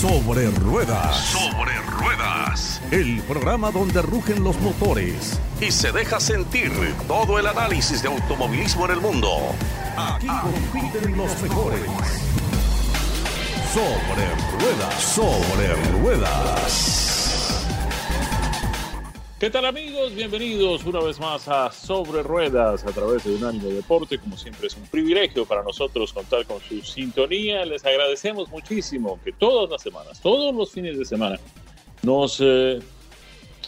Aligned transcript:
Sobre 0.00 0.50
Ruedas. 0.50 1.16
Sobre 1.16 1.72
Ruedas. 1.98 2.82
El 2.90 3.22
programa 3.22 3.70
donde 3.70 4.02
rugen 4.02 4.44
los 4.44 4.60
motores 4.60 5.40
y 5.58 5.70
se 5.70 5.90
deja 5.90 6.20
sentir 6.20 6.70
todo 7.08 7.38
el 7.38 7.46
análisis 7.46 8.02
de 8.02 8.08
automovilismo 8.08 8.84
en 8.84 8.90
el 8.90 9.00
mundo. 9.00 9.54
Aquí 9.96 10.26
compiten 10.26 11.16
los 11.16 11.40
mejores. 11.40 11.80
Sobre 13.72 14.60
Ruedas. 14.60 15.02
Sobre 15.02 15.74
Ruedas. 16.02 17.15
¿Qué 19.38 19.50
tal 19.50 19.66
amigos? 19.66 20.14
Bienvenidos 20.14 20.86
una 20.86 21.00
vez 21.00 21.20
más 21.20 21.46
a 21.46 21.70
Sobre 21.70 22.22
Ruedas 22.22 22.86
a 22.86 22.90
través 22.90 23.22
de 23.24 23.34
Unánimo 23.34 23.68
Deporte. 23.68 24.16
Como 24.18 24.34
siempre 24.34 24.68
es 24.68 24.76
un 24.78 24.84
privilegio 24.84 25.44
para 25.44 25.62
nosotros 25.62 26.10
contar 26.14 26.46
con 26.46 26.58
su 26.62 26.80
sintonía. 26.80 27.66
Les 27.66 27.84
agradecemos 27.84 28.48
muchísimo 28.48 29.20
que 29.22 29.32
todas 29.32 29.68
las 29.68 29.82
semanas, 29.82 30.22
todos 30.22 30.54
los 30.54 30.72
fines 30.72 30.98
de 30.98 31.04
semana, 31.04 31.38
nos 32.02 32.38
eh, 32.40 32.78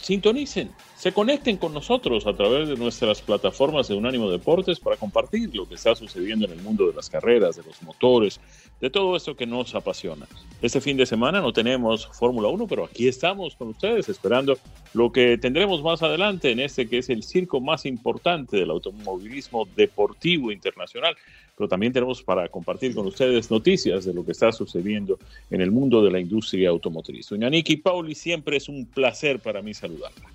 sintonicen, 0.01 0.71
se 0.99 1.13
conecten 1.13 1.55
con 1.55 1.73
nosotros 1.73 2.27
a 2.27 2.33
través 2.33 2.67
de 2.67 2.75
nuestras 2.75 3.21
plataformas 3.21 3.87
de 3.87 3.95
Unánimo 3.95 4.29
Deportes 4.29 4.81
para 4.81 4.97
compartir 4.97 5.55
lo 5.55 5.65
que 5.65 5.75
está 5.75 5.95
sucediendo 5.95 6.45
en 6.45 6.51
el 6.51 6.61
mundo 6.61 6.87
de 6.87 6.93
las 6.93 7.09
carreras, 7.09 7.55
de 7.55 7.63
los 7.63 7.81
motores, 7.83 8.41
de 8.81 8.89
todo 8.89 9.15
esto 9.15 9.33
que 9.33 9.45
nos 9.45 9.73
apasiona. 9.75 10.27
Este 10.61 10.81
fin 10.81 10.97
de 10.97 11.05
semana 11.05 11.39
no 11.39 11.53
tenemos 11.53 12.05
Fórmula 12.07 12.49
1, 12.49 12.67
pero 12.67 12.83
aquí 12.83 13.07
estamos 13.07 13.55
con 13.55 13.69
ustedes 13.69 14.09
esperando 14.09 14.57
lo 14.93 15.09
que 15.09 15.37
tendremos 15.37 15.81
más 15.81 16.03
adelante 16.03 16.51
en 16.51 16.59
este 16.59 16.89
que 16.89 16.97
es 16.97 17.09
el 17.09 17.23
circo 17.23 17.61
más 17.61 17.85
importante 17.85 18.57
del 18.57 18.69
automovilismo 18.69 19.69
deportivo 19.77 20.51
internacional. 20.51 21.15
Pero 21.55 21.69
también 21.69 21.93
tenemos 21.93 22.21
para 22.21 22.49
compartir 22.49 22.93
con 22.93 23.07
ustedes 23.07 23.49
noticias 23.49 24.03
de 24.03 24.13
lo 24.13 24.25
que 24.25 24.33
está 24.33 24.51
sucediendo 24.51 25.17
en 25.49 25.61
el 25.61 25.71
mundo 25.71 26.03
de 26.03 26.11
la 26.11 26.19
industria 26.19 26.67
automotriz. 26.67 27.29
Doña 27.29 27.49
Niki 27.49 27.77
Pauli, 27.77 28.15
siempre 28.15 28.57
es 28.57 28.67
un 28.67 28.85
placer 28.85 29.39
para 29.39 29.61
mí 29.61 29.73
saludarla. 29.73 30.29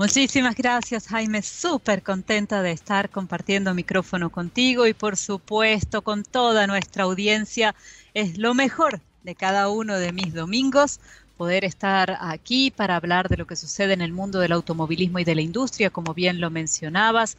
Muchísimas 0.00 0.56
gracias, 0.56 1.08
Jaime. 1.08 1.42
Súper 1.42 2.02
contenta 2.02 2.62
de 2.62 2.72
estar 2.72 3.10
compartiendo 3.10 3.74
micrófono 3.74 4.30
contigo 4.30 4.86
y, 4.86 4.94
por 4.94 5.18
supuesto, 5.18 6.00
con 6.00 6.24
toda 6.24 6.66
nuestra 6.66 7.04
audiencia. 7.04 7.74
Es 8.14 8.38
lo 8.38 8.54
mejor 8.54 9.02
de 9.24 9.34
cada 9.34 9.68
uno 9.68 9.98
de 9.98 10.14
mis 10.14 10.32
domingos 10.32 11.00
poder 11.36 11.66
estar 11.66 12.16
aquí 12.18 12.70
para 12.70 12.96
hablar 12.96 13.28
de 13.28 13.36
lo 13.36 13.46
que 13.46 13.56
sucede 13.56 13.92
en 13.92 14.00
el 14.00 14.14
mundo 14.14 14.38
del 14.38 14.52
automovilismo 14.52 15.18
y 15.18 15.24
de 15.24 15.34
la 15.34 15.42
industria, 15.42 15.90
como 15.90 16.14
bien 16.14 16.40
lo 16.40 16.48
mencionabas. 16.48 17.36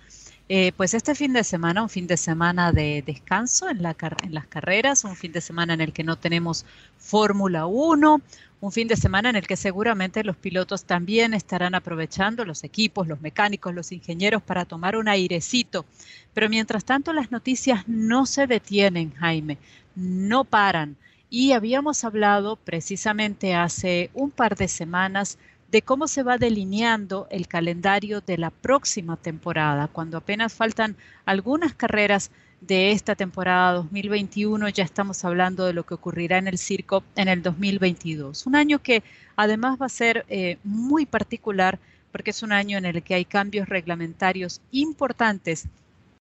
Eh, 0.54 0.74
pues 0.76 0.94
este 0.94 1.16
fin 1.16 1.32
de 1.32 1.46
semana, 1.46 1.82
un 1.82 1.88
fin 1.88 2.08
de 2.08 2.18
semana 2.18 2.74
de 2.74 3.02
descanso 3.08 3.70
en, 3.70 3.78
en 3.78 4.34
las 4.34 4.48
carreras, 4.48 5.06
un 5.06 5.16
fin 5.16 5.32
de 5.32 5.40
semana 5.40 5.74
en 5.74 5.80
el 5.80 5.94
que 5.94 6.04
no 6.04 6.18
tenemos 6.18 6.66
Fórmula 6.98 7.68
1, 7.68 8.22
un 8.60 8.72
fin 8.74 8.90
de 8.90 8.98
semana 8.98 9.30
en 9.30 9.38
el 9.38 9.48
que 9.48 9.56
seguramente 9.56 10.26
los 10.26 10.36
pilotos 10.36 10.84
también 10.84 11.34
estarán 11.34 11.74
aprovechando, 11.74 12.44
los 12.44 12.66
equipos, 12.66 13.08
los 13.08 13.22
mecánicos, 13.22 13.74
los 13.74 13.94
ingenieros, 13.94 14.42
para 14.42 14.66
tomar 14.66 14.98
un 14.98 15.08
airecito. 15.08 15.86
Pero 16.34 16.50
mientras 16.50 16.84
tanto 16.84 17.14
las 17.14 17.32
noticias 17.32 17.88
no 17.88 18.26
se 18.26 18.46
detienen, 18.46 19.14
Jaime, 19.14 19.58
no 19.96 20.44
paran. 20.44 20.98
Y 21.30 21.54
habíamos 21.54 22.04
hablado 22.04 22.58
precisamente 22.58 23.56
hace 23.56 24.10
un 24.14 24.32
par 24.32 24.58
de 24.58 24.68
semanas 24.68 25.38
de 25.72 25.82
cómo 25.82 26.08
se 26.08 26.22
va 26.22 26.38
delineando 26.38 27.28
el 27.32 27.48
calendario 27.48 28.20
de 28.20 28.38
la 28.38 28.50
próxima 28.50 29.16
temporada, 29.16 29.88
cuando 29.88 30.18
apenas 30.18 30.54
faltan 30.54 30.98
algunas 31.26 31.74
carreras 31.74 32.30
de 32.60 32.92
esta 32.92 33.16
temporada 33.16 33.74
2021, 33.74 34.68
ya 34.70 34.84
estamos 34.84 35.24
hablando 35.24 35.66
de 35.66 35.74
lo 35.74 35.86
que 35.86 35.94
ocurrirá 35.94 36.38
en 36.38 36.48
el 36.48 36.58
circo 36.58 37.04
en 37.16 37.30
el 37.30 37.42
2022. 37.42 38.46
Un 38.46 38.56
año 38.56 38.80
que 38.80 39.02
además 39.38 39.78
va 39.82 39.86
a 39.86 39.90
ser 39.90 40.26
eh, 40.30 40.58
muy 40.64 41.06
particular 41.06 41.80
porque 42.12 42.32
es 42.32 42.44
un 42.44 42.52
año 42.52 42.78
en 42.78 42.86
el 42.86 43.02
que 43.02 43.16
hay 43.16 43.24
cambios 43.24 43.70
reglamentarios 43.70 44.62
importantes 44.72 45.68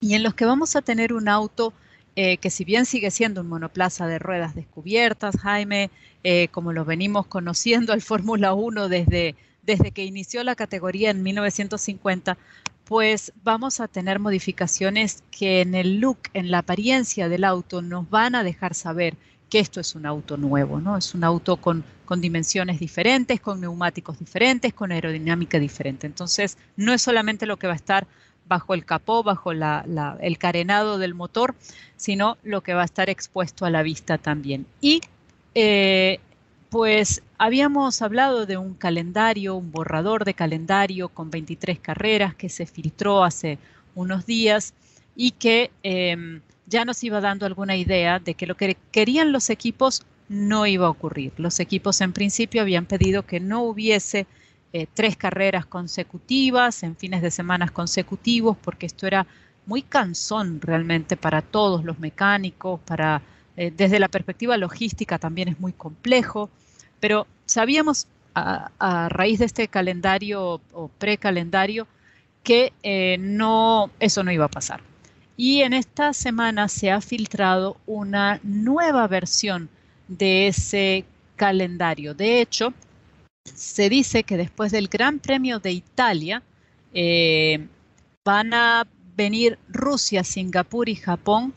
y 0.00 0.14
en 0.14 0.22
los 0.22 0.34
que 0.34 0.46
vamos 0.46 0.76
a 0.76 0.82
tener 0.82 1.12
un 1.12 1.28
auto 1.28 1.74
eh, 2.16 2.38
que 2.38 2.48
si 2.48 2.64
bien 2.64 2.86
sigue 2.86 3.10
siendo 3.10 3.42
un 3.42 3.48
monoplaza 3.48 4.06
de 4.06 4.18
ruedas 4.18 4.54
descubiertas, 4.54 5.36
Jaime, 5.38 5.90
eh, 6.24 6.48
como 6.48 6.72
lo 6.72 6.86
venimos 6.86 7.26
conociendo 7.26 7.92
al 7.92 8.00
Fórmula 8.02 8.54
1 8.54 8.88
desde, 8.88 9.34
desde 9.62 9.90
que 9.90 10.04
inició 10.04 10.42
la 10.42 10.54
categoría 10.54 11.10
en 11.10 11.22
1950, 11.22 12.38
pues 12.84 13.32
vamos 13.44 13.80
a 13.80 13.88
tener 13.88 14.18
modificaciones 14.18 15.24
que 15.30 15.60
en 15.60 15.74
el 15.74 16.00
look, 16.00 16.18
en 16.32 16.50
la 16.50 16.58
apariencia 16.58 17.28
del 17.28 17.44
auto, 17.44 17.82
nos 17.82 18.08
van 18.08 18.34
a 18.34 18.44
dejar 18.44 18.74
saber 18.74 19.14
que 19.50 19.58
esto 19.58 19.80
es 19.80 19.94
un 19.94 20.06
auto 20.06 20.36
nuevo, 20.36 20.80
¿no? 20.80 20.96
Es 20.96 21.14
un 21.14 21.22
auto 21.22 21.56
con, 21.58 21.84
con 22.04 22.20
dimensiones 22.20 22.80
diferentes, 22.80 23.40
con 23.40 23.60
neumáticos 23.60 24.18
diferentes, 24.18 24.72
con 24.72 24.90
aerodinámica 24.90 25.58
diferente. 25.58 26.06
Entonces, 26.06 26.56
no 26.76 26.94
es 26.94 27.02
solamente 27.02 27.46
lo 27.46 27.58
que 27.58 27.66
va 27.66 27.74
a 27.74 27.76
estar 27.76 28.06
bajo 28.48 28.74
el 28.74 28.84
capó, 28.84 29.22
bajo 29.22 29.52
el 29.52 30.38
carenado 30.38 30.98
del 30.98 31.14
motor, 31.14 31.54
sino 31.96 32.38
lo 32.42 32.62
que 32.62 32.74
va 32.74 32.82
a 32.82 32.86
estar 32.86 33.10
expuesto 33.10 33.64
a 33.64 33.70
la 33.70 33.82
vista 33.82 34.18
también. 34.18 34.66
Y 34.80 35.00
eh, 35.54 36.20
pues 36.70 37.22
habíamos 37.38 38.02
hablado 38.02 38.46
de 38.46 38.56
un 38.56 38.74
calendario, 38.74 39.56
un 39.56 39.72
borrador 39.72 40.24
de 40.24 40.34
calendario 40.34 41.08
con 41.08 41.30
23 41.30 41.78
carreras 41.78 42.34
que 42.34 42.48
se 42.48 42.66
filtró 42.66 43.24
hace 43.24 43.58
unos 43.94 44.26
días 44.26 44.74
y 45.14 45.30
que 45.32 45.70
em, 45.82 46.42
ya 46.66 46.84
nos 46.84 47.02
iba 47.04 47.20
dando 47.20 47.46
alguna 47.46 47.76
idea 47.76 48.18
de 48.18 48.34
que 48.34 48.46
lo 48.46 48.56
que 48.56 48.76
querían 48.90 49.32
los 49.32 49.50
equipos 49.50 50.04
no 50.28 50.66
iba 50.66 50.86
a 50.86 50.90
ocurrir. 50.90 51.32
Los 51.36 51.60
equipos 51.60 52.00
en 52.00 52.12
principio 52.12 52.62
habían 52.62 52.86
pedido 52.86 53.24
que 53.24 53.40
no 53.40 53.62
hubiese 53.62 54.26
eh, 54.78 54.86
tres 54.92 55.16
carreras 55.16 55.64
consecutivas 55.64 56.82
en 56.82 56.96
fines 56.96 57.22
de 57.22 57.30
semanas 57.30 57.70
consecutivos 57.70 58.58
porque 58.58 58.84
esto 58.84 59.06
era 59.06 59.26
muy 59.64 59.80
cansón 59.80 60.60
realmente 60.60 61.16
para 61.16 61.40
todos 61.40 61.82
los 61.82 61.98
mecánicos, 61.98 62.78
para 62.80 63.22
eh, 63.56 63.72
desde 63.74 63.98
la 63.98 64.08
perspectiva 64.08 64.58
logística 64.58 65.18
también 65.18 65.48
es 65.48 65.58
muy 65.60 65.72
complejo, 65.72 66.50
pero 67.00 67.26
sabíamos 67.46 68.06
a, 68.34 69.08
raíz 69.08 69.38
de 69.38 69.46
este 69.46 69.66
calendario 69.66 70.60
o 70.74 70.88
precalendario 70.98 71.86
que 72.42 72.74
eh, 72.82 73.16
no, 73.18 73.90
eso 73.98 74.22
no 74.22 74.30
iba 74.30 74.44
a 74.44 74.50
pasar. 74.50 74.82
Y 75.38 75.62
en 75.62 75.72
esta 75.72 76.12
semana 76.12 76.68
se 76.68 76.90
ha 76.90 77.00
filtrado 77.00 77.78
una 77.86 78.40
nueva 78.42 79.08
versión 79.08 79.70
de 80.06 80.48
ese 80.48 81.06
calendario. 81.34 82.12
De 82.12 82.42
hecho, 82.42 82.74
se 83.54 83.88
dice 83.88 84.24
que 84.24 84.36
después 84.36 84.72
del 84.72 84.88
Gran 84.88 85.18
Premio 85.18 85.58
de 85.58 85.72
Italia 85.72 86.42
eh, 86.92 87.66
van 88.24 88.54
a 88.54 88.86
venir 89.16 89.58
Rusia, 89.68 90.24
Singapur 90.24 90.88
y 90.88 90.96
Japón 90.96 91.54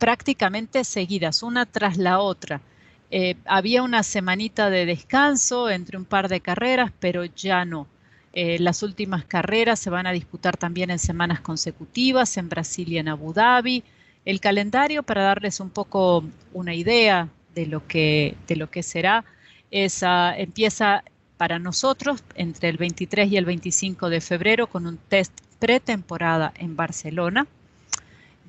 prácticamente 0.00 0.82
seguidas, 0.82 1.42
una 1.42 1.66
tras 1.66 1.98
la 1.98 2.20
otra. 2.20 2.62
Eh, 3.10 3.36
había 3.44 3.82
una 3.82 4.02
semanita 4.02 4.70
de 4.70 4.86
descanso 4.86 5.68
entre 5.68 5.98
un 5.98 6.06
par 6.06 6.28
de 6.28 6.40
carreras, 6.40 6.90
pero 6.98 7.24
ya 7.26 7.64
no. 7.64 7.86
Eh, 8.32 8.58
las 8.60 8.82
últimas 8.82 9.24
carreras 9.24 9.78
se 9.78 9.90
van 9.90 10.06
a 10.06 10.12
disputar 10.12 10.56
también 10.56 10.90
en 10.90 10.98
semanas 10.98 11.40
consecutivas 11.40 12.36
en 12.38 12.48
Brasil 12.48 12.90
y 12.90 12.98
en 12.98 13.08
Abu 13.08 13.34
Dhabi. 13.34 13.84
El 14.24 14.40
calendario, 14.40 15.02
para 15.02 15.24
darles 15.24 15.60
un 15.60 15.68
poco 15.70 16.24
una 16.54 16.74
idea 16.74 17.28
de 17.54 17.66
lo 17.66 17.86
que, 17.86 18.36
de 18.46 18.56
lo 18.56 18.70
que 18.70 18.82
será, 18.82 19.24
es, 19.70 20.02
empieza 20.02 21.04
para 21.36 21.58
nosotros 21.58 22.22
entre 22.34 22.68
el 22.68 22.76
23 22.76 23.32
y 23.32 23.36
el 23.36 23.44
25 23.44 24.10
de 24.10 24.20
febrero 24.20 24.66
con 24.66 24.86
un 24.86 24.98
test 24.98 25.32
pretemporada 25.58 26.52
en 26.56 26.76
Barcelona 26.76 27.46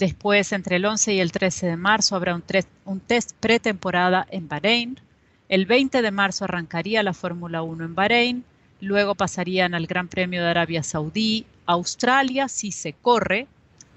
Después, 0.01 0.51
entre 0.51 0.77
el 0.77 0.85
11 0.85 1.13
y 1.13 1.19
el 1.19 1.31
13 1.31 1.67
de 1.67 1.77
marzo, 1.77 2.15
habrá 2.15 2.33
un, 2.33 2.43
un 2.85 2.99
test 3.01 3.33
pretemporada 3.39 4.25
en 4.31 4.47
Bahrein. 4.47 4.99
El 5.47 5.67
20 5.67 6.01
de 6.01 6.09
marzo 6.09 6.46
arrancaría 6.46 7.03
la 7.03 7.13
Fórmula 7.13 7.61
1 7.61 7.85
en 7.85 7.93
Bahrein. 7.93 8.43
Luego 8.79 9.13
pasarían 9.13 9.75
al 9.75 9.85
Gran 9.85 10.07
Premio 10.07 10.41
de 10.41 10.49
Arabia 10.49 10.81
Saudí, 10.81 11.46
Australia, 11.67 12.47
si 12.47 12.72
se 12.72 12.93
corre, 12.93 13.46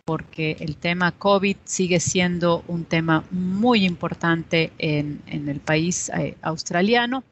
porque 0.05 0.59
el 0.61 0.77
tema 0.77 1.13
COVID 1.13 1.57
sigue 1.65 1.99
siendo 1.99 2.63
un 2.69 2.85
tema 2.85 3.25
muy 3.31 3.87
importante 3.87 4.71
en, 4.77 5.23
el 5.27 5.61
país 5.61 6.11
eh, 6.11 6.37
australiano. 6.43 7.25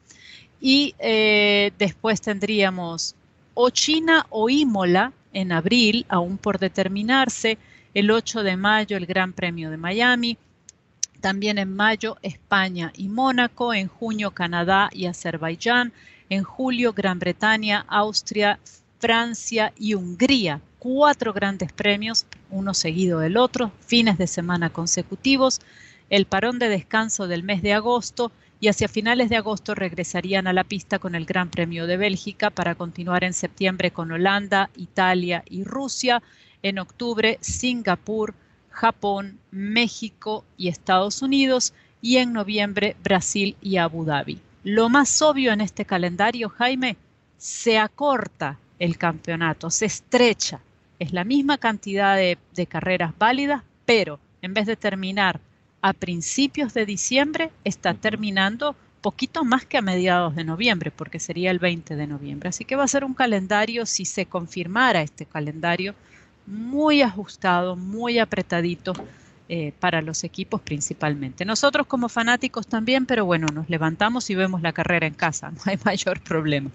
Y 0.59 0.95
eh, 0.97 1.71
después 1.77 2.19
tendríamos 2.21 3.15
o 3.53 3.69
China 3.69 4.25
o 4.31 4.49
Imola 4.49 5.13
en 5.33 5.51
abril, 5.51 6.05
aún 6.09 6.37
por 6.37 6.57
determinarse. 6.57 7.59
El 7.93 8.09
8 8.09 8.41
de 8.41 8.57
mayo 8.57 8.97
el 8.97 9.05
Gran 9.05 9.33
Premio 9.33 9.69
de 9.69 9.77
Miami, 9.77 10.39
también 11.21 11.59
en 11.59 11.75
mayo 11.75 12.17
España 12.23 12.91
y 12.95 13.07
Mónaco, 13.07 13.71
en 13.75 13.87
junio 13.87 14.31
Canadá 14.31 14.89
y 14.91 15.05
Azerbaiyán, 15.05 15.93
en 16.29 16.43
julio 16.43 16.93
Gran 16.93 17.19
Bretaña, 17.19 17.85
Austria, 17.87 18.59
Francia 19.03 19.73
y 19.77 19.95
Hungría. 19.95 20.61
Cuatro 20.79 21.33
grandes 21.33 21.73
premios, 21.73 22.25
uno 22.49 22.73
seguido 22.73 23.19
del 23.19 23.35
otro, 23.35 23.73
fines 23.85 24.17
de 24.17 24.27
semana 24.27 24.69
consecutivos, 24.69 25.59
el 26.09 26.25
parón 26.25 26.57
de 26.57 26.69
descanso 26.69 27.27
del 27.27 27.43
mes 27.43 27.61
de 27.61 27.73
agosto 27.73 28.31
y 28.61 28.69
hacia 28.69 28.87
finales 28.87 29.27
de 29.27 29.35
agosto 29.35 29.75
regresarían 29.75 30.47
a 30.47 30.53
la 30.53 30.63
pista 30.63 30.99
con 30.99 31.15
el 31.15 31.25
Gran 31.25 31.49
Premio 31.49 31.85
de 31.85 31.97
Bélgica 31.97 32.49
para 32.49 32.75
continuar 32.75 33.25
en 33.25 33.33
septiembre 33.33 33.91
con 33.91 34.09
Holanda, 34.09 34.69
Italia 34.77 35.43
y 35.49 35.65
Rusia, 35.65 36.23
en 36.61 36.79
octubre 36.79 37.39
Singapur, 37.41 38.33
Japón, 38.69 39.37
México 39.51 40.45
y 40.55 40.69
Estados 40.69 41.21
Unidos 41.21 41.73
y 42.01 42.19
en 42.19 42.31
noviembre 42.31 42.95
Brasil 43.03 43.57
y 43.61 43.75
Abu 43.75 44.05
Dhabi. 44.05 44.39
Lo 44.63 44.87
más 44.87 45.21
obvio 45.21 45.51
en 45.51 45.59
este 45.59 45.83
calendario, 45.83 46.47
Jaime, 46.47 46.95
se 47.37 47.77
acorta 47.77 48.59
el 48.83 48.97
campeonato, 48.97 49.69
se 49.71 49.85
estrecha. 49.85 50.59
Es 50.99 51.13
la 51.13 51.23
misma 51.23 51.57
cantidad 51.57 52.17
de, 52.17 52.65
carreras 52.67 53.13
válidas, 53.17 53.63
pero 53.85 54.19
en 54.41 54.53
vez 54.53 54.65
de 54.65 54.75
terminar 54.75 55.39
a 55.81 55.93
principios 55.93 56.73
de 56.73 56.85
diciembre, 56.85 57.49
está 57.63 57.93
terminando 57.93 58.75
poquito 58.99 59.45
más 59.45 59.65
que 59.65 59.77
a 59.77 59.81
mediados 59.81 60.35
de 60.35 60.43
noviembre, 60.43 60.91
porque 60.91 61.21
sería 61.21 61.49
el 61.49 61.59
20 61.59 61.95
de 61.95 62.07
noviembre. 62.07 62.49
Así 62.49 62.65
que 62.65 62.75
va 62.75 62.83
a 62.83 62.89
ser 62.89 63.05
un 63.05 63.13
calendario, 63.13 63.85
si 63.85 64.03
se 64.03 64.25
confirmara 64.25 65.01
este 65.01 65.25
calendario, 65.25 65.95
muy 66.45 67.01
ajustado, 67.01 67.77
muy 67.77 68.19
apretadito 68.19 68.91
eh, 69.47 69.71
para 69.79 70.01
los 70.01 70.25
equipos 70.25 70.59
principalmente. 70.59 71.45
Nosotros 71.45 71.87
como 71.87 72.09
fanáticos 72.09 72.67
también, 72.67 73.05
pero 73.05 73.23
bueno, 73.25 73.47
nos 73.47 73.69
levantamos 73.69 74.29
y 74.29 74.35
vemos 74.35 74.61
la 74.61 74.73
carrera 74.73 75.07
en 75.07 75.13
casa, 75.13 75.51
no 75.55 75.61
hay 75.65 75.77
mayor 75.85 76.19
problema. 76.19 76.69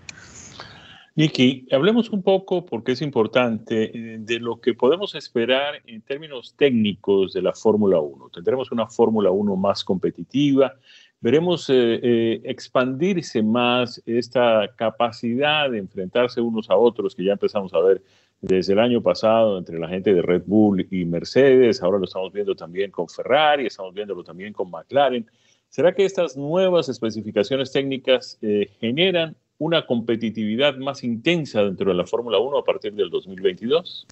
Nicky, 1.19 1.67
hablemos 1.73 2.11
un 2.11 2.23
poco, 2.23 2.65
porque 2.65 2.93
es 2.93 3.03
importante, 3.03 3.91
eh, 3.93 4.19
de 4.21 4.39
lo 4.39 4.61
que 4.61 4.75
podemos 4.75 5.17
esperar 5.17 5.83
en 5.85 6.01
términos 6.03 6.55
técnicos 6.57 7.33
de 7.33 7.43
la 7.43 7.53
Fórmula 7.55 7.99
1. 7.99 8.31
Tendremos 8.33 8.71
una 8.71 8.87
Fórmula 8.87 9.33
1 9.33 9.57
más 9.57 9.83
competitiva, 9.83 10.77
veremos 11.19 11.69
eh, 11.71 11.99
eh, 12.01 12.41
expandirse 12.45 13.43
más 13.43 14.01
esta 14.07 14.73
capacidad 14.77 15.69
de 15.69 15.79
enfrentarse 15.79 16.41
unos 16.41 16.71
a 16.71 16.77
otros 16.77 17.17
que 17.17 17.25
ya 17.25 17.33
empezamos 17.33 17.75
a 17.75 17.81
ver 17.81 18.01
desde 18.41 18.75
el 18.75 18.79
año 18.79 19.03
pasado 19.03 19.59
entre 19.59 19.77
la 19.81 19.89
gente 19.89 20.15
de 20.15 20.23
Red 20.23 20.45
Bull 20.47 20.87
y 20.89 21.05
Mercedes, 21.05 21.83
ahora 21.83 21.99
lo 21.99 22.05
estamos 22.05 22.33
viendo 22.33 22.55
también 22.55 22.93
con 22.93 23.09
Ferrari, 23.09 23.67
estamos 23.67 23.93
viéndolo 23.93 24.23
también 24.23 24.53
con 24.53 24.71
McLaren. 24.71 25.27
¿Será 25.69 25.93
que 25.93 26.05
estas 26.05 26.37
nuevas 26.37 26.89
especificaciones 26.89 27.73
técnicas 27.73 28.39
generan 28.79 29.35
una 29.59 29.87
competitividad 29.87 30.77
más 30.77 31.03
intensa 31.03 31.63
dentro 31.63 31.91
de 31.91 31.97
la 31.97 32.07
Fórmula 32.07 32.39
1 32.39 32.59
a 32.59 32.65
partir 32.65 32.95
del 32.95 33.11
2022? 33.11 34.07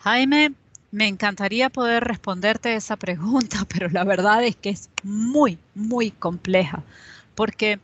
Jaime, 0.00 0.52
me 0.90 1.06
encantaría 1.06 1.68
poder 1.68 2.04
responderte 2.04 2.74
esa 2.74 2.96
pregunta, 2.96 3.66
pero 3.72 3.88
la 3.88 4.04
verdad 4.04 4.44
es 4.44 4.56
que 4.56 4.70
es 4.70 4.90
muy, 5.02 5.58
muy 5.74 6.10
compleja, 6.10 6.82
porque 7.34 7.78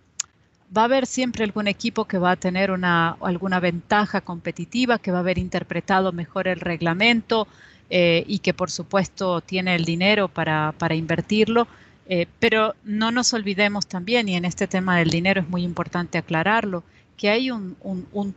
va 0.77 0.83
a 0.83 0.85
haber 0.87 1.07
siempre 1.07 1.45
algún 1.45 1.69
equipo 1.69 2.07
que 2.07 2.19
va 2.19 2.33
a 2.33 2.37
tener 2.37 2.71
una, 2.71 3.11
alguna 3.21 3.61
ventaja 3.61 4.21
competitiva, 4.21 4.99
que 4.99 5.13
va 5.13 5.19
a 5.19 5.21
haber 5.21 5.39
interpretado 5.39 6.13
mejor 6.13 6.49
el 6.49 6.61
reglamento 6.61 7.47
eh, 7.89 8.25
y 8.27 8.41
que 8.41 8.53
por 8.53 8.71
supuesto 8.71 9.41
tiene 9.43 9.77
el 9.77 9.85
dinero 9.85 10.27
para, 10.27 10.75
para 10.77 10.97
invertirlo 10.97 11.69
eh, 12.09 12.27
pero 12.39 12.75
no 12.85 13.11
nos 13.11 13.33
olvidemos 13.33 13.87
también, 13.87 14.29
y 14.29 14.37
en 14.37 14.45
este 14.45 14.67
tema 14.67 14.99
del 14.99 15.11
dinero 15.11 15.41
es 15.41 15.49
muy 15.49 15.63
importante 15.63 16.19
aclararlo, 16.19 16.85
que 17.17 17.31
hay 17.31 17.51
un, 17.51 17.77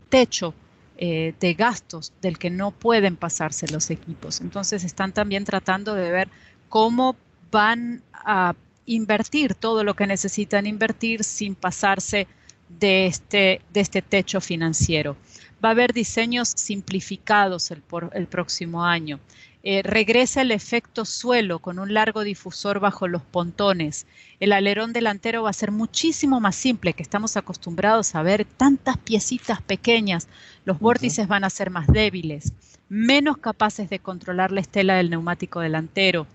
techo 0.10 0.54
eh, 0.98 1.33
de 1.39 1.54
gastos 1.54 2.13
del 2.21 2.38
que 2.38 2.50
no 2.50 2.71
pueden 2.71 3.16
pasarse 3.16 3.68
los 3.68 3.89
equipos. 3.89 4.42
Entonces 4.42 4.83
están 4.83 5.12
también 5.12 5.45
tratando 5.45 5.95
de 5.95 6.12
ver 6.12 6.30
cómo 6.69 7.16
van 7.51 8.01
a 8.13 8.56
invertir 8.86 9.54
todo 9.54 9.83
lo 9.83 9.95
que 9.95 10.07
necesitan 10.07 10.66
invertir 10.66 11.24
sin 11.24 11.56
pasarse 11.56 12.27
de 12.69 13.06
este, 13.06 13.62
de 13.71 13.81
este 13.81 14.01
techo 14.01 14.42
financiero. 14.42 15.16
Va 15.63 15.69
a 15.69 15.71
haber 15.74 15.94
diseños 15.94 16.54
simplificados 16.56 17.71
el, 17.71 17.81
por, 17.81 18.12
el 18.13 18.27
próximo 18.27 18.83
año. 18.83 19.19
Eh, 19.61 19.81
regresa 19.83 20.41
el 20.41 20.51
efecto 20.51 21.03
suelo 21.03 21.59
con 21.59 21.79
un 21.79 21.94
largo 21.94 22.23
difusor 22.23 22.79
bajo 22.79 23.09
los 23.09 23.21
pontones. 23.23 24.07
El 24.39 24.53
alerón 24.53 24.94
delantero 24.94 25.44
va 25.44 25.50
a 25.50 25.53
ser 25.53 25.71
muchísimo 25.71 26.39
más 26.39 26.56
simple, 26.56 26.94
que 26.94 27.03
estamos 27.03 27.35
acostumbrados 27.35 28.15
a 28.15 28.23
ver 28.23 28.45
tantas 28.45 28.97
piecitas 28.97 29.61
pequeñas. 29.61 30.29
Los 30.63 30.79
vórtices 30.79 31.27
van 31.27 31.44
a 31.44 31.50
ser 31.50 31.71
más 31.71 31.88
débiles, 31.88 32.53
menos 32.88 33.38
capaces 33.38 33.89
de 33.89 34.00
controlar 34.00 34.51
la 34.51 34.61
estela 34.61 34.95
del 34.95 35.09
neumático 35.09 35.59
delantero. 35.59 36.25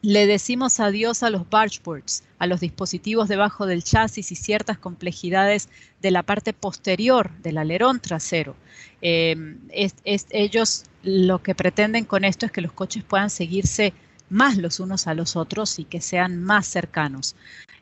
Le 0.00 0.26
decimos 0.26 0.78
adiós 0.78 1.22
a 1.22 1.30
los 1.30 1.48
bargeboards, 1.50 2.22
a 2.38 2.46
los 2.46 2.60
dispositivos 2.60 3.28
debajo 3.28 3.66
del 3.66 3.82
chasis 3.82 4.30
y 4.30 4.36
ciertas 4.36 4.78
complejidades 4.78 5.68
de 6.00 6.12
la 6.12 6.22
parte 6.22 6.52
posterior 6.52 7.30
del 7.38 7.58
alerón 7.58 8.00
trasero. 8.00 8.54
Eh, 9.02 9.56
ellos 10.30 10.84
lo 11.02 11.42
que 11.42 11.54
pretenden 11.54 12.04
con 12.04 12.24
esto 12.24 12.46
es 12.46 12.52
que 12.52 12.60
los 12.60 12.72
coches 12.72 13.02
puedan 13.02 13.30
seguirse 13.30 13.92
más 14.30 14.56
los 14.56 14.78
unos 14.78 15.06
a 15.06 15.14
los 15.14 15.36
otros 15.36 15.78
y 15.78 15.84
que 15.84 16.00
sean 16.00 16.42
más 16.42 16.66
cercanos. 16.66 17.34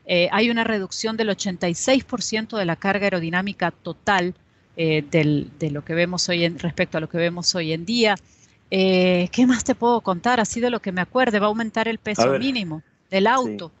Eh, 0.05 0.29
hay 0.31 0.49
una 0.49 0.63
reducción 0.63 1.17
del 1.17 1.29
86% 1.29 2.57
de 2.57 2.65
la 2.65 2.77
carga 2.77 3.05
aerodinámica 3.05 3.71
total 3.71 4.33
eh, 4.77 5.03
de 5.09 5.71
lo 5.71 5.83
que 5.83 5.93
vemos 5.93 6.29
hoy 6.29 6.45
en, 6.45 6.57
respecto 6.59 6.97
a 6.97 7.01
lo 7.01 7.09
que 7.09 7.17
vemos 7.17 7.53
hoy 7.55 7.73
en 7.73 7.85
día. 7.85 8.15
Eh, 8.69 9.29
¿Qué 9.31 9.47
más 9.47 9.63
te 9.63 9.75
puedo 9.75 10.01
contar? 10.01 10.39
Así 10.39 10.59
de 10.59 10.69
lo 10.69 10.81
que 10.81 10.91
me 10.91 11.01
acuerde, 11.01 11.39
va 11.39 11.45
a 11.45 11.49
aumentar 11.49 11.87
el 11.87 11.99
peso 11.99 12.37
mínimo 12.39 12.83
del 13.09 13.27
auto 13.27 13.71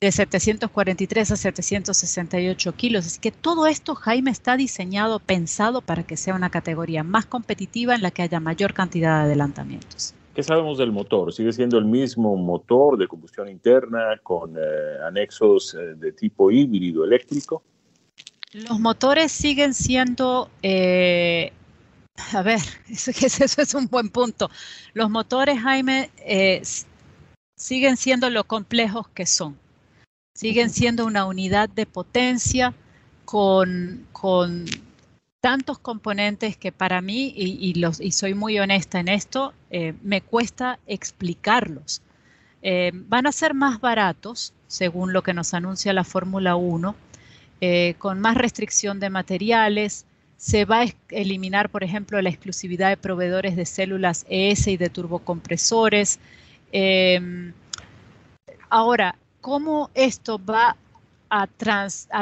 de 0.00 0.10
743 0.10 1.30
a 1.30 1.36
768 1.36 2.72
kilos. 2.72 3.06
Así 3.06 3.20
que 3.20 3.30
todo 3.30 3.68
esto, 3.68 3.94
Jaime, 3.94 4.32
está 4.32 4.56
diseñado, 4.56 5.20
pensado 5.20 5.80
para 5.80 6.02
que 6.02 6.16
sea 6.16 6.34
una 6.34 6.50
categoría 6.50 7.04
más 7.04 7.24
competitiva 7.24 7.94
en 7.94 8.02
la 8.02 8.10
que 8.10 8.22
haya 8.22 8.40
mayor 8.40 8.74
cantidad 8.74 9.20
de 9.20 9.26
adelantamientos. 9.26 10.14
¿Qué 10.34 10.42
sabemos 10.42 10.78
del 10.78 10.90
motor? 10.90 11.32
¿Sigue 11.32 11.52
siendo 11.52 11.78
el 11.78 11.84
mismo 11.84 12.36
motor 12.36 12.98
de 12.98 13.06
combustión 13.06 13.48
interna 13.48 14.18
con 14.22 14.56
eh, 14.56 14.60
anexos 15.06 15.74
eh, 15.74 15.94
de 15.94 16.12
tipo 16.12 16.50
híbrido 16.50 17.04
eléctrico? 17.04 17.62
Los 18.52 18.80
motores 18.80 19.30
siguen 19.30 19.72
siendo, 19.72 20.50
eh, 20.62 21.52
a 22.32 22.42
ver, 22.42 22.60
eso, 22.88 23.10
eso, 23.10 23.62
es 23.62 23.74
un 23.74 23.86
buen 23.88 24.10
punto. 24.10 24.50
Los 24.94 25.10
motores, 25.10 25.58
Jaime, 25.60 26.10
siguen 27.56 27.96
siendo 27.96 28.30
lo 28.30 28.44
complejos 28.44 29.08
que 29.08 29.26
son 29.26 29.58
siguen 30.34 30.70
siendo 30.70 31.06
una 31.06 31.26
unidad 31.26 31.68
de 31.68 31.86
potencia 31.86 32.74
con, 33.24 34.06
tantos 35.40 35.78
componentes 35.78 36.56
que 36.56 36.72
para 36.72 37.00
mí, 37.00 37.32
y, 37.36 37.74
los, 37.74 38.00
y 38.00 38.12
soy 38.12 38.34
muy 38.34 38.58
honesta 38.58 39.00
en 39.00 39.08
esto, 39.08 39.52
eh, 39.70 39.94
me 40.02 40.20
cuesta 40.20 40.78
explicarlos. 40.86 42.02
Eh, 42.62 42.92
van 42.94 43.26
a 43.26 43.32
ser 43.32 43.54
más 43.54 43.80
baratos, 43.80 44.52
según 44.68 45.12
lo 45.12 45.22
que 45.22 45.34
nos 45.34 45.52
anuncia 45.52 45.92
la 45.92 46.04
Fórmula 46.04 46.56
1, 46.56 46.94
eh, 47.60 47.94
con 47.98 48.20
más 48.20 48.36
restricción 48.36 49.00
de 49.00 49.10
materiales. 49.10 50.06
Se 50.42 50.64
va 50.64 50.80
a 50.80 50.86
eliminar, 51.10 51.70
por 51.70 51.84
ejemplo, 51.84 52.20
la 52.20 52.28
exclusividad 52.28 52.88
de 52.88 52.96
proveedores 52.96 53.54
de 53.54 53.64
células 53.64 54.26
ES 54.28 54.66
y 54.66 54.76
de 54.76 54.90
turbocompresores. 54.90 56.18
ahora, 58.68 59.14
cómo 59.40 59.88
esto 59.94 60.44
va 60.44 60.76
a, 61.30 61.46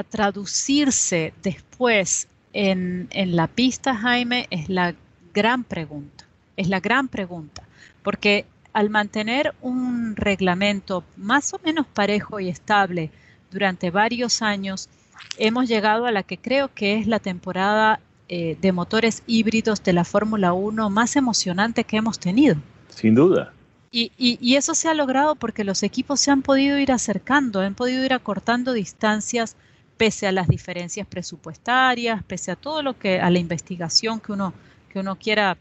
traducirse 0.04 1.32
después 1.42 2.28
en, 2.52 3.08
la 3.14 3.46
pista, 3.46 3.96
Jaime, 3.96 4.46
es 4.50 4.68
la 4.68 4.94
gran 5.32 5.64
pregunta. 5.64 6.26
Es 6.58 6.68
la 6.68 6.80
gran 6.80 7.08
pregunta. 7.08 7.62
Porque 8.02 8.44
al 8.74 8.90
mantener 8.90 9.54
un 9.62 10.14
reglamento 10.14 11.04
más 11.16 11.54
o 11.54 11.60
menos 11.64 11.86
parejo 11.86 12.38
y 12.38 12.50
estable 12.50 13.10
durante 13.50 13.90
varios 13.90 14.42
años, 14.42 14.90
hemos 15.38 15.70
llegado 15.70 16.04
a 16.04 16.12
la 16.12 16.22
que 16.22 16.36
creo 16.36 16.68
que 16.74 16.98
es 16.98 17.06
la 17.06 17.18
temporada 17.18 17.98
eh, 18.32 18.56
de 18.60 18.70
motores 18.70 19.24
híbridos 19.26 19.82
de 19.82 19.92
la 19.92 20.04
Fórmula 20.04 20.52
1 20.52 20.88
más 20.88 21.16
emocionante 21.16 21.82
que 21.82 21.96
hemos 21.96 22.20
tenido. 22.20 22.54
Sin 22.88 23.16
duda. 23.16 23.52
Y, 23.90 24.54
eso 24.54 24.76
se 24.76 24.88
ha 24.88 24.94
logrado 24.94 25.34
porque 25.34 25.64
los 25.64 25.82
equipos 25.82 26.20
se 26.20 26.30
han 26.30 26.42
podido 26.42 26.78
ir 26.78 26.92
acercando, 26.92 27.58
han 27.58 27.74
podido 27.74 28.04
ir 28.04 28.12
acortando 28.12 28.72
distancias 28.72 29.56
pese 29.96 30.28
a 30.28 30.32
las 30.32 30.46
diferencias 30.46 31.08
presupuestarias, 31.08 32.22
pese 32.22 32.52
a 32.52 32.56
todo 32.56 32.84
lo 32.84 32.96
que, 32.96 33.18
a 33.18 33.30
la 33.30 33.40
investigación 33.40 34.20
que 34.20 34.30
uno, 34.30 34.54
que 34.90 35.00
uno 35.00 35.16
quiera 35.16 35.58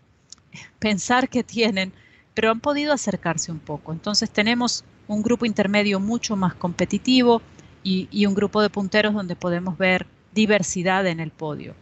pensar 0.78 1.28
que 1.28 1.44
tienen, 1.44 1.92
pero 2.36 2.52
han 2.52 2.60
podido 2.60 2.94
acercarse 2.94 3.52
un 3.52 3.58
poco. 3.58 3.94
Entonces 3.94 4.30
tenemos 4.30 4.84
un 5.08 5.24
grupo 5.24 5.48
intermedio 5.48 6.00
mucho 6.00 6.36
más 6.36 6.54
competitivo 6.54 7.42
y, 7.84 8.08
y 8.12 8.28
un 8.28 8.36
grupo 8.36 8.62
de 8.62 8.70
punteros 8.70 9.16
donde 9.16 9.36
podemos 9.36 9.76
ver 9.76 10.06
diversidad 10.36 11.08
en 11.08 11.20
el 11.20 11.32
podio. 11.32 11.74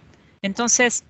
Entonces, 0.42 1.04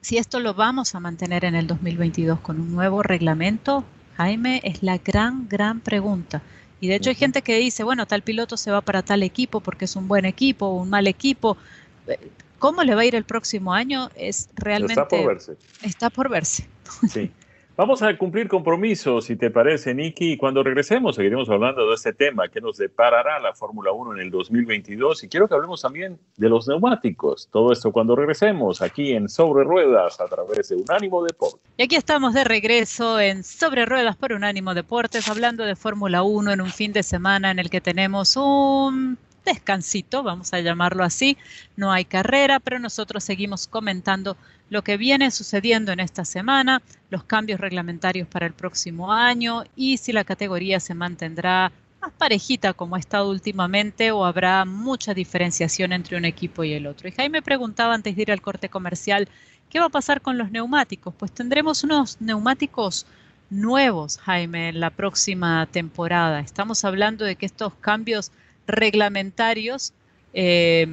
si 0.00 0.18
esto 0.18 0.40
lo 0.40 0.54
vamos 0.54 0.94
a 0.94 1.00
mantener 1.00 1.44
en 1.44 1.54
el 1.54 1.66
2022 1.66 2.40
con 2.40 2.60
un 2.60 2.72
nuevo 2.72 3.02
reglamento, 3.02 3.84
Jaime, 4.16 4.60
es 4.64 4.82
la 4.82 4.98
gran, 4.98 5.48
gran 5.48 5.80
pregunta 5.80 6.42
Y 6.80 6.88
de 6.88 6.94
hecho 6.94 7.10
hay 7.10 7.16
gente 7.16 7.42
que 7.42 7.58
dice, 7.58 7.84
bueno, 7.84 8.06
tal 8.06 8.22
piloto 8.22 8.56
se 8.56 8.70
va 8.70 8.80
para 8.80 9.02
tal 9.02 9.22
equipo 9.22 9.60
porque 9.60 9.84
es 9.86 9.96
un 9.96 10.08
buen 10.08 10.24
equipo 10.24 10.66
o 10.66 10.82
un 10.82 10.90
mal 10.90 11.06
equipo. 11.06 11.56
¿Cómo 12.58 12.82
le 12.84 12.94
va 12.94 13.02
a 13.02 13.04
ir 13.04 13.14
el 13.14 13.24
próximo 13.24 13.74
año? 13.74 14.10
Es 14.14 14.48
realmente... 14.54 15.02
Está 15.02 15.08
por 15.08 15.26
verse. 15.26 15.56
Está 15.82 16.10
por 16.10 16.28
verse. 16.30 16.68
Sí. 17.08 17.30
Vamos 17.78 18.00
a 18.00 18.16
cumplir 18.16 18.48
compromisos, 18.48 19.26
si 19.26 19.36
te 19.36 19.50
parece, 19.50 19.94
Nicky. 19.94 20.38
Cuando 20.38 20.62
regresemos, 20.62 21.14
seguiremos 21.14 21.50
hablando 21.50 21.86
de 21.86 21.94
este 21.94 22.14
tema 22.14 22.48
que 22.48 22.58
nos 22.58 22.78
deparará 22.78 23.38
la 23.38 23.52
Fórmula 23.52 23.92
1 23.92 24.14
en 24.14 24.20
el 24.20 24.30
2022. 24.30 25.24
Y 25.24 25.28
quiero 25.28 25.46
que 25.46 25.56
hablemos 25.56 25.82
también 25.82 26.18
de 26.38 26.48
los 26.48 26.66
neumáticos. 26.66 27.50
Todo 27.52 27.72
esto 27.72 27.92
cuando 27.92 28.16
regresemos 28.16 28.80
aquí 28.80 29.12
en 29.12 29.28
Sobre 29.28 29.62
Ruedas 29.64 30.18
a 30.22 30.24
través 30.24 30.70
de 30.70 30.76
Unánimo 30.76 31.22
Deportes. 31.22 31.60
Y 31.76 31.82
aquí 31.82 31.96
estamos 31.96 32.32
de 32.32 32.44
regreso 32.44 33.20
en 33.20 33.44
Sobre 33.44 33.84
Ruedas 33.84 34.16
por 34.16 34.32
Unánimo 34.32 34.72
Deportes, 34.72 35.28
hablando 35.28 35.62
de 35.62 35.76
Fórmula 35.76 36.22
1 36.22 36.52
en 36.52 36.62
un 36.62 36.70
fin 36.70 36.94
de 36.94 37.02
semana 37.02 37.50
en 37.50 37.58
el 37.58 37.68
que 37.68 37.82
tenemos 37.82 38.38
un 38.38 39.18
descansito, 39.46 40.22
vamos 40.22 40.52
a 40.52 40.60
llamarlo 40.60 41.02
así. 41.02 41.38
No 41.76 41.90
hay 41.90 42.04
carrera, 42.04 42.60
pero 42.60 42.78
nosotros 42.78 43.24
seguimos 43.24 43.66
comentando 43.66 44.36
lo 44.68 44.82
que 44.82 44.98
viene 44.98 45.30
sucediendo 45.30 45.92
en 45.92 46.00
esta 46.00 46.24
semana, 46.24 46.82
los 47.08 47.24
cambios 47.24 47.60
reglamentarios 47.60 48.28
para 48.28 48.46
el 48.46 48.52
próximo 48.52 49.12
año 49.12 49.64
y 49.74 49.96
si 49.96 50.12
la 50.12 50.24
categoría 50.24 50.80
se 50.80 50.94
mantendrá 50.94 51.72
más 52.02 52.12
parejita 52.12 52.74
como 52.74 52.96
ha 52.96 52.98
estado 52.98 53.30
últimamente 53.30 54.10
o 54.10 54.24
habrá 54.24 54.64
mucha 54.64 55.14
diferenciación 55.14 55.92
entre 55.92 56.16
un 56.16 56.24
equipo 56.24 56.64
y 56.64 56.74
el 56.74 56.86
otro. 56.86 57.08
Y 57.08 57.12
Jaime 57.12 57.40
preguntaba 57.42 57.94
antes 57.94 58.16
de 58.16 58.22
ir 58.22 58.32
al 58.32 58.42
corte 58.42 58.68
comercial, 58.68 59.28
¿qué 59.70 59.78
va 59.80 59.86
a 59.86 59.90
pasar 59.90 60.20
con 60.20 60.36
los 60.36 60.50
neumáticos? 60.50 61.14
Pues 61.14 61.32
tendremos 61.32 61.84
unos 61.84 62.20
neumáticos 62.20 63.06
nuevos, 63.50 64.18
Jaime, 64.18 64.70
en 64.70 64.80
la 64.80 64.90
próxima 64.90 65.66
temporada. 65.66 66.40
Estamos 66.40 66.84
hablando 66.84 67.24
de 67.24 67.36
que 67.36 67.46
estos 67.46 67.72
cambios 67.74 68.32
reglamentarios 68.66 69.92
eh, 70.32 70.86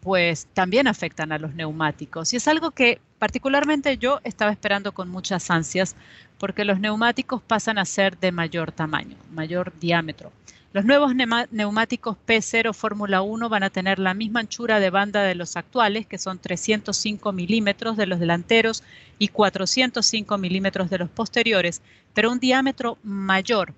pues 0.00 0.46
también 0.54 0.86
afectan 0.86 1.32
a 1.32 1.38
los 1.38 1.54
neumáticos. 1.54 2.32
Y 2.32 2.36
es 2.36 2.48
algo 2.48 2.70
que 2.70 3.00
particularmente 3.18 3.98
yo 3.98 4.20
estaba 4.24 4.50
esperando 4.50 4.92
con 4.92 5.08
muchas 5.08 5.50
ansias 5.50 5.94
porque 6.38 6.64
los 6.64 6.80
neumáticos 6.80 7.42
pasan 7.42 7.78
a 7.78 7.84
ser 7.84 8.18
de 8.18 8.32
mayor 8.32 8.72
tamaño, 8.72 9.16
mayor 9.32 9.72
diámetro. 9.78 10.32
Los 10.72 10.84
nuevos 10.84 11.12
neumáticos 11.50 12.16
P0 12.28 12.72
Fórmula 12.72 13.22
1 13.22 13.48
van 13.48 13.64
a 13.64 13.70
tener 13.70 13.98
la 13.98 14.14
misma 14.14 14.38
anchura 14.38 14.78
de 14.78 14.90
banda 14.90 15.24
de 15.24 15.34
los 15.34 15.56
actuales, 15.56 16.06
que 16.06 16.16
son 16.16 16.38
305 16.38 17.32
milímetros 17.32 17.96
de 17.96 18.06
los 18.06 18.20
delanteros 18.20 18.84
y 19.18 19.28
405 19.28 20.38
milímetros 20.38 20.88
de 20.88 20.98
los 20.98 21.10
posteriores, 21.10 21.82
pero 22.14 22.30
un 22.30 22.38
diámetro 22.38 22.98
mayor 23.02 23.74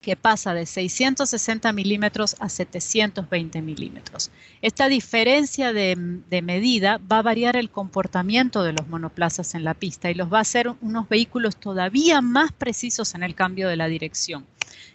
que 0.00 0.14
pasa 0.14 0.54
de 0.54 0.64
660 0.64 1.72
milímetros 1.72 2.36
a 2.38 2.48
720 2.48 3.62
milímetros. 3.62 4.30
Esta 4.62 4.88
diferencia 4.88 5.72
de, 5.72 5.96
medida 6.42 7.00
va 7.10 7.18
a 7.18 7.22
variar 7.22 7.56
el 7.56 7.70
comportamiento 7.70 8.62
de 8.62 8.72
los 8.72 8.86
monoplazas 8.86 9.54
en 9.54 9.64
la 9.64 9.74
pista 9.74 10.10
y 10.10 10.14
los 10.14 10.32
va 10.32 10.38
a 10.38 10.42
hacer 10.42 10.72
unos 10.80 11.08
vehículos 11.08 11.56
todavía 11.56 12.20
más 12.20 12.52
precisos 12.52 13.14
en 13.14 13.24
el 13.24 13.34
cambio 13.34 13.68
de 13.68 13.76
la 13.76 13.88
dirección. 13.88 14.46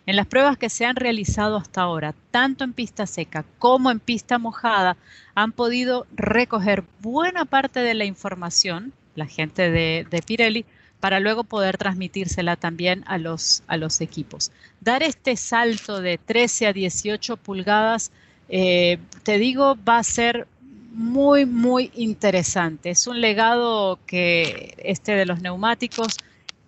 En 0.05 0.15
las 0.15 0.27
pruebas 0.27 0.57
que 0.57 0.69
se 0.69 0.85
han 0.85 0.95
realizado 0.95 1.57
hasta 1.57 1.81
ahora, 1.81 2.15
tanto 2.31 2.63
en 2.63 2.73
pista 2.73 3.05
seca 3.05 3.43
como 3.59 3.91
en 3.91 3.99
pista 3.99 4.37
mojada, 4.37 4.95
han 5.35 5.51
podido 5.51 6.07
recoger 6.15 6.85
buena 7.01 7.45
parte 7.45 7.81
de 7.81 7.93
la 7.93 8.05
información, 8.05 8.93
la 9.15 9.25
gente 9.25 9.69
de, 9.69 10.07
de 10.09 10.21
Pirelli, 10.21 10.65
para 11.03 11.19
luego 11.19 11.43
poder 11.43 11.77
transmitírsela 11.77 12.55
también 12.55 13.03
a 13.07 13.17
los, 13.17 13.61
a 13.67 13.75
los 13.75 13.99
equipos. 13.99 14.53
Dar 14.79 15.03
este 15.03 15.35
salto 15.35 15.99
de 15.99 16.17
13 16.17 16.67
a 16.67 16.71
18 16.71 17.35
pulgadas, 17.35 18.13
eh, 18.47 18.99
te 19.23 19.37
digo, 19.37 19.75
va 19.85 19.97
a 19.97 20.03
ser 20.03 20.47
muy, 20.93 21.45
muy 21.45 21.91
interesante. 21.95 22.89
Es 22.89 23.05
un 23.05 23.19
legado 23.19 23.99
que 24.07 24.75
este 24.77 25.11
de 25.11 25.25
los 25.25 25.41
neumáticos, 25.41 26.15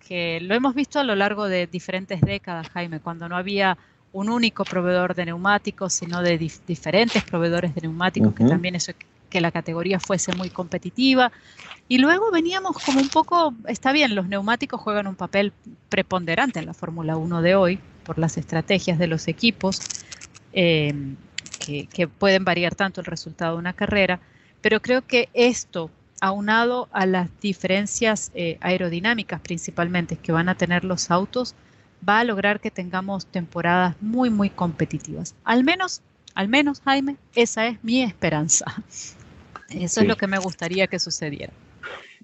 que 0.06 0.42
lo 0.42 0.54
hemos 0.54 0.76
visto 0.76 1.00
a 1.00 1.06
lo 1.06 1.16
largo 1.16 1.48
de 1.48 1.68
diferentes 1.68 2.20
décadas, 2.20 2.68
Jaime, 2.74 3.00
cuando 3.00 3.30
no 3.30 3.38
había 3.38 3.78
un 4.12 4.28
único 4.28 4.66
proveedor 4.66 5.16
de 5.16 5.28
neumáticos, 5.28 5.94
sino 5.94 6.22
de 6.22 6.38
diferentes 6.68 7.24
proveedores 7.24 7.74
de 7.74 7.84
neumáticos, 7.84 8.34
que 8.34 8.44
también 8.44 8.76
eso 8.76 8.92
que 9.30 9.42
la 9.42 9.52
categoría 9.52 10.00
fuese 10.00 10.34
muy 10.34 10.50
competitiva. 10.50 11.32
Y 11.88 12.00
luego 12.00 12.32
veníamos 12.32 12.78
como 12.84 13.00
un 13.00 13.10
poco, 13.10 13.54
está 13.68 13.92
bien, 13.92 14.16
los 14.16 14.28
neumáticos 14.28 14.82
juegan 14.82 15.08
un 15.08 15.16
papel 15.16 15.54
preponderante 15.90 16.60
en 16.60 16.66
la 16.66 16.74
Fórmula 16.74 17.18
1 17.18 17.42
de 17.42 17.56
hoy 17.56 17.80
por 18.04 18.18
las 18.18 18.38
estrategias 18.38 18.98
de 18.98 19.08
los 19.08 19.28
equipos 19.28 19.82
em, 20.54 21.16
que, 21.60 22.08
pueden 22.08 22.46
variar 22.46 22.76
tanto 22.76 23.02
el 23.02 23.06
resultado 23.06 23.54
de 23.54 23.60
una 23.60 23.74
carrera, 23.74 24.20
pero 24.62 24.82
creo 24.82 25.02
que 25.02 25.30
esto, 25.34 25.92
aunado 26.22 26.88
a 26.92 27.06
las 27.06 27.30
diferencias 27.40 28.32
eh, 28.34 28.58
aerodinámicas 28.62 29.42
principalmente 29.42 30.16
que 30.16 30.32
van 30.32 30.50
a 30.50 30.56
tener 30.56 30.84
los 30.84 31.12
autos, 31.12 31.56
va 32.08 32.20
a 32.20 32.24
lograr 32.24 32.60
que 32.60 32.72
tengamos 32.72 33.26
temporadas 33.26 33.96
muy, 34.02 34.30
muy 34.30 34.50
competitivas. 34.50 35.36
Al 35.44 35.64
menos, 35.64 36.02
al 36.36 36.50
menos, 36.50 36.82
Jaime, 36.82 37.16
esa 37.34 37.68
es 37.68 37.84
mi 37.84 38.04
esperanza. 38.04 38.66
Eso 39.70 40.02
es 40.02 40.08
lo 40.08 40.16
que 40.16 40.28
me 40.28 40.38
gustaría 40.38 40.86
que 40.86 41.00
sucediera. 41.00 41.52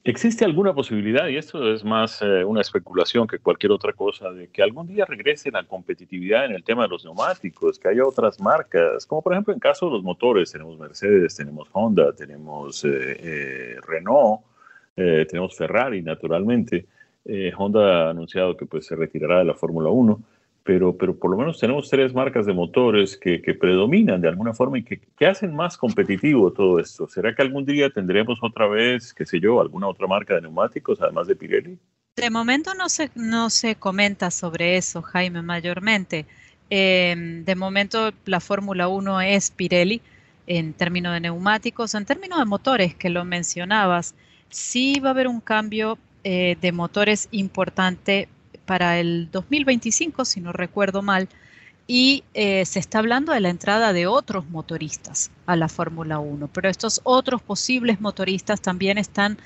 ¿Existe 0.04 0.46
alguna 0.46 0.74
posibilidad, 0.74 1.28
y 1.28 1.38
esto 1.38 1.72
es 1.74 1.84
más 1.84 2.22
eh, 2.22 2.44
una 2.44 2.62
especulación 2.62 3.28
que 3.28 3.38
cualquier 3.38 3.72
otra 3.72 3.94
cosa, 3.94 4.32
de 4.32 4.48
que 4.48 4.64
algún 4.64 4.88
día 4.88 5.06
regrese 5.06 5.52
la 5.52 5.64
competitividad 5.64 6.46
en 6.46 6.54
el 6.54 6.64
tema 6.64 6.84
de 6.84 6.90
los 6.90 7.04
neumáticos, 7.04 7.78
que 7.78 7.88
haya 7.88 8.04
otras 8.04 8.40
marcas, 8.40 9.06
como 9.06 9.22
por 9.22 9.34
ejemplo 9.34 9.54
en 9.54 9.60
caso 9.60 9.88
de 9.88 9.94
los 9.94 10.04
motores, 10.04 10.52
tenemos 10.52 10.80
Mercedes, 10.80 11.36
tenemos 11.36 11.68
Honda, 11.72 12.14
tenemos 12.14 12.84
eh, 12.84 12.90
eh, 12.90 13.76
Renault, 13.88 14.42
tenemos 14.96 15.56
Ferrari, 15.56 16.02
naturalmente. 16.02 16.86
Honda 17.58 18.08
ha 18.08 18.10
anunciado 18.12 18.56
que 18.58 18.66
pues, 18.66 18.86
se 18.86 18.96
retirará 18.96 19.40
de 19.40 19.46
la 19.46 19.54
Fórmula 19.56 19.90
1 19.90 20.20
pero, 20.64 20.96
pero 20.96 21.18
por 21.18 21.32
lo 21.32 21.38
menos 21.38 21.60
tenemos 21.60 21.90
tres 21.90 22.14
marcas 22.14 22.46
de 22.46 22.54
motores 22.54 23.18
que, 23.18 23.40
predominan 23.60 24.22
de 24.22 24.28
alguna 24.28 24.54
forma 24.54 24.78
y 24.80 24.84
que, 24.84 25.00
hacen 25.26 25.56
más 25.56 25.78
competitivo 25.78 26.52
todo 26.52 26.80
esto. 26.80 27.08
¿Será 27.08 27.34
que 27.34 27.42
algún 27.42 27.66
día 27.66 27.90
tendremos 27.90 28.40
otra 28.42 28.68
vez, 28.68 29.14
qué 29.14 29.26
sé 29.26 29.40
yo, 29.40 29.62
alguna 29.62 29.88
otra 29.88 30.08
marca 30.08 30.36
de 30.36 30.42
neumáticos 30.42 31.02
además 31.02 31.28
de 31.28 31.36
Pirelli? 31.36 31.78
De 32.16 32.30
momento 32.30 32.74
no 32.74 32.90
se, 32.90 33.10
no 33.16 33.50
se 33.50 33.76
comenta 33.76 34.32
sobre 34.32 34.78
eso, 34.78 35.02
Jaime, 35.02 35.42
mayormente. 35.42 36.26
Em, 36.70 37.44
de 37.44 37.56
momento 37.56 38.12
la 38.26 38.40
Fórmula 38.40 38.88
1 38.88 39.22
es 39.22 39.52
Pirelli 39.52 40.02
en 40.48 40.74
términos 40.74 41.14
de 41.14 41.22
neumáticos, 41.22 41.96
en 41.96 42.06
términos 42.06 42.40
de 42.40 42.46
motores, 42.46 42.96
que 42.96 43.10
lo 43.10 43.26
mencionabas, 43.26 44.16
sí 44.50 45.00
va 45.00 45.10
a 45.10 45.12
haber 45.12 45.28
un 45.28 45.42
cambio 45.42 45.98
eh, 46.24 46.58
de 46.62 46.72
motores 46.72 47.28
importante 47.32 48.28
para 48.66 49.00
el 49.00 49.30
2025, 49.32 50.26
si 50.26 50.42
no 50.42 50.52
recuerdo 50.54 51.02
mal, 51.02 51.30
y 51.88 52.24
eh, 52.34 52.66
se 52.66 52.80
está 52.80 53.00
hablando 53.00 53.34
de 53.34 53.42
la 53.42 53.50
entrada 53.50 53.92
de 53.92 54.08
otros 54.08 54.50
motoristas 54.50 55.32
a 55.46 55.56
la 55.56 55.68
Fórmula 55.68 56.20
1, 56.20 56.48
pero 56.54 56.70
estos 56.70 57.02
otros 57.04 57.42
posibles 57.42 58.00
motoristas 58.00 58.62
también 58.62 58.98
están 58.98 59.38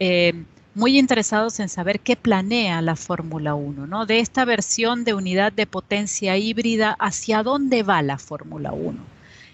eh, 0.00 0.44
muy 0.74 0.98
interesados 0.98 1.60
en 1.60 1.68
saber 1.68 2.00
qué 2.00 2.16
planea 2.16 2.82
la 2.82 2.96
Fórmula 2.96 3.54
1, 3.54 3.86
¿no? 3.86 4.06
De 4.06 4.18
esta 4.18 4.44
versión 4.44 5.04
de 5.04 5.14
unidad 5.14 5.52
de 5.52 5.66
potencia 5.66 6.36
híbrida, 6.36 6.96
¿hacia 6.98 7.42
dónde 7.42 7.82
va 7.84 8.02
la 8.02 8.18
Fórmula 8.18 8.72
1? 8.72 8.98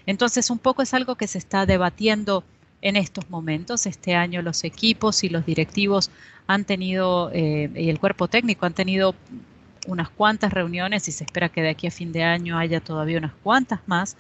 Entonces, 0.06 0.50
un 0.50 0.58
poco 0.58 0.82
es 0.82 0.94
algo 0.94 1.14
que 1.16 1.28
se 1.28 1.38
está 1.38 1.66
debatiendo 1.66 2.42
en 2.82 2.96
estos 2.96 3.28
momentos. 3.30 3.86
Este 3.86 4.14
año 4.14 4.42
los 4.42 4.64
equipos 4.64 5.24
y 5.24 5.28
los 5.28 5.46
directivos 5.46 6.10
han 6.46 6.64
tenido, 6.64 7.30
eh, 7.32 7.70
y 7.74 7.88
el 7.88 7.98
cuerpo 7.98 8.28
técnico 8.28 8.66
han 8.66 8.74
tenido 8.74 9.14
unas 9.86 10.10
cuantas 10.10 10.52
reuniones 10.52 11.08
y 11.08 11.12
se 11.12 11.24
espera 11.24 11.48
que 11.48 11.62
de 11.62 11.70
aquí 11.70 11.86
a 11.86 11.90
fin 11.90 12.12
de 12.12 12.22
año 12.22 12.58
haya 12.58 12.80
todavía 12.80 13.18
unas 13.18 13.32
cuantas 13.42 13.80
más, 13.86 14.16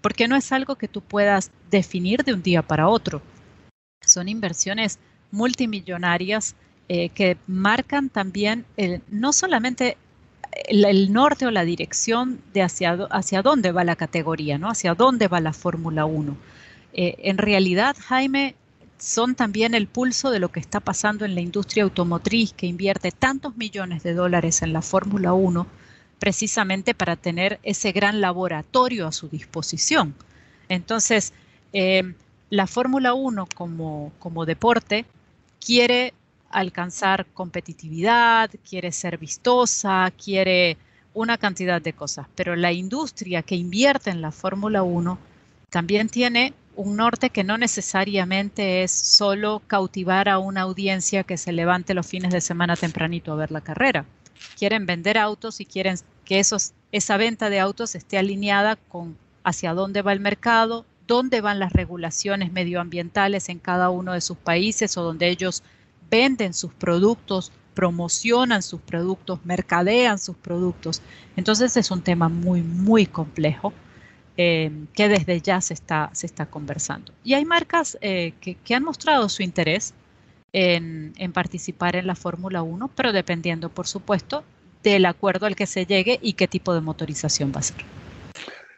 porque 0.00 0.28
no 0.28 0.36
es 0.36 0.50
algo 0.52 0.76
que 0.76 0.88
tú 0.88 1.00
puedas 1.00 1.50
definir 1.70 2.24
de 2.24 2.34
un 2.34 2.42
día 2.42 2.62
para 2.62 2.88
otro. 2.88 3.22
Son 4.04 4.28
inversiones 4.28 4.98
multimillonarias 5.30 6.54
eh, 6.88 7.08
que 7.10 7.38
marcan 7.46 8.10
también 8.10 8.66
no 9.08 9.32
solamente 9.32 9.96
el, 10.66 11.12
norte 11.12 11.46
o 11.46 11.50
la 11.50 11.64
dirección 11.64 12.40
de 12.52 12.62
hacia, 12.62 12.92
hacia 13.10 13.42
dónde 13.42 13.72
va 13.72 13.84
la 13.84 13.96
categoría, 13.96 14.58
¿no? 14.58 14.68
hacia 14.68 14.94
dónde 14.94 15.28
va 15.28 15.40
la 15.40 15.52
Fórmula 15.52 16.04
1, 16.04 16.36
eh, 16.94 17.16
en 17.18 17.38
realidad, 17.38 17.96
Jaime, 17.98 18.54
son 18.98 19.34
también 19.34 19.74
el 19.74 19.88
pulso 19.88 20.30
de 20.30 20.38
lo 20.38 20.50
que 20.50 20.60
está 20.60 20.80
pasando 20.80 21.24
en 21.24 21.34
la 21.34 21.40
industria 21.40 21.82
automotriz 21.82 22.52
que 22.52 22.66
invierte 22.66 23.10
tantos 23.10 23.56
millones 23.56 24.02
de 24.04 24.14
dólares 24.14 24.62
en 24.62 24.72
la 24.72 24.80
Fórmula 24.80 25.34
1 25.34 25.66
precisamente 26.20 26.94
para 26.94 27.16
tener 27.16 27.58
ese 27.64 27.92
gran 27.92 28.20
laboratorio 28.20 29.06
a 29.08 29.12
su 29.12 29.28
disposición. 29.28 30.14
Entonces, 30.68 31.32
eh, 31.72 32.14
la 32.48 32.66
Fórmula 32.66 33.12
1 33.12 33.48
como, 33.54 34.12
como 34.20 34.46
deporte 34.46 35.04
quiere 35.60 36.14
alcanzar 36.50 37.26
competitividad, 37.34 38.50
quiere 38.68 38.92
ser 38.92 39.18
vistosa, 39.18 40.10
quiere 40.12 40.78
una 41.12 41.36
cantidad 41.36 41.82
de 41.82 41.92
cosas, 41.92 42.28
pero 42.36 42.54
la 42.54 42.72
industria 42.72 43.42
que 43.42 43.56
invierte 43.56 44.10
en 44.10 44.22
la 44.22 44.30
Fórmula 44.30 44.84
1 44.84 45.18
también 45.70 46.08
tiene 46.08 46.54
un 46.76 46.96
norte 46.96 47.30
que 47.30 47.44
no 47.44 47.58
necesariamente 47.58 48.82
es 48.82 48.90
solo 48.90 49.62
cautivar 49.66 50.28
a 50.28 50.38
una 50.38 50.62
audiencia 50.62 51.24
que 51.24 51.36
se 51.36 51.52
levante 51.52 51.94
los 51.94 52.06
fines 52.06 52.32
de 52.32 52.40
semana 52.40 52.76
tempranito 52.76 53.32
a 53.32 53.36
ver 53.36 53.50
la 53.50 53.60
carrera. 53.60 54.04
Quieren 54.58 54.86
vender 54.86 55.18
autos 55.18 55.60
y 55.60 55.66
quieren 55.66 55.96
que 56.24 56.40
esos, 56.40 56.72
esa 56.92 57.16
venta 57.16 57.50
de 57.50 57.60
autos 57.60 57.94
esté 57.94 58.18
alineada 58.18 58.76
con 58.76 59.16
hacia 59.44 59.74
dónde 59.74 60.02
va 60.02 60.12
el 60.12 60.20
mercado, 60.20 60.86
dónde 61.06 61.40
van 61.40 61.58
las 61.58 61.72
regulaciones 61.72 62.50
medioambientales 62.52 63.48
en 63.48 63.58
cada 63.58 63.90
uno 63.90 64.12
de 64.12 64.20
sus 64.20 64.38
países 64.38 64.96
o 64.96 65.02
donde 65.02 65.28
ellos 65.28 65.62
venden 66.10 66.54
sus 66.54 66.72
productos, 66.72 67.52
promocionan 67.74 68.62
sus 68.62 68.80
productos, 68.80 69.40
mercadean 69.44 70.18
sus 70.18 70.36
productos. 70.36 71.02
Entonces 71.36 71.76
es 71.76 71.90
un 71.90 72.02
tema 72.02 72.28
muy, 72.28 72.62
muy 72.62 73.06
complejo 73.06 73.72
eh, 74.36 74.70
que 74.94 75.08
desde 75.08 75.40
ya 75.40 75.60
se 75.60 75.74
está, 75.74 76.10
se 76.12 76.26
está 76.26 76.46
conversando. 76.46 77.12
Y 77.22 77.34
hay 77.34 77.44
marcas 77.44 77.98
eh, 78.00 78.32
que, 78.40 78.74
han 78.74 78.84
mostrado 78.84 79.28
su 79.28 79.42
interés 79.42 79.94
en, 80.52 81.12
en 81.16 81.32
participar 81.32 81.96
en 81.96 82.06
la 82.06 82.14
Fórmula 82.14 82.62
1, 82.62 82.90
pero 82.94 83.12
dependiendo, 83.12 83.68
por 83.68 83.86
supuesto, 83.86 84.44
del 84.82 85.06
acuerdo 85.06 85.46
al 85.46 85.56
que 85.56 85.66
se 85.66 85.86
llegue 85.86 86.18
y 86.22 86.34
qué 86.34 86.46
tipo 86.46 86.74
de 86.74 86.80
motorización 86.80 87.52
va 87.54 87.60
a 87.60 87.62
ser. 87.62 87.76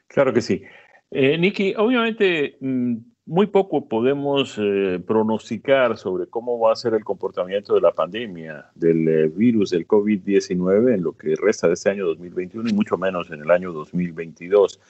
Claro 0.06 0.32
que 0.32 0.40
sí. 0.40 0.62
Eh, 1.10 1.36
Nicky, 1.36 1.74
obviamente 1.76 2.56
mm, 2.60 2.96
muy 3.26 3.46
poco 3.46 3.88
podemos 3.88 4.56
eh, 4.58 5.00
pronosticar 5.06 5.96
sobre 5.98 6.26
cómo 6.26 6.58
va 6.58 6.72
a 6.72 6.76
ser 6.76 6.94
el 6.94 7.04
comportamiento 7.04 7.74
de 7.74 7.80
la 7.80 7.92
pandemia 7.92 8.66
del 8.74 9.08
eh, 9.08 9.28
virus 9.28 9.70
del 9.70 9.86
COVID-19 9.86 10.94
en 10.94 11.02
lo 11.02 11.12
que 11.12 11.34
resta 11.36 11.68
de 11.68 11.74
este 11.74 11.90
año 11.90 12.06
2021 12.06 12.70
y 12.70 12.72
mucho 12.72 12.96
menos 12.96 13.30
en 13.30 13.42
el 13.42 13.50
año 13.50 13.72
2022. 13.72 14.80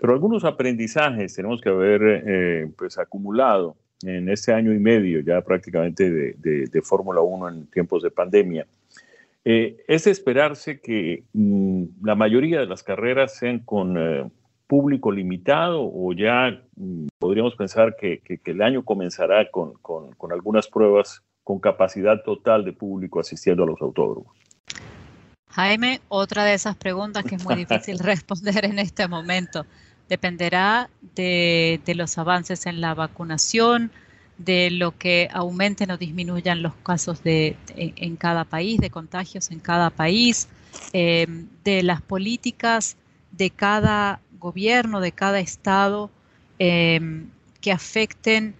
Pero 0.00 0.14
algunos 0.14 0.44
aprendizajes 0.44 1.34
tenemos 1.34 1.60
que 1.60 1.68
haber 1.68 2.22
eh, 2.26 2.70
pues 2.76 2.98
acumulado 2.98 3.76
en 4.02 4.30
este 4.30 4.52
año 4.52 4.72
y 4.72 4.78
medio 4.78 5.20
ya 5.20 5.42
prácticamente 5.42 6.10
de, 6.10 6.82
Fórmula 6.82 7.20
1 7.20 7.48
en 7.48 7.66
tiempos 7.66 8.02
de 8.02 8.10
pandemia. 8.10 8.66
es 9.44 10.06
esperarse 10.06 10.80
que 10.80 11.24
mm, 11.34 11.84
la 12.02 12.14
mayoría 12.14 12.60
de 12.60 12.66
las 12.66 12.82
carreras 12.82 13.36
sean 13.36 13.58
con 13.58 13.98
público 14.70 15.10
limitado 15.10 15.82
o 15.82 16.12
ya 16.12 16.62
mm, 16.76 17.08
podríamos 17.18 17.56
pensar 17.56 17.96
que, 17.96 18.22
el 18.44 18.62
año 18.62 18.84
comenzará 18.84 19.50
con, 19.50 19.72
con, 19.82 20.32
algunas 20.32 20.68
pruebas 20.68 21.24
con 21.42 21.58
capacidad 21.58 22.22
total 22.22 22.64
de 22.64 22.72
público 22.72 23.18
asistiendo 23.18 23.64
a 23.64 23.66
los 23.66 23.82
autódromos? 23.82 24.32
Jaime, 25.48 26.00
otra 26.08 26.44
de 26.44 26.54
esas 26.54 26.76
preguntas 26.76 27.24
que 27.24 27.34
es 27.34 27.44
muy 27.44 27.56
difícil 27.56 27.98
responder 28.12 28.64
en 28.64 28.78
este 28.78 29.08
momento. 29.08 29.66
Dependerá 30.10 30.90
de, 31.14 31.80
los 31.94 32.18
avances 32.18 32.66
en 32.66 32.80
la 32.80 32.94
vacunación, 32.94 33.92
de 34.38 34.70
lo 34.72 34.98
que 34.98 35.28
aumenten 35.32 35.92
o 35.92 35.98
disminuyan 35.98 36.62
los 36.62 36.74
casos 36.82 37.22
de, 37.22 37.56
en, 37.76 38.16
cada 38.16 38.44
país, 38.44 38.80
de 38.80 38.90
contagios 38.90 39.52
en 39.52 39.60
cada 39.60 39.90
país, 39.90 40.48
eh, 40.92 41.26
de 41.62 41.82
las 41.84 42.02
políticas 42.02 42.96
de 43.30 43.50
cada 43.50 44.20
gobierno, 44.40 45.00
de 45.00 45.12
cada 45.12 45.38
estado, 45.38 46.10
em, 46.58 47.28
que 47.60 47.70
afecten 47.70 48.56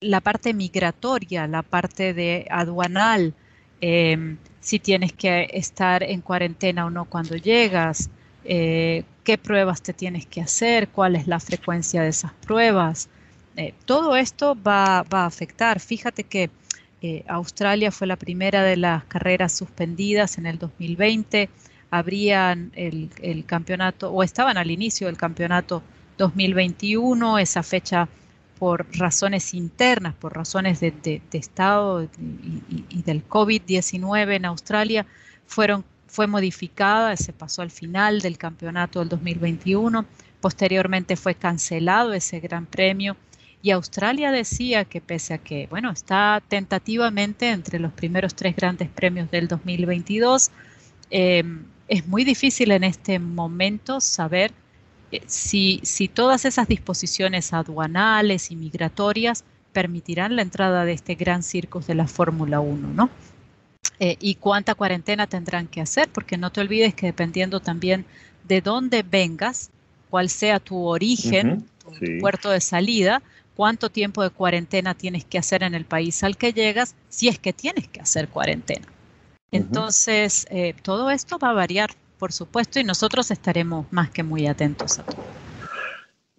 la 0.00 0.22
parte 0.22 0.54
migratoria, 0.54 1.46
la 1.46 1.62
parte 1.62 2.14
de 2.14 2.46
aduanal, 2.50 3.34
em, 3.82 4.38
si 4.60 4.78
tienes 4.78 5.12
que 5.12 5.48
estar 5.52 6.02
en 6.02 6.22
cuarentena 6.22 6.86
o 6.86 6.90
no 6.90 7.04
cuando 7.04 7.36
llegas, 7.36 8.08
eh, 8.44 9.04
qué 9.24 9.38
pruebas 9.38 9.82
te 9.82 9.92
tienes 9.92 10.26
que 10.26 10.40
hacer, 10.40 10.88
cuál 10.88 11.16
es 11.16 11.26
la 11.26 11.40
frecuencia 11.40 12.02
de 12.02 12.08
esas 12.08 12.32
pruebas. 12.32 13.08
Eh, 13.56 13.74
todo 13.84 14.16
esto 14.16 14.56
va, 14.60 14.98
a 14.98 15.26
afectar. 15.26 15.80
Fíjate 15.80 16.24
que 16.24 16.50
eh, 17.02 17.24
Australia 17.28 17.90
fue 17.90 18.06
la 18.06 18.16
primera 18.16 18.62
de 18.62 18.76
las 18.76 19.04
carreras 19.04 19.52
suspendidas 19.52 20.38
en 20.38 20.46
el 20.46 20.58
2020 20.58 21.50
abrían 21.92 22.72
el, 22.74 23.44
campeonato 23.44 24.10
o 24.10 24.22
estaban 24.22 24.56
al 24.56 24.70
inicio 24.70 25.08
del 25.08 25.18
campeonato 25.18 25.82
2021, 26.16 27.38
esa 27.38 27.62
fecha 27.62 28.08
por 28.58 28.86
razones 28.96 29.52
internas, 29.52 30.14
por 30.14 30.34
razones 30.34 30.80
de, 30.80 31.20
Estado 31.32 32.08
y, 32.18 33.02
del 33.02 33.28
COVID-19 33.28 34.36
en 34.36 34.46
Australia, 34.46 35.06
fueron, 35.46 35.84
fue 36.12 36.26
modificada, 36.26 37.16
se 37.16 37.32
pasó 37.32 37.62
al 37.62 37.70
final 37.70 38.20
del 38.20 38.36
campeonato 38.36 38.98
del 38.98 39.08
2021, 39.08 40.04
posteriormente 40.42 41.16
fue 41.16 41.34
cancelado 41.34 42.12
ese 42.12 42.38
gran 42.38 42.66
premio 42.66 43.16
y 43.62 43.70
Australia 43.70 44.30
decía 44.30 44.84
que 44.84 45.00
pese 45.00 45.32
a 45.32 45.38
que, 45.38 45.68
bueno, 45.70 45.90
está 45.90 46.42
tentativamente 46.46 47.48
entre 47.48 47.78
los 47.78 47.94
primeros 47.94 48.34
tres 48.34 48.54
grandes 48.54 48.90
premios 48.90 49.30
del 49.30 49.48
2022, 49.48 50.50
eh, 51.10 51.44
es 51.88 52.06
muy 52.06 52.24
difícil 52.24 52.72
en 52.72 52.84
este 52.84 53.18
momento 53.18 53.98
saber 53.98 54.52
eh, 55.12 55.22
si, 55.26 55.80
si 55.82 56.08
todas 56.08 56.44
esas 56.44 56.68
disposiciones 56.68 57.54
aduanales 57.54 58.50
y 58.50 58.56
migratorias 58.56 59.44
permitirán 59.72 60.36
la 60.36 60.42
entrada 60.42 60.84
de 60.84 60.92
este 60.92 61.14
gran 61.14 61.42
circo 61.42 61.80
de 61.80 61.94
la 61.94 62.06
Fórmula 62.06 62.60
1, 62.60 62.88
¿no? 62.88 63.08
Eh, 64.04 64.16
y 64.20 64.34
cuánta 64.34 64.74
cuarentena 64.74 65.28
tendrán 65.28 65.68
que 65.68 65.80
hacer, 65.80 66.08
porque 66.08 66.36
no 66.36 66.50
te 66.50 66.60
olvides 66.60 66.92
que 66.92 67.06
dependiendo 67.06 67.60
también 67.60 68.04
de 68.42 68.60
dónde 68.60 69.04
vengas, 69.04 69.70
cuál 70.10 70.28
sea 70.28 70.58
tu 70.58 70.86
origen, 70.86 71.64
tu 71.84 72.20
puerto 72.20 72.50
de 72.50 72.60
salida, 72.60 73.22
cuánto 73.54 73.90
tiempo 73.90 74.24
de 74.24 74.30
cuarentena 74.30 74.94
tienes 74.94 75.24
que 75.24 75.38
hacer 75.38 75.62
en 75.62 75.74
el 75.74 75.84
país 75.84 76.24
al 76.24 76.36
que 76.36 76.52
llegas, 76.52 76.96
si 77.08 77.28
es 77.28 77.38
que 77.38 77.52
tienes 77.52 77.86
que 77.86 78.00
hacer 78.00 78.28
cuarentena. 78.28 78.88
Entonces, 79.52 80.46
eh, 80.50 80.74
todo 80.82 81.10
esto 81.10 81.38
va 81.38 81.50
a 81.50 81.52
variar, 81.52 81.90
por 82.18 82.32
supuesto, 82.32 82.80
y 82.80 82.84
nosotros 82.84 83.30
estaremos 83.30 83.86
más 83.92 84.10
que 84.10 84.24
muy 84.24 84.48
atentos 84.48 84.98
a 84.98 85.04
todo. 85.04 85.22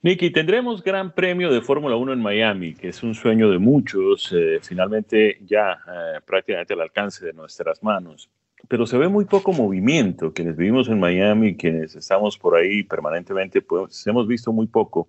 Nicky, 0.03 0.31
tendremos 0.31 0.83
Gran 0.83 1.13
Premio 1.13 1.49
de 1.49 1.61
Fórmula 1.61 1.95
1 1.95 2.11
en 2.11 2.21
Miami, 2.21 2.73
que 2.73 2.89
es 2.89 3.03
un 3.03 3.15
sueño 3.15 3.49
de 3.49 3.57
muchos, 3.57 4.33
eh, 4.33 4.59
finalmente 4.61 5.37
ya 5.45 5.79
eh, 5.87 6.19
prácticamente 6.25 6.73
al 6.73 6.81
alcance 6.81 7.25
de 7.25 7.31
nuestras 7.31 7.81
manos. 7.81 8.29
Pero 8.67 8.85
se 8.85 8.97
ve 8.97 9.07
muy 9.07 9.23
poco 9.23 9.53
movimiento. 9.53 10.33
Quienes 10.33 10.57
vivimos 10.57 10.89
en 10.89 10.99
Miami, 10.99 11.55
quienes 11.55 11.95
estamos 11.95 12.37
por 12.37 12.57
ahí 12.57 12.83
permanentemente, 12.83 13.61
pues 13.61 14.05
hemos 14.05 14.27
visto 14.27 14.51
muy 14.51 14.67
poco. 14.67 15.07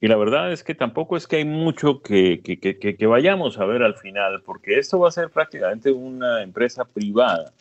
Y 0.00 0.08
la 0.08 0.16
verdad 0.16 0.50
es 0.50 0.64
que 0.64 0.74
tampoco 0.74 1.18
es 1.18 1.26
que 1.26 1.36
hay 1.36 1.44
mucho 1.44 2.00
que, 2.00 2.40
que, 2.42 2.58
que, 2.96 3.06
vayamos 3.06 3.58
a 3.58 3.66
ver 3.66 3.82
al 3.82 3.96
final, 3.96 4.40
porque 4.46 4.78
esto 4.78 4.98
va 4.98 5.08
a 5.08 5.12
ser 5.12 5.28
prácticamente 5.28 5.92
una 5.92 6.42
empresa 6.42 6.86
privada 6.86 7.52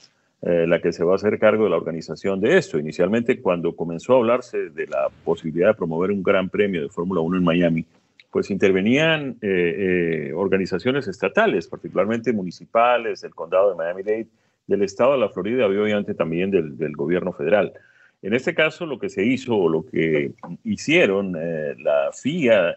eh, 0.42 0.68
la 0.68 0.80
que 0.80 0.92
se 0.92 1.04
va 1.04 1.14
a 1.14 1.16
hacer 1.16 1.40
cargo 1.40 1.64
de 1.64 1.70
la 1.72 1.78
organización 1.78 2.40
de 2.40 2.58
esto. 2.58 2.78
Inicialmente, 2.78 3.42
cuando 3.42 3.76
comenzó 3.76 4.14
a 4.14 4.18
hablarse 4.18 4.70
de 4.70 4.86
la 4.86 5.10
posibilidad 5.24 5.70
de 5.70 5.74
promover 5.74 6.12
un 6.12 6.22
gran 6.22 6.50
premio 6.50 6.82
de 6.82 6.90
Fórmula 6.90 7.22
1 7.22 7.38
en 7.38 7.44
Miami, 7.44 7.86
pues 8.30 8.52
intervenían 8.52 9.38
eh, 9.42 10.28
eh, 10.30 10.34
organizaciones 10.36 11.08
estatales, 11.08 11.68
particularmente 11.68 12.34
municipales, 12.34 13.22
del 13.22 13.34
condado 13.34 13.72
de 13.72 13.76
Miami-Dade, 13.78 14.28
del 14.68 14.84
estado 14.84 15.14
de 15.14 15.20
la 15.20 15.30
Florida 15.30 15.68
y 15.68 15.78
obviamente 15.78 16.14
también 16.14 16.52
del, 16.52 16.96
gobierno 16.96 17.32
federal. 17.32 17.74
En 18.22 18.34
este 18.34 18.54
caso, 18.54 18.86
lo 18.86 19.00
que 19.00 19.10
se 19.10 19.26
hizo 19.26 19.56
o 19.56 19.70
lo 19.70 19.86
que 19.86 20.34
hicieron 20.64 21.34
la 21.34 22.12
FIA, 22.12 22.76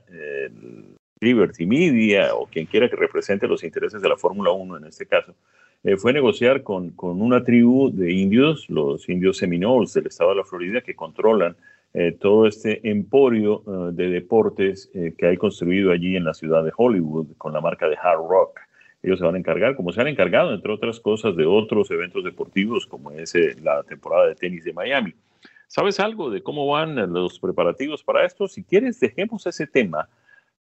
Liberty 1.21 1.67
Media 1.67 2.35
o 2.35 2.47
quien 2.47 2.67
quiera 2.67 2.89
que 2.89 2.97
represente 2.97 3.49
los 3.49 3.65
intereses 3.65 4.01
de 4.01 4.09
la 4.09 4.17
Fórmula 4.17 4.53
1 4.53 4.77
en 4.77 4.85
este 4.85 5.07
caso, 5.07 5.35
eh, 5.85 5.97
fue 5.97 6.13
negociar 6.13 6.63
con, 6.63 6.91
con, 6.91 7.23
una 7.23 7.45
tribu 7.45 7.91
de 7.91 8.13
indios, 8.13 8.69
los 8.69 9.09
indios 9.09 9.39
Seminoles 9.39 9.95
del 9.95 10.07
estado 10.07 10.31
de 10.31 10.37
la 10.37 10.45
Florida, 10.45 10.81
que 10.81 10.95
controlan 10.95 11.57
eh, 11.95 12.13
todo 12.13 12.47
este 12.47 12.89
emporio 12.89 13.63
de 13.93 14.11
deportes 14.11 14.91
que 14.93 15.27
hay 15.27 15.37
construido 15.37 15.91
allí 15.91 16.17
en 16.17 16.25
la 16.25 16.35
ciudad 16.35 16.63
de 16.63 16.73
Hollywood 16.77 17.29
con 17.39 17.53
la 17.53 17.61
marca 17.61 17.89
de 17.89 17.97
Hard 17.97 18.29
Rock. 18.29 18.61
Ellos 19.03 19.19
se 19.19 19.25
van 19.25 19.37
a 19.37 19.39
encargar, 19.39 19.75
como 19.75 19.93
se 19.93 20.01
han 20.01 20.09
encargado, 20.09 20.53
entre 20.53 20.73
otras 20.73 21.01
cosas, 21.01 21.35
de 21.37 21.47
otros 21.47 21.91
eventos 21.91 22.25
deportivos, 22.25 22.87
como 22.87 23.11
es 23.13 23.33
la 23.63 23.83
temporada 23.85 24.27
de 24.27 24.35
tenis 24.35 24.65
de 24.65 24.73
Miami. 24.73 25.15
¿Sabes 25.69 26.01
algo 26.01 26.31
de 26.31 26.43
cómo 26.43 26.67
van 26.67 27.13
los 27.13 27.39
preparativos 27.39 28.03
para 28.03 28.25
esto? 28.25 28.49
Si 28.49 28.65
quieres, 28.65 28.99
dejemos 29.01 29.47
ese 29.47 29.67
tema 29.67 30.09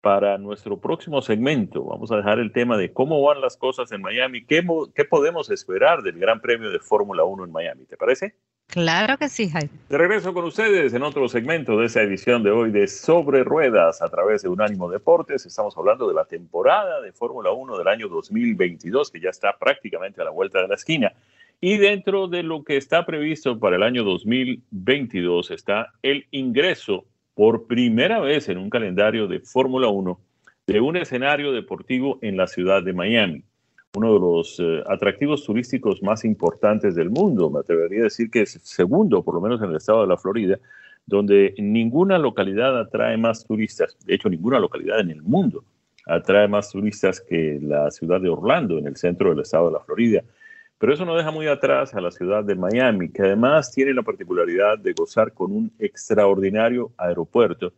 para 0.02 0.38
nuestro 0.38 0.80
próximo 0.80 1.22
segmento. 1.22 1.84
Vamos 1.84 2.12
a 2.12 2.18
dejar 2.18 2.40
el 2.40 2.52
tema 2.52 2.78
de 2.78 2.92
cómo 2.92 3.22
van 3.22 3.40
las 3.40 3.56
cosas 3.56 3.92
en 3.92 4.02
Miami, 4.02 4.44
qué, 4.46 4.66
qué 4.96 5.06
podemos 5.06 5.50
esperar 5.52 6.02
del 6.02 6.20
Gran 6.20 6.42
Premio 6.42 6.72
de 6.72 6.80
Fórmula 6.80 7.24
1 7.24 7.46
en 7.46 7.52
Miami. 7.52 7.86
¿Te 7.86 7.98
parece? 7.98 8.36
Claro 8.72 9.18
que 9.18 9.28
sí, 9.28 9.50
Jaime. 9.50 9.70
De 9.90 9.98
regreso 9.98 10.34
con 10.34 10.46
ustedes 10.46 10.94
en 10.94 11.04
otro 11.04 11.28
segmento 11.28 11.78
de 11.78 11.88
esa 11.88 12.02
edición 12.02 12.42
de 12.42 12.52
hoy 12.52 12.72
de 12.72 12.88
Sobre 12.88 13.44
Ruedas 13.44 14.02
a 14.02 14.08
través 14.08 14.44
de 14.44 14.50
Unánimo 14.50 14.90
Deportes. 14.90 15.46
Estamos 15.46 15.78
hablando 15.78 16.08
de 16.08 16.14
la 16.14 16.24
temporada 16.24 17.02
de 17.02 17.12
Fórmula 17.12 17.52
1 17.52 17.78
del 17.78 17.88
año 17.90 18.08
2022 18.08 19.12
que 19.12 19.20
ya 19.20 19.30
está 19.30 19.58
prácticamente 19.60 20.22
a 20.22 20.24
la 20.24 20.32
vuelta 20.32 20.62
de 20.62 20.70
la 20.70 20.76
esquina 20.76 21.12
Y 21.60 21.78
dentro 21.80 22.30
de 22.30 22.44
lo 22.44 22.64
que 22.64 22.78
está 22.78 23.06
previsto 23.06 23.60
para 23.60 23.76
el 23.76 23.84
año 23.84 24.06
2022 24.06 25.52
está 25.52 25.92
el 26.02 26.28
ingreso 26.32 27.04
por 27.34 27.68
primera 27.68 28.20
vez 28.20 28.50
en 28.50 28.58
un 28.58 28.70
calendario 28.70 29.28
de 29.28 29.40
Fórmula 29.40 29.88
1 29.88 30.20
de 30.68 30.80
un 30.80 30.98
escenario 30.98 31.52
deportivo 31.52 32.20
en 32.22 32.38
la 32.38 32.48
ciudad 32.48 32.84
de 32.84 32.94
Miami, 32.94 33.44
uno 33.96 34.14
de 34.14 34.20
los 34.20 34.60
eh, 34.60 34.84
atractivos 34.88 35.44
turísticos 35.44 36.02
más 36.02 36.24
importantes 36.24 36.96
del 36.96 37.10
mundo. 37.10 37.50
Me 37.50 37.60
atrevería 37.60 38.02
a 38.02 38.04
decir 38.04 38.30
que 38.30 38.44
es 38.44 38.60
segundo, 38.64 39.24
por 39.24 39.36
lo 39.36 39.42
menos 39.42 39.62
en 39.62 39.70
el 39.70 39.78
estado 39.78 40.02
de 40.02 40.08
la 40.08 40.18
Florida, 40.18 40.60
donde 41.06 41.54
ninguna 41.58 42.18
localidad 42.18 42.80
atrae 42.80 43.18
más 43.18 43.46
turistas, 43.46 43.98
de 44.06 44.16
hecho 44.16 44.30
ninguna 44.30 44.60
localidad 44.60 45.00
en 45.00 45.12
el 45.12 45.22
mundo 45.22 45.64
atrae 46.06 46.48
más 46.48 46.72
turistas 46.72 47.22
que 47.22 47.60
la 47.62 47.92
ciudad 47.92 48.22
de 48.22 48.30
Orlando, 48.30 48.78
en 48.78 48.88
el 48.88 48.98
centro 48.98 49.30
del 49.30 49.40
estado 49.40 49.68
de 49.68 49.74
la 49.74 49.80
Florida. 49.80 50.24
Pero 50.82 50.96
eso 50.96 51.06
no 51.06 51.16
deja 51.16 51.30
muy 51.30 51.46
atrás 51.46 51.94
a 51.94 52.02
la 52.02 52.10
ciudad 52.10 52.44
de 52.44 52.56
Miami, 52.56 53.10
que 53.10 53.22
además 53.22 53.72
tiene 53.72 53.94
la 53.94 54.02
particularidad 54.02 54.80
de 54.80 54.94
gozar 54.94 55.32
con 55.32 55.52
un 55.52 55.72
extraordinario 55.78 56.92
aeropuerto, 56.98 57.72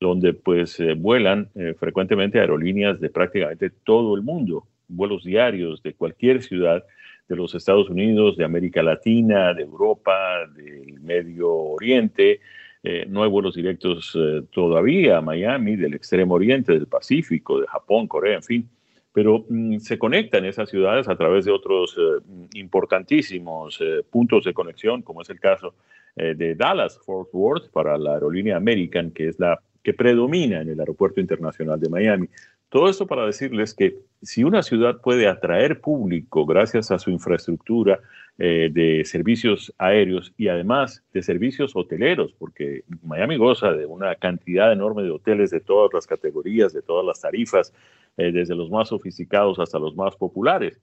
donde 0.00 0.32
pues 0.32 0.80
eh, 0.80 0.94
vuelan 0.94 1.50
eh, 1.54 1.74
frecuentemente 1.78 2.40
aerolíneas 2.40 2.98
de 2.98 3.10
prácticamente 3.10 3.68
todo 3.68 4.14
el 4.14 4.22
mundo, 4.22 4.66
vuelos 4.88 5.22
diarios 5.22 5.82
de 5.82 5.92
cualquier 5.92 6.42
ciudad 6.42 6.82
de 7.28 7.36
los 7.36 7.54
Estados 7.54 7.90
Unidos, 7.90 8.38
de 8.38 8.46
América 8.46 8.82
Latina, 8.82 9.52
de 9.52 9.64
Europa, 9.64 10.46
del 10.54 10.98
Medio 11.02 11.52
Oriente, 11.52 12.40
eh, 12.82 13.04
no 13.06 13.22
hay 13.22 13.28
vuelos 13.28 13.54
directos 13.54 14.16
todavía 14.50 15.18
a 15.18 15.20
Miami, 15.20 15.76
del 15.76 15.92
extremo 15.92 16.36
oriente, 16.36 16.72
del 16.72 16.86
Pacífico, 16.86 17.60
de 17.60 17.66
Japón, 17.66 18.08
Corea, 18.08 18.36
en 18.36 18.42
fin. 18.42 18.70
Pero 19.16 19.46
mm, 19.48 19.78
se 19.78 19.98
conectan 19.98 20.44
esas 20.44 20.68
ciudades 20.68 21.08
a 21.08 21.16
través 21.16 21.46
de 21.46 21.52
otros 21.52 21.96
eh, 21.98 22.20
importantísimos 22.52 23.82
puntos 24.10 24.44
de 24.44 24.52
conexión, 24.52 25.00
como 25.00 25.22
es 25.22 25.30
el 25.30 25.40
caso 25.40 25.72
de 26.14 26.54
Dallas, 26.54 26.98
Fort 27.04 27.28
Worth, 27.32 27.68
para 27.70 27.98
la 27.98 28.14
aerolínea 28.14 28.56
American, 28.56 29.10
que 29.10 29.28
es 29.28 29.38
la 29.38 29.60
que 29.82 29.94
predomina 29.94 30.62
en 30.62 30.70
el 30.70 30.80
Aeropuerto 30.80 31.20
Internacional 31.20 31.78
de 31.78 31.88
Miami. 31.88 32.28
Todo 32.68 32.88
esto 32.88 33.06
para 33.06 33.26
decirles 33.26 33.74
que 33.74 33.98
si 34.22 34.42
una 34.42 34.62
ciudad 34.62 35.00
puede 35.00 35.28
atraer 35.28 35.80
público 35.80 36.44
gracias 36.44 36.90
a 36.90 36.98
su 36.98 37.10
infraestructura, 37.10 38.00
eh, 38.38 38.68
de 38.70 39.02
servicios 39.06 39.72
aéreos 39.78 40.34
y 40.36 40.48
además 40.48 41.02
de 41.14 41.22
servicios 41.22 41.74
hoteleros, 41.74 42.34
porque 42.34 42.84
Miami 43.02 43.38
goza 43.38 43.72
de 43.72 43.86
una 43.86 44.14
cantidad 44.16 44.70
enorme 44.70 45.04
de 45.04 45.10
hoteles 45.10 45.50
de 45.50 45.60
todas 45.60 45.90
las 45.94 46.06
categorías, 46.06 46.74
de 46.74 46.82
todas 46.82 47.06
las 47.06 47.22
tarifas, 47.22 47.72
eh, 48.18 48.32
desde 48.32 48.54
los 48.54 48.70
más 48.70 48.88
sofisticados 48.88 49.58
hasta 49.58 49.78
los 49.78 49.96
más 49.96 50.16
populares. 50.16 50.78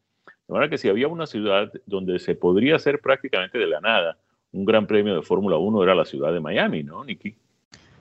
De 0.47 0.53
manera 0.53 0.67
que 0.67 0.79
si 0.79 0.89
había 0.89 1.07
una 1.07 1.27
ciudad 1.27 1.71
donde 1.85 2.17
se 2.17 2.33
podría 2.33 2.77
hacer 2.77 2.99
prácticamente 2.99 3.59
de 3.59 3.67
la 3.67 3.81
nada 3.81 4.17
un 4.51 4.65
gran 4.65 4.87
premio 4.87 5.13
de 5.13 5.21
Fórmula 5.21 5.57
1 5.57 5.83
era 5.83 5.93
la 5.93 6.05
ciudad 6.05 6.33
de 6.33 6.39
Miami, 6.39 6.81
¿no? 6.81 7.05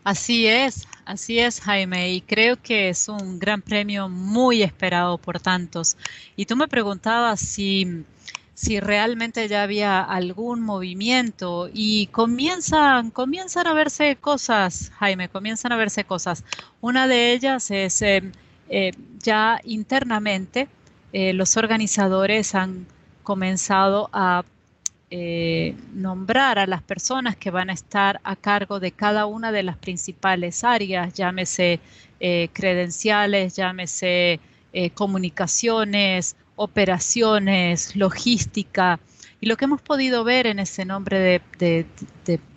Así 0.04 0.46
es, 0.46 0.86
así 1.04 1.38
es, 1.38 1.60
Jaime, 1.60 2.12
y 2.12 2.20
creo 2.22 2.60
que 2.60 2.88
es 2.88 3.08
un 3.08 3.38
gran 3.38 3.62
premio 3.62 4.08
muy 4.08 4.62
esperado 4.62 5.16
por 5.18 5.38
tantos. 5.40 5.96
Y 6.36 6.46
tú 6.46 6.56
me 6.56 6.68
preguntabas 6.68 7.40
si 7.40 8.04
si 8.62 8.78
realmente 8.78 9.48
ya 9.48 9.64
había 9.64 10.00
algún 10.02 10.62
movimiento 10.62 11.68
y 11.72 12.06
comienzan, 12.08 13.10
comienzan 13.10 13.66
a 13.66 13.72
verse 13.74 14.16
cosas, 14.16 14.92
Jaime, 14.98 15.28
comienzan 15.28 15.72
a 15.72 15.76
verse 15.76 16.04
cosas. 16.04 16.44
Una 16.80 17.08
de 17.08 17.32
ellas 17.32 17.72
es 17.72 18.00
eh, 18.02 18.22
eh, 18.68 18.92
ya 19.18 19.60
internamente 19.64 20.68
eh, 21.12 21.32
los 21.32 21.56
organizadores 21.56 22.54
han 22.54 22.86
comenzado 23.24 24.08
a 24.12 24.44
nombrar 25.92 26.58
a 26.58 26.66
las 26.66 26.82
personas 26.82 27.36
que 27.36 27.50
van 27.50 27.68
a 27.68 27.74
estar 27.74 28.20
a 28.24 28.34
cargo 28.34 28.80
de 28.80 28.92
cada 28.92 29.26
una 29.26 29.52
de 29.52 29.62
las 29.62 29.76
principales 29.76 30.64
áreas, 30.64 31.12
llámese 31.12 31.80
credenciales, 32.52 33.56
llámese 33.56 34.40
comunicaciones, 34.94 36.36
operaciones, 36.56 37.96
logística. 37.96 39.00
Y 39.40 39.46
lo 39.46 39.56
que 39.56 39.64
hemos 39.64 39.82
podido 39.82 40.22
ver 40.22 40.46
en 40.46 40.60
ese 40.60 40.84
nombre 40.84 41.42
de, 41.58 41.86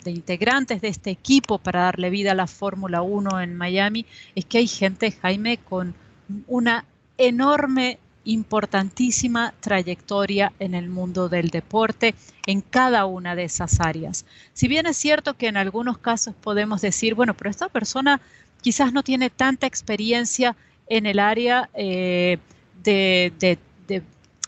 integrantes 0.04 0.80
de 0.80 0.88
este 0.88 1.10
equipo 1.10 1.58
para 1.58 1.82
darle 1.82 2.10
vida 2.10 2.30
a 2.30 2.34
la 2.36 2.46
Fórmula 2.46 3.02
1 3.02 3.40
en 3.40 3.56
Miami 3.56 4.06
es 4.36 4.44
que 4.44 4.58
hay 4.58 4.68
gente, 4.68 5.10
Jaime, 5.10 5.58
con 5.58 5.94
una 6.46 6.84
enorme, 7.18 7.98
importantísima 8.26 9.54
trayectoria 9.60 10.52
en 10.58 10.74
el 10.74 10.90
mundo 10.90 11.28
del 11.30 11.48
deporte 11.48 12.14
en 12.46 12.60
cada 12.60 13.06
una 13.06 13.34
de 13.34 13.44
esas 13.44 13.80
áreas. 13.80 14.26
Si 14.52 14.68
bien 14.68 14.86
es 14.86 14.96
cierto 14.98 15.34
que 15.34 15.48
en 15.48 15.56
algunos 15.56 15.98
casos 15.98 16.34
podemos 16.34 16.82
decir, 16.82 17.14
bueno, 17.14 17.34
pero 17.34 17.48
esta 17.48 17.68
persona 17.68 18.20
quizás 18.60 18.92
no 18.92 19.02
tiene 19.02 19.30
tanta 19.30 19.66
experiencia 19.66 20.54
en 20.88 21.06
el 21.06 21.18
área 21.18 21.70
eh, 21.74 22.38
de, 22.82 23.32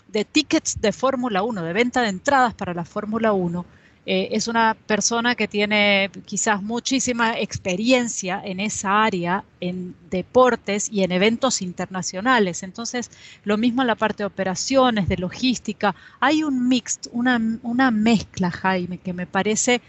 de 0.08 0.24
tickets 0.24 0.80
de 0.80 0.92
Fórmula 0.92 1.42
1, 1.42 1.62
de 1.62 1.72
venta 1.72 2.02
de 2.02 2.08
entradas 2.08 2.54
para 2.54 2.74
la 2.74 2.84
Fórmula 2.84 3.32
1, 3.32 3.64
eh, 4.10 4.34
es 4.34 4.48
una 4.48 4.74
persona 4.74 5.34
que 5.34 5.46
tiene 5.46 6.10
quizás 6.24 6.62
muchísima 6.62 7.38
experiencia 7.38 8.40
en 8.42 8.58
esa 8.58 9.04
área, 9.04 9.44
en 9.60 9.94
deportes 10.08 10.88
y 10.90 11.02
en 11.02 11.12
eventos 11.12 11.60
internacionales. 11.60 12.62
Entonces, 12.62 13.10
lo 13.44 13.58
mismo 13.58 13.82
en 13.82 13.88
la 13.88 13.96
parte 13.96 14.22
de 14.22 14.28
operaciones, 14.28 15.10
de 15.10 15.18
logística. 15.18 15.94
Hay 16.20 16.42
un 16.42 16.68
mix, 16.68 17.00
una, 17.12 17.38
una 17.62 17.90
mezcla, 17.90 18.50
Jaime, 18.50 18.96
que 18.96 19.12
me 19.12 19.26
parece 19.26 19.82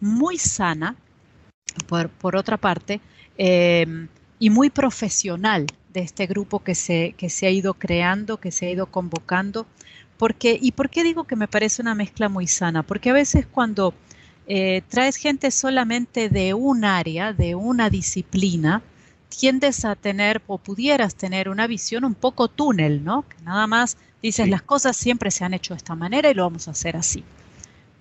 muy 0.00 0.36
sana, 0.36 0.94
por, 1.86 2.10
por 2.10 2.36
otra 2.36 2.58
parte, 2.58 3.00
eh, 3.38 4.06
y 4.38 4.50
muy 4.50 4.68
profesional 4.68 5.64
de 5.94 6.00
este 6.00 6.26
grupo 6.26 6.62
que 6.62 6.74
se, 6.74 7.14
que 7.16 7.30
se 7.30 7.46
ha 7.46 7.50
ido 7.50 7.72
creando, 7.72 8.36
que 8.36 8.50
se 8.50 8.66
ha 8.66 8.70
ido 8.70 8.84
convocando. 8.84 9.66
Porque, 10.22 10.56
¿Y 10.62 10.70
por 10.70 10.88
qué 10.88 11.02
digo 11.02 11.24
que 11.24 11.34
me 11.34 11.48
parece 11.48 11.82
una 11.82 11.96
mezcla 11.96 12.28
muy 12.28 12.46
sana? 12.46 12.84
Porque 12.84 13.10
a 13.10 13.12
veces 13.12 13.44
cuando 13.44 13.92
eh, 14.46 14.82
traes 14.88 15.16
gente 15.16 15.50
solamente 15.50 16.28
de 16.28 16.54
un 16.54 16.84
área, 16.84 17.32
de 17.32 17.56
una 17.56 17.90
disciplina, 17.90 18.82
tiendes 19.28 19.84
a 19.84 19.96
tener 19.96 20.40
o 20.46 20.58
pudieras 20.58 21.16
tener 21.16 21.48
una 21.48 21.66
visión 21.66 22.04
un 22.04 22.14
poco 22.14 22.46
túnel, 22.46 23.02
¿no? 23.02 23.24
Que 23.28 23.42
nada 23.42 23.66
más 23.66 23.96
dices 24.22 24.48
las 24.48 24.62
cosas 24.62 24.96
siempre 24.96 25.32
se 25.32 25.44
han 25.44 25.54
hecho 25.54 25.74
de 25.74 25.78
esta 25.78 25.96
manera 25.96 26.30
y 26.30 26.34
lo 26.34 26.44
vamos 26.44 26.68
a 26.68 26.70
hacer 26.70 26.96
así. 26.96 27.24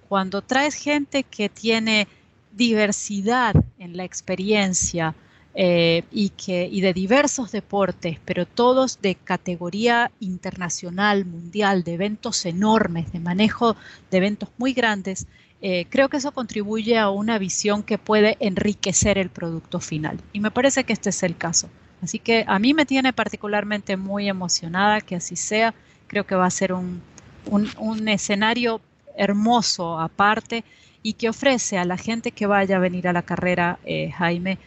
Cuando 0.08 0.44
traes 0.44 0.76
gente 0.76 1.24
que 1.24 1.50
tiene 1.50 2.08
diversidad 2.52 3.56
en 3.80 3.98
la 3.98 4.04
experiencia, 4.04 5.16
eh, 5.54 6.04
y, 6.12 6.30
que, 6.30 6.70
y 6.72 6.82
de 6.82 6.94
diversos 6.94 7.52
deportes, 7.52 8.18
pero 8.24 8.46
todos 8.46 9.02
de 9.02 9.16
categoría 9.16 10.12
internacional, 10.20 11.26
mundial, 11.26 11.84
de 11.84 11.94
eventos 11.94 12.46
enormes, 12.46 13.12
de 13.12 13.20
manejo 13.20 13.76
de 14.10 14.18
eventos 14.18 14.50
muy 14.58 14.74
grandes, 14.74 15.28
eh, 15.62 15.86
creo 15.90 16.10
que 16.10 16.18
eso 16.18 16.32
contribuye 16.32 16.98
a 16.98 17.10
una 17.10 17.38
visión 17.38 17.84
que 17.84 17.98
puede 17.98 18.38
enriquecer 18.40 19.18
el 19.18 19.30
producto 19.30 19.80
final. 19.80 20.20
Y 20.34 20.40
me 20.40 20.52
parece 20.52 20.84
que 20.86 20.94
este 20.94 21.10
es 21.10 21.22
el 21.22 21.38
caso. 21.38 21.70
Así 22.02 22.18
que 22.18 22.46
a 22.48 22.58
mí 22.58 22.74
me 22.74 22.86
tiene 22.86 23.14
particularmente 23.14 23.98
muy 23.98 24.28
emocionada 24.28 25.02
que 25.02 25.18
así 25.18 25.36
sea. 25.36 25.74
Creo 26.08 26.26
que 26.26 26.36
va 26.36 26.46
a 26.46 26.52
ser 26.52 26.74
un, 26.74 27.02
un 27.46 28.08
escenario 28.08 28.82
hermoso 29.16 30.00
aparte 30.00 30.64
y 31.04 31.14
que 31.14 31.30
ofrece 31.30 31.78
a 31.78 31.86
la 31.86 31.98
gente 31.98 32.32
que 32.32 32.46
vaya 32.46 32.78
a 32.78 32.80
venir 32.80 33.08
a 33.08 33.14
la 33.14 33.22
carrera, 33.22 33.80
eh, 33.86 34.12
Jaime, 34.12 34.58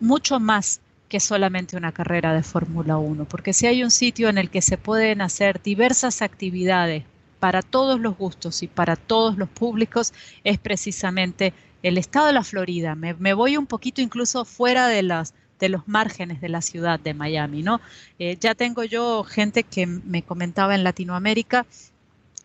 mucho 0.00 0.40
más 0.40 0.80
que 1.08 1.20
solamente 1.20 1.76
una 1.76 1.92
carrera 1.92 2.34
de 2.34 2.42
Fórmula 2.42 2.96
1, 2.96 3.24
porque 3.26 3.52
si 3.52 3.66
hay 3.66 3.84
un 3.84 3.90
sitio 3.90 4.28
en 4.28 4.38
el 4.38 4.50
que 4.50 4.62
se 4.62 4.78
pueden 4.78 5.20
hacer 5.20 5.62
diversas 5.62 6.22
actividades 6.22 7.04
para 7.38 7.62
todos 7.62 8.00
los 8.00 8.16
gustos 8.16 8.62
y 8.62 8.68
para 8.68 8.96
todos 8.96 9.36
los 9.36 9.48
públicos, 9.48 10.12
es 10.44 10.58
precisamente 10.58 11.52
el 11.82 11.98
estado 11.98 12.28
de 12.28 12.32
la 12.32 12.42
Florida. 12.42 12.94
Me, 12.94 13.34
voy 13.34 13.56
un 13.56 13.66
poquito 13.66 14.00
incluso 14.00 14.44
fuera 14.44 14.88
de 14.88 15.02
las 15.02 15.34
de 15.60 15.68
los 15.68 15.86
márgenes 15.86 16.40
de 16.40 16.48
la 16.48 16.60
ciudad 16.60 16.98
de 16.98 17.14
Miami, 17.14 17.62
¿no? 17.62 17.80
Eh, 18.18 18.36
ya 18.40 18.54
tengo 18.54 18.82
yo 18.82 19.22
gente 19.22 19.62
que 19.62 19.86
me 19.86 20.22
comentaba 20.22 20.74
en 20.74 20.82
Latinoamérica, 20.82 21.64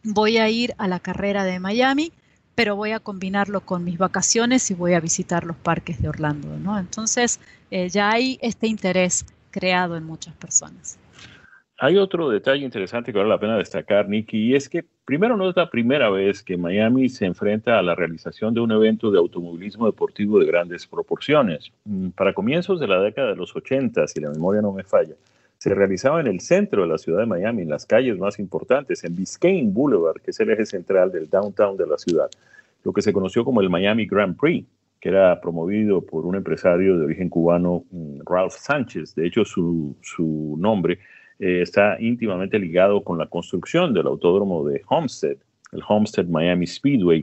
voy 0.03 0.37
a 0.37 0.47
ir 0.49 0.75
a 0.77 0.87
la 0.87 0.99
carrera 0.99 1.43
de 1.43 1.59
Miami, 1.59 2.11
pero 2.59 2.75
voy 2.75 2.91
a 2.91 2.99
combinarlo 2.99 3.61
con 3.61 3.85
mis 3.85 3.97
vacaciones 3.97 4.69
y 4.69 4.73
voy 4.73 4.93
a 4.93 4.99
visitar 4.99 5.45
los 5.45 5.55
parques 5.55 6.01
de 6.01 6.09
Orlando, 6.09 6.49
¿no? 6.59 6.77
Entonces, 6.77 7.39
eh, 7.71 7.87
ya 7.87 8.11
hay 8.11 8.37
este 8.41 8.67
interés 8.67 9.25
creado 9.49 9.95
en 9.95 10.03
muchas 10.03 10.35
personas. 10.35 10.99
Hay 11.77 11.95
otro 11.95 12.27
detalle 12.27 12.65
interesante 12.65 13.13
que 13.13 13.17
vale 13.17 13.29
la 13.29 13.39
pena 13.39 13.55
destacar, 13.55 14.09
Nicky, 14.09 14.49
y 14.49 14.55
es 14.55 14.67
que 14.67 14.83
primero 15.05 15.37
no 15.37 15.49
es 15.49 15.55
la 15.55 15.69
primera 15.69 16.09
vez 16.09 16.43
que 16.43 16.57
Miami 16.57 17.07
se 17.07 17.25
enfrenta 17.25 17.79
a 17.79 17.81
la 17.81 17.95
realización 17.95 18.53
de 18.53 18.59
un 18.59 18.73
evento 18.73 19.09
de 19.09 19.19
automovilismo 19.19 19.85
deportivo 19.85 20.37
de 20.37 20.45
grandes 20.45 20.85
proporciones. 20.85 21.71
Mm, 21.85 22.09
para 22.09 22.33
comienzos 22.33 22.81
de 22.81 22.87
la 22.87 22.99
década 22.99 23.29
de 23.29 23.37
los 23.37 23.55
80, 23.55 24.05
si 24.07 24.19
la 24.19 24.31
memoria 24.31 24.61
no 24.61 24.73
me 24.73 24.83
falla, 24.83 25.15
se 25.59 25.75
realizaba 25.75 26.21
en 26.21 26.27
el 26.27 26.39
centro 26.39 26.83
de 26.83 26.87
la 26.87 26.97
ciudad 26.97 27.19
de 27.19 27.25
Miami, 27.25 27.63
en 27.63 27.69
las 27.69 27.85
calles 27.85 28.17
más 28.17 28.39
importantes, 28.39 29.03
en 29.03 29.13
Biscayne 29.13 29.71
Boulevard, 29.71 30.21
que 30.21 30.31
es 30.31 30.39
el 30.39 30.49
eje 30.51 30.65
central 30.65 31.11
del 31.11 31.29
downtown 31.29 31.75
de 31.75 31.85
la 31.85 31.97
ciudad, 31.97 32.29
lo 32.85 32.93
que 32.93 33.01
se 33.01 33.11
conoció 33.11 33.43
como 33.43 33.59
el 33.59 33.69
Miami 33.69 34.05
Grand 34.05 34.37
Prix, 34.39 34.65
que 35.01 35.09
era 35.09 35.39
promovido 35.41 36.01
por 36.01 36.25
un 36.25 36.35
empresario 36.35 36.97
de 36.97 37.05
origen 37.05 37.27
cubano, 37.27 37.83
mm, 37.91 38.21
Ralph 38.25 38.53
Sánchez. 38.53 39.15
De 39.15 39.27
hecho, 39.27 39.43
su, 39.43 39.95
nombre 40.57 40.99
eh, 41.39 41.61
está 41.61 41.97
íntimamente 41.99 42.57
ligado 42.57 43.03
con 43.03 43.17
la 43.17 43.27
construcción 43.27 43.93
del 43.93 44.07
autódromo 44.07 44.65
de 44.65 44.81
Homestead, 44.87 45.37
el 45.73 45.81
Homestead 45.85 46.25
Miami 46.27 46.67
Speedway, 46.67 47.21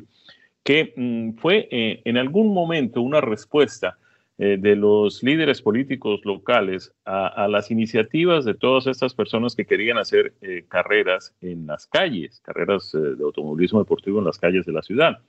que 0.62 0.92
mm, 0.94 1.38
fue 1.38 1.68
eh, 1.70 2.02
en 2.04 2.18
algún 2.18 2.52
momento 2.52 3.00
una 3.00 3.22
respuesta 3.22 3.96
eh, 4.38 4.58
de 4.60 4.76
los 4.76 5.22
líderes 5.22 5.62
políticos 5.62 6.20
locales 6.24 6.92
a, 7.06 7.48
las 7.48 7.70
iniciativas 7.70 8.44
de 8.44 8.52
todas 8.52 8.86
estas 8.86 9.14
personas 9.14 9.56
que 9.56 9.64
querían 9.64 9.96
hacer 9.96 10.34
eh, 10.42 10.66
carreras 10.68 11.34
en 11.40 11.66
las 11.66 11.86
calles, 11.86 12.42
carreras 12.44 12.94
eh, 12.94 12.98
de 12.98 13.24
automovilismo 13.24 13.78
deportivo 13.78 14.18
en 14.18 14.26
las 14.26 14.38
calles 14.38 14.66
de 14.66 14.72
la 14.72 14.82
ciudad. 14.82 15.20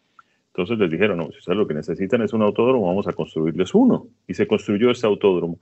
Entonces 0.48 0.78
les 0.78 0.92
dijeron, 0.92 1.20
no, 1.20 1.32
si 1.32 1.38
ustedes 1.38 1.58
lo 1.58 1.66
que 1.66 1.74
necesitan 1.74 2.22
es 2.22 2.34
un 2.34 2.42
autódromo, 2.42 2.88
vamos 2.88 3.08
a 3.08 3.14
construirles 3.14 3.74
uno. 3.74 4.08
Y 4.28 4.34
se 4.34 4.46
construyó 4.46 4.92
este 4.92 5.08
autódromo, 5.08 5.58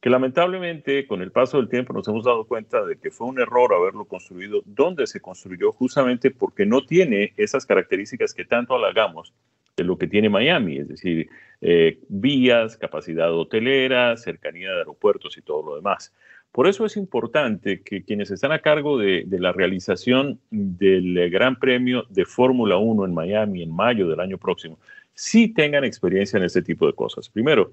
que 0.00 0.08
lamentablemente 0.08 1.08
con 1.08 1.20
el 1.20 1.32
paso 1.32 1.56
del 1.56 1.68
tiempo 1.68 1.92
nos 1.94 2.06
hemos 2.06 2.24
dado 2.24 2.44
cuenta 2.44 2.84
de 2.84 2.96
que 2.96 3.10
fue 3.10 3.26
un 3.26 3.40
error 3.40 3.74
haberlo 3.74 4.04
construido 4.04 4.62
donde 4.66 5.08
se 5.08 5.20
construyó, 5.20 5.72
justamente 5.72 6.30
porque 6.30 6.64
no 6.64 6.84
tiene 6.84 7.32
esas 7.38 7.66
características 7.66 8.34
que 8.34 8.44
tanto 8.44 8.76
halagamos 8.76 9.32
de 9.76 9.84
lo 9.84 9.98
que 9.98 10.06
tiene 10.06 10.28
Miami, 10.28 10.78
es 10.78 10.88
decir, 10.88 11.28
eh, 11.60 11.98
vías, 12.08 12.76
capacidad 12.76 13.32
hotelera, 13.32 14.16
cercanía 14.16 14.70
de 14.70 14.78
aeropuertos 14.78 15.36
y 15.36 15.42
todo 15.42 15.62
lo 15.62 15.76
demás. 15.76 16.12
Por 16.52 16.68
eso 16.68 16.86
es 16.86 16.96
importante 16.96 17.82
que 17.82 18.04
quienes 18.04 18.30
están 18.30 18.52
a 18.52 18.60
cargo 18.60 18.96
de, 18.96 19.26
la 19.28 19.50
realización 19.50 20.38
del 20.50 21.28
Gran 21.28 21.58
Premio 21.58 22.04
de 22.10 22.24
Fórmula 22.24 22.76
1 22.76 23.06
en 23.06 23.14
Miami 23.14 23.62
en 23.62 23.74
mayo 23.74 24.08
del 24.08 24.20
año 24.20 24.38
próximo, 24.38 24.78
sí 25.14 25.48
tengan 25.48 25.82
experiencia 25.82 26.36
en 26.36 26.44
este 26.44 26.62
tipo 26.62 26.86
de 26.86 26.92
cosas. 26.92 27.28
Primero, 27.28 27.72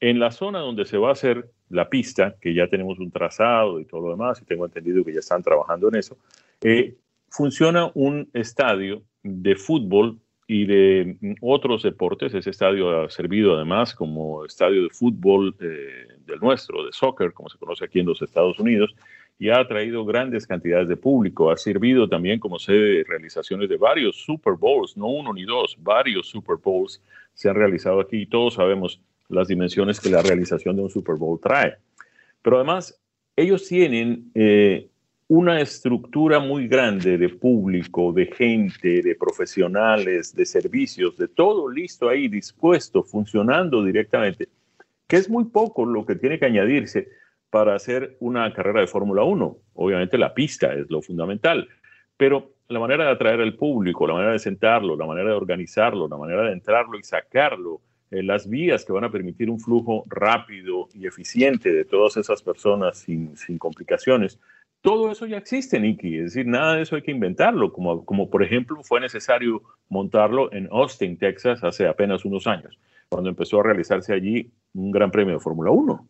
en 0.00 0.18
la 0.18 0.30
zona 0.30 0.60
donde 0.60 0.86
se 0.86 0.96
va 0.96 1.10
a 1.10 1.12
hacer 1.12 1.50
la 1.68 1.90
pista, 1.90 2.36
que 2.40 2.54
ya 2.54 2.68
tenemos 2.68 2.98
un 2.98 3.10
trazado 3.10 3.78
y 3.78 3.84
todo 3.84 4.00
lo 4.00 4.10
demás, 4.12 4.40
y 4.40 4.46
tengo 4.46 4.64
entendido 4.64 5.04
que 5.04 5.12
ya 5.12 5.20
están 5.20 5.42
trabajando 5.42 5.88
en 5.88 5.96
eso, 5.96 6.16
eh, 6.62 6.94
funciona 7.28 7.90
un 7.92 8.30
estadio 8.32 9.02
de 9.22 9.56
fútbol 9.56 10.18
y 10.52 10.66
de 10.66 11.16
otros 11.40 11.82
deportes. 11.82 12.34
Ese 12.34 12.50
estadio 12.50 13.04
ha 13.04 13.08
servido 13.08 13.56
además 13.56 13.94
como 13.94 14.44
estadio 14.44 14.82
de 14.82 14.90
fútbol 14.90 15.56
eh, 15.60 16.08
del 16.26 16.40
nuestro, 16.40 16.84
de 16.84 16.92
soccer, 16.92 17.32
como 17.32 17.48
se 17.48 17.56
conoce 17.56 17.86
aquí 17.86 18.00
en 18.00 18.06
los 18.06 18.20
Estados 18.20 18.58
Unidos, 18.58 18.94
y 19.38 19.48
ha 19.48 19.66
traído 19.66 20.04
grandes 20.04 20.46
cantidades 20.46 20.88
de 20.88 20.96
público. 20.98 21.50
Ha 21.50 21.56
servido 21.56 22.06
también 22.06 22.38
como 22.38 22.58
sede 22.58 22.98
de 22.98 23.04
realizaciones 23.04 23.66
de 23.70 23.78
varios 23.78 24.16
Super 24.16 24.52
Bowls, 24.52 24.94
no 24.94 25.06
uno 25.06 25.32
ni 25.32 25.44
dos, 25.44 25.74
varios 25.80 26.28
Super 26.28 26.56
Bowls 26.62 27.02
se 27.32 27.48
han 27.48 27.56
realizado 27.56 28.00
aquí 28.00 28.18
y 28.18 28.26
todos 28.26 28.54
sabemos 28.54 29.00
las 29.30 29.48
dimensiones 29.48 30.00
que 30.00 30.10
la 30.10 30.20
realización 30.20 30.76
de 30.76 30.82
un 30.82 30.90
Super 30.90 31.16
Bowl 31.16 31.40
trae. 31.40 31.76
Pero 32.42 32.56
además, 32.56 33.00
ellos 33.36 33.66
tienen 33.66 34.30
eh, 34.34 34.90
una 35.34 35.62
estructura 35.62 36.40
muy 36.40 36.68
grande 36.68 37.16
de 37.16 37.30
público, 37.30 38.12
de 38.12 38.26
gente, 38.26 39.00
de 39.00 39.14
profesionales, 39.14 40.36
de 40.36 40.44
servicios, 40.44 41.16
de 41.16 41.26
todo 41.26 41.70
listo 41.70 42.10
ahí, 42.10 42.28
dispuesto, 42.28 43.02
funcionando 43.02 43.82
directamente, 43.82 44.50
que 45.08 45.16
es 45.16 45.30
muy 45.30 45.46
poco 45.46 45.86
lo 45.86 46.04
que 46.04 46.16
tiene 46.16 46.38
que 46.38 46.44
añadirse 46.44 47.08
para 47.48 47.74
hacer 47.74 48.18
una 48.20 48.52
carrera 48.52 48.82
de 48.82 48.86
Fórmula 48.86 49.22
1. 49.22 49.56
Obviamente 49.72 50.18
la 50.18 50.34
pista 50.34 50.74
es 50.74 50.90
lo 50.90 51.00
fundamental, 51.00 51.66
pero 52.18 52.52
la 52.68 52.80
manera 52.80 53.06
de 53.06 53.12
atraer 53.12 53.40
al 53.40 53.54
público, 53.54 54.06
la 54.06 54.12
manera 54.12 54.32
de 54.32 54.38
sentarlo, 54.38 54.98
la 54.98 55.06
manera 55.06 55.30
de 55.30 55.36
organizarlo, 55.36 56.08
la 56.08 56.18
manera 56.18 56.42
de 56.42 56.52
entrarlo 56.52 56.98
y 56.98 57.04
sacarlo, 57.04 57.80
eh, 58.10 58.22
las 58.22 58.46
vías 58.46 58.84
que 58.84 58.92
van 58.92 59.04
a 59.04 59.10
permitir 59.10 59.48
un 59.48 59.58
flujo 59.58 60.04
rápido 60.08 60.90
y 60.92 61.06
eficiente 61.06 61.72
de 61.72 61.86
todas 61.86 62.18
esas 62.18 62.42
personas 62.42 62.98
sin, 62.98 63.34
sin 63.38 63.56
complicaciones, 63.56 64.38
todo 64.82 65.10
eso 65.10 65.26
ya 65.26 65.38
existe, 65.38 65.80
Nicky. 65.80 66.18
Es 66.18 66.34
decir, 66.34 66.46
nada 66.46 66.74
de 66.74 66.82
eso 66.82 66.96
hay 66.96 67.02
que 67.02 67.12
inventarlo, 67.12 67.72
como, 67.72 68.04
como 68.04 68.28
por 68.28 68.42
ejemplo 68.42 68.82
fue 68.82 69.00
necesario 69.00 69.62
montarlo 69.88 70.52
en 70.52 70.68
Austin, 70.70 71.16
Texas, 71.16 71.62
hace 71.64 71.86
apenas 71.86 72.24
unos 72.24 72.46
años, 72.46 72.78
cuando 73.08 73.30
empezó 73.30 73.60
a 73.60 73.62
realizarse 73.62 74.12
allí 74.12 74.50
un 74.74 74.90
gran 74.90 75.10
premio 75.10 75.34
de 75.34 75.40
Fórmula 75.40 75.70
1. 75.70 76.08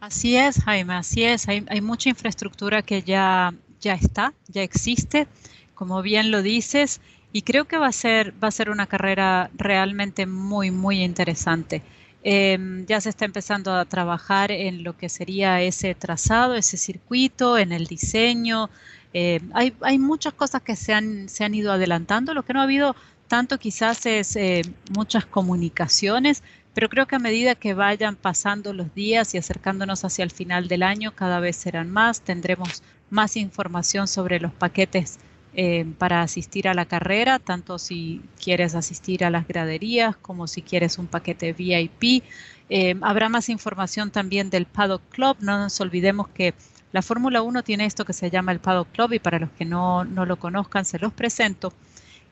Así 0.00 0.36
es, 0.36 0.62
Jaime, 0.64 0.94
así 0.94 1.24
es. 1.24 1.48
Hay, 1.48 1.64
hay, 1.68 1.80
mucha 1.80 2.08
infraestructura 2.08 2.82
que 2.82 3.02
ya, 3.02 3.52
ya 3.80 3.94
está, 3.94 4.32
ya 4.48 4.62
existe, 4.62 5.26
como 5.74 6.02
bien 6.02 6.30
lo 6.30 6.42
dices, 6.42 7.00
y 7.32 7.42
creo 7.42 7.66
que 7.66 7.76
va 7.76 7.88
a 7.88 7.92
ser, 7.92 8.32
va 8.42 8.48
a 8.48 8.52
ser 8.52 8.70
una 8.70 8.86
carrera 8.86 9.50
realmente 9.54 10.26
muy, 10.26 10.70
muy 10.70 11.02
interesante. 11.02 11.82
Em, 12.28 12.84
ya 12.86 13.00
se 13.00 13.10
está 13.10 13.24
empezando 13.24 13.72
a 13.72 13.84
trabajar 13.84 14.50
en 14.50 14.82
lo 14.82 14.96
que 14.96 15.08
sería 15.08 15.62
ese 15.62 15.94
trazado, 15.94 16.56
ese 16.56 16.76
circuito, 16.76 17.56
en 17.56 17.70
el 17.70 17.86
diseño. 17.86 18.68
Em, 19.12 19.48
hay, 19.54 19.98
muchas 20.00 20.34
cosas 20.34 20.60
que 20.62 20.74
se 20.74 20.92
han, 20.92 21.28
se 21.28 21.44
han 21.44 21.54
ido 21.54 21.70
adelantando. 21.70 22.34
Lo 22.34 22.42
que 22.42 22.52
no 22.52 22.58
ha 22.60 22.64
habido 22.64 22.96
tanto 23.28 23.58
quizás 23.60 24.06
es 24.06 24.34
eh, 24.34 24.62
muchas 24.90 25.24
comunicaciones, 25.24 26.42
pero 26.74 26.88
creo 26.88 27.06
que 27.06 27.14
a 27.14 27.20
medida 27.20 27.54
que 27.54 27.74
vayan 27.74 28.16
pasando 28.16 28.72
los 28.72 28.92
días 28.92 29.32
y 29.34 29.38
acercándonos 29.38 30.04
hacia 30.04 30.24
el 30.24 30.32
final 30.32 30.66
del 30.66 30.82
año, 30.82 31.14
cada 31.14 31.38
vez 31.38 31.54
serán 31.54 31.92
más, 31.92 32.22
tendremos 32.22 32.82
más 33.08 33.36
información 33.36 34.08
sobre 34.08 34.40
los 34.40 34.52
paquetes 34.52 35.20
eh, 35.58 35.86
para 35.96 36.20
asistir 36.20 36.68
a 36.68 36.74
la 36.74 36.84
carrera, 36.84 37.38
tanto 37.38 37.78
si 37.78 38.20
quieres 38.38 38.74
asistir 38.74 39.24
a 39.24 39.30
las 39.30 39.48
graderías 39.48 40.14
como 40.14 40.48
si 40.48 40.60
quieres 40.60 40.98
un 40.98 41.06
paquete 41.06 41.54
VIP. 41.54 42.22
Eh, 42.68 42.94
habrá 43.00 43.30
más 43.30 43.48
información 43.48 44.10
también 44.10 44.50
del 44.50 44.66
Paddock 44.66 45.00
Club. 45.08 45.38
No 45.40 45.58
nos 45.58 45.80
olvidemos 45.80 46.28
que 46.28 46.52
la 46.92 47.00
Fórmula 47.00 47.40
1 47.40 47.62
tiene 47.62 47.86
esto 47.86 48.04
que 48.04 48.12
se 48.12 48.28
llama 48.28 48.52
el 48.52 48.60
Paddock 48.60 48.92
Club 48.92 49.14
y 49.14 49.18
para 49.18 49.38
los 49.38 49.50
que 49.52 49.64
no, 49.64 50.04
lo 50.04 50.36
conozcan 50.36 50.84
se 50.84 50.98
los 50.98 51.14
presento 51.14 51.72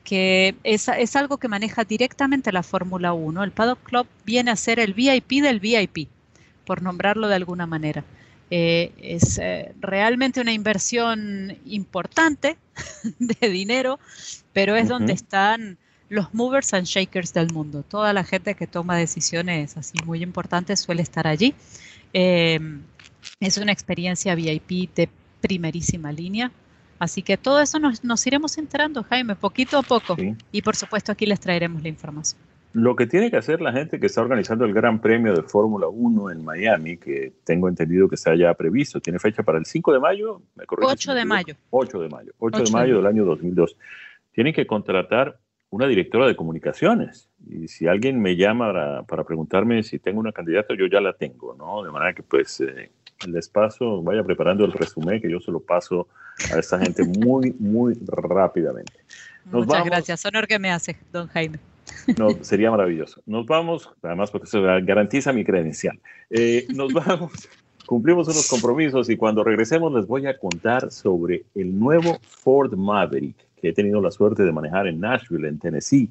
que 0.03 0.55
es, 0.63 0.87
es, 0.87 1.15
algo 1.15 1.37
que 1.37 1.47
maneja 1.47 1.83
directamente 1.83 2.51
la 2.51 2.61
Fórmula 2.61 3.13
1. 3.13 3.43
El 3.43 3.51
Paddock 3.51 3.81
Club 3.81 4.05
viene 4.23 4.51
a 4.51 4.55
ser 4.55 4.79
el 4.79 4.93
VIP 4.93 5.41
del 5.41 5.59
VIP, 5.59 6.09
por 6.63 6.83
nombrarlo 6.83 7.27
de 7.27 7.33
alguna 7.33 7.65
manera. 7.65 8.03
Eh, 8.51 8.91
es 8.97 9.39
eh, 9.39 9.73
realmente 9.79 10.39
una 10.39 10.53
inversión 10.53 11.57
importante 11.65 12.57
de 13.19 13.49
dinero, 13.49 13.99
pero 14.53 14.75
es 14.75 14.87
donde 14.87 15.13
están 15.13 15.77
los 16.09 16.33
movers 16.33 16.73
and 16.73 16.85
shakers 16.85 17.33
del 17.33 17.51
mundo. 17.51 17.83
Toda 17.83 18.13
la 18.13 18.23
gente 18.23 18.55
que 18.55 18.67
toma 18.67 18.97
decisiones 18.97 19.77
así 19.77 19.97
muy 20.05 20.21
importantes 20.21 20.79
suele 20.79 21.01
estar 21.01 21.27
allí. 21.27 21.55
Eh, 22.13 22.59
es 23.39 23.57
una 23.57 23.71
experiencia 23.71 24.35
VIP 24.35 24.93
de 24.95 25.09
primerísima 25.41 26.11
línea. 26.11 26.51
Así 26.97 27.21
que 27.21 27.35
todo 27.35 27.59
eso 27.59 27.77
nos, 27.79 28.27
iremos 28.27 28.57
enterando, 28.57 29.03
Jaime, 29.03 29.35
poquito 29.35 29.77
a 29.77 29.83
poco. 29.83 30.15
Y 30.51 30.61
por 30.61 30.75
supuesto 30.75 31.11
aquí 31.11 31.25
les 31.25 31.39
traeremos 31.39 31.83
la 31.83 31.89
información. 31.89 32.39
Lo 32.75 32.97
que 32.97 33.07
tiene 33.07 33.31
que 33.31 33.37
hacer 33.37 33.61
la 33.61 33.71
gente 33.71 34.01
que 34.01 34.07
está 34.07 34.19
organizando 34.19 34.65
el 34.65 34.73
Gran 34.73 34.99
Premio 34.99 35.33
de 35.33 35.43
Fórmula 35.43 35.87
1 35.87 36.31
en 36.31 36.43
Miami, 36.43 36.97
que 36.97 37.31
tengo 37.45 37.69
entendido 37.69 38.09
que 38.09 38.15
está 38.15 38.35
ya 38.35 38.53
previsto, 38.53 38.99
tiene 38.99 39.17
fecha 39.17 39.43
para 39.43 39.57
el 39.57 39.65
5 39.65 39.93
de 39.93 39.99
mayo, 40.01 40.41
¿me 40.55 40.65
8 40.67 41.13
de 41.13 41.23
mayo. 41.23 41.55
8 41.69 41.99
de 42.01 42.09
mayo, 42.09 42.33
8, 42.37 42.63
de 42.63 42.71
mayo 42.71 42.97
del 42.97 43.05
año 43.05 43.23
2002. 43.23 43.77
Tienen 44.33 44.53
que 44.53 44.67
contratar 44.67 45.39
una 45.69 45.87
directora 45.87 46.27
de 46.27 46.35
comunicaciones. 46.35 47.29
Y 47.47 47.69
si 47.69 47.87
alguien 47.87 48.21
me 48.21 48.35
llama 48.35 49.05
para, 49.07 49.23
preguntarme 49.23 49.81
si 49.81 49.97
tengo 49.97 50.19
una 50.19 50.33
candidata, 50.33 50.75
yo 50.77 50.87
ya 50.87 50.99
la 50.99 51.13
tengo, 51.13 51.55
¿no? 51.55 51.81
De 51.81 51.91
manera 51.91 52.13
que 52.13 52.23
pues 52.23 52.59
eh, 52.59 52.91
les 53.25 53.47
paso, 53.47 54.03
vaya 54.03 54.21
preparando 54.21 54.65
el 54.65 54.73
resumen, 54.73 55.21
que 55.21 55.31
yo 55.31 55.39
se 55.39 55.49
lo 55.49 55.61
paso 55.61 56.09
a 56.53 56.59
esta 56.59 56.77
gente 56.77 57.05
muy, 57.05 57.55
muy 57.57 57.97
rápidamente. 58.05 58.99
Muchas 59.45 59.85
gracias. 59.85 60.25
Honor 60.25 60.45
que 60.45 60.59
me 60.59 60.71
hace, 60.71 60.97
don 61.13 61.27
Jaime. 61.29 61.57
No, 62.17 62.29
sería 62.41 62.71
maravilloso. 62.71 63.21
Nos 63.25 63.45
vamos, 63.45 63.89
además 64.01 64.31
porque 64.31 64.45
eso 64.45 64.61
garantiza 64.61 65.33
mi 65.33 65.43
credencial. 65.43 65.99
Eh, 66.29 66.65
nos 66.73 66.93
vamos, 66.93 67.31
cumplimos 67.85 68.27
unos 68.27 68.47
compromisos 68.47 69.09
y 69.09 69.17
cuando 69.17 69.43
regresemos 69.43 69.93
les 69.93 70.07
voy 70.07 70.27
a 70.27 70.37
contar 70.37 70.91
sobre 70.91 71.45
el 71.55 71.77
nuevo 71.77 72.17
Ford 72.21 72.73
Maverick 72.75 73.35
que 73.59 73.69
he 73.69 73.73
tenido 73.73 74.01
la 74.01 74.11
suerte 74.11 74.43
de 74.43 74.51
manejar 74.51 74.87
en 74.87 74.99
Nashville, 74.99 75.47
en 75.47 75.59
Tennessee. 75.59 76.09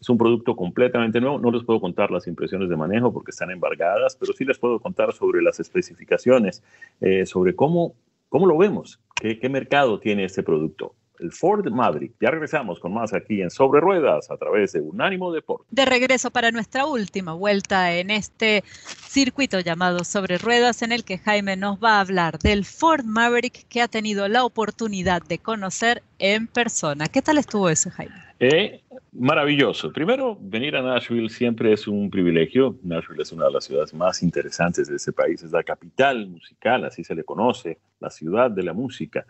Es 0.00 0.08
un 0.10 0.18
producto 0.18 0.54
completamente 0.54 1.20
nuevo. 1.20 1.38
No 1.38 1.50
les 1.50 1.62
puedo 1.62 1.80
contar 1.80 2.10
las 2.10 2.26
impresiones 2.26 2.68
de 2.68 2.76
manejo 2.76 3.12
porque 3.12 3.30
están 3.30 3.50
embargadas, 3.50 4.16
pero 4.16 4.32
sí 4.32 4.44
les 4.44 4.58
puedo 4.58 4.78
contar 4.80 5.12
sobre 5.12 5.42
las 5.42 5.58
especificaciones, 5.60 6.62
eh, 7.00 7.24
sobre 7.24 7.54
cómo, 7.54 7.94
cómo 8.28 8.46
lo 8.46 8.58
vemos, 8.58 9.00
qué, 9.14 9.38
qué 9.38 9.48
mercado 9.48 9.98
tiene 9.98 10.24
este 10.24 10.42
producto. 10.42 10.94
El 11.20 11.32
Ford 11.32 11.66
Maverick. 11.70 12.14
Ya 12.20 12.30
regresamos 12.30 12.80
con 12.80 12.94
más 12.94 13.12
aquí 13.12 13.42
en 13.42 13.50
Sobre 13.50 13.80
Ruedas 13.80 14.30
a 14.30 14.36
través 14.36 14.72
de 14.72 14.80
Unánimo 14.80 15.32
Deporte. 15.32 15.66
De 15.70 15.84
regreso 15.84 16.30
para 16.30 16.50
nuestra 16.50 16.86
última 16.86 17.32
vuelta 17.32 17.94
en 17.94 18.10
este 18.10 18.64
circuito 19.08 19.60
llamado 19.60 20.04
Sobre 20.04 20.38
Ruedas 20.38 20.82
en 20.82 20.92
el 20.92 21.04
que 21.04 21.18
Jaime 21.18 21.56
nos 21.56 21.82
va 21.82 21.96
a 21.96 22.00
hablar 22.00 22.38
del 22.38 22.64
Ford 22.64 23.04
Maverick 23.04 23.66
que 23.68 23.82
ha 23.82 23.88
tenido 23.88 24.28
la 24.28 24.44
oportunidad 24.44 25.22
de 25.22 25.38
conocer 25.38 26.02
en 26.18 26.46
persona. 26.46 27.08
¿Qué 27.08 27.22
tal 27.22 27.38
estuvo 27.38 27.68
eso, 27.68 27.90
Jaime? 27.90 28.26
Eh, 28.38 28.82
maravilloso. 29.12 29.92
Primero, 29.92 30.36
venir 30.38 30.76
a 30.76 30.82
Nashville 30.82 31.30
siempre 31.30 31.72
es 31.72 31.88
un 31.88 32.10
privilegio. 32.10 32.76
Nashville 32.82 33.22
es 33.22 33.32
una 33.32 33.46
de 33.46 33.52
las 33.52 33.64
ciudades 33.64 33.94
más 33.94 34.22
interesantes 34.22 34.88
de 34.88 34.96
ese 34.96 35.12
país. 35.12 35.42
Es 35.42 35.52
la 35.52 35.62
capital 35.62 36.26
musical, 36.26 36.84
así 36.84 37.02
se 37.02 37.14
le 37.14 37.24
conoce, 37.24 37.78
la 37.98 38.10
ciudad 38.10 38.50
de 38.50 38.62
la 38.62 38.74
música. 38.74 39.24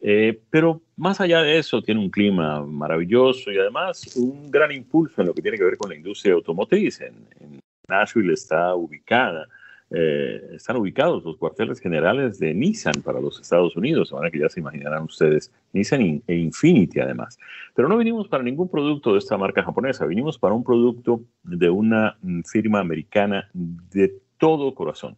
Eh, 0.00 0.40
pero 0.50 0.80
más 0.96 1.20
allá 1.20 1.42
de 1.42 1.58
eso, 1.58 1.82
tiene 1.82 2.00
un 2.00 2.10
clima 2.10 2.64
maravilloso 2.64 3.50
y 3.50 3.58
además 3.58 4.16
un 4.16 4.50
gran 4.50 4.70
impulso 4.72 5.20
en 5.20 5.28
lo 5.28 5.34
que 5.34 5.42
tiene 5.42 5.58
que 5.58 5.64
ver 5.64 5.76
con 5.76 5.90
la 5.90 5.96
industria 5.96 6.34
automotriz. 6.34 7.00
En, 7.00 7.60
Nashville 7.88 8.34
está 8.34 8.74
ubicada, 8.74 9.48
eh, 9.90 10.42
están 10.52 10.76
ubicados 10.76 11.24
los 11.24 11.38
cuarteles 11.38 11.80
generales 11.80 12.38
de 12.38 12.52
Nissan 12.52 13.00
para 13.02 13.18
los 13.18 13.40
Estados 13.40 13.76
Unidos, 13.76 14.12
ahora 14.12 14.30
que 14.30 14.38
ya 14.38 14.50
se 14.50 14.60
imaginarán 14.60 15.04
ustedes, 15.04 15.50
Nissan 15.72 16.22
e 16.26 16.34
Infinity 16.34 17.00
además. 17.00 17.38
Pero 17.74 17.88
no 17.88 17.96
vinimos 17.96 18.28
para 18.28 18.42
ningún 18.42 18.68
producto 18.68 19.14
de 19.14 19.20
esta 19.20 19.38
marca 19.38 19.62
japonesa, 19.62 20.04
vinimos 20.04 20.38
para 20.38 20.54
un 20.54 20.62
producto 20.62 21.22
de 21.42 21.70
una 21.70 22.18
mm, 22.20 22.42
firma 22.42 22.80
americana 22.80 23.48
de 23.54 24.14
todo 24.36 24.74
corazón. 24.74 25.16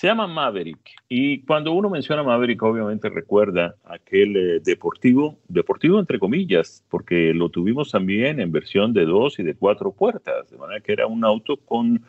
Se 0.00 0.06
llama 0.06 0.26
Maverick. 0.26 0.92
Y 1.10 1.42
cuando 1.42 1.72
uno 1.72 1.90
menciona 1.90 2.22
Maverick 2.22 2.62
obviamente 2.62 3.10
recuerda 3.10 3.74
aquel 3.84 4.34
eh, 4.34 4.60
deportivo, 4.64 5.36
deportivo 5.46 6.00
entre 6.00 6.18
comillas, 6.18 6.82
porque 6.88 7.34
lo 7.34 7.50
tuvimos 7.50 7.90
también 7.90 8.40
en 8.40 8.50
versión 8.50 8.94
de 8.94 9.04
dos 9.04 9.38
y 9.38 9.42
de 9.42 9.54
cuatro 9.54 9.92
puertas, 9.92 10.50
de 10.50 10.56
manera 10.56 10.80
que 10.80 10.92
era 10.92 11.06
un 11.06 11.22
auto 11.22 11.58
con... 11.58 12.02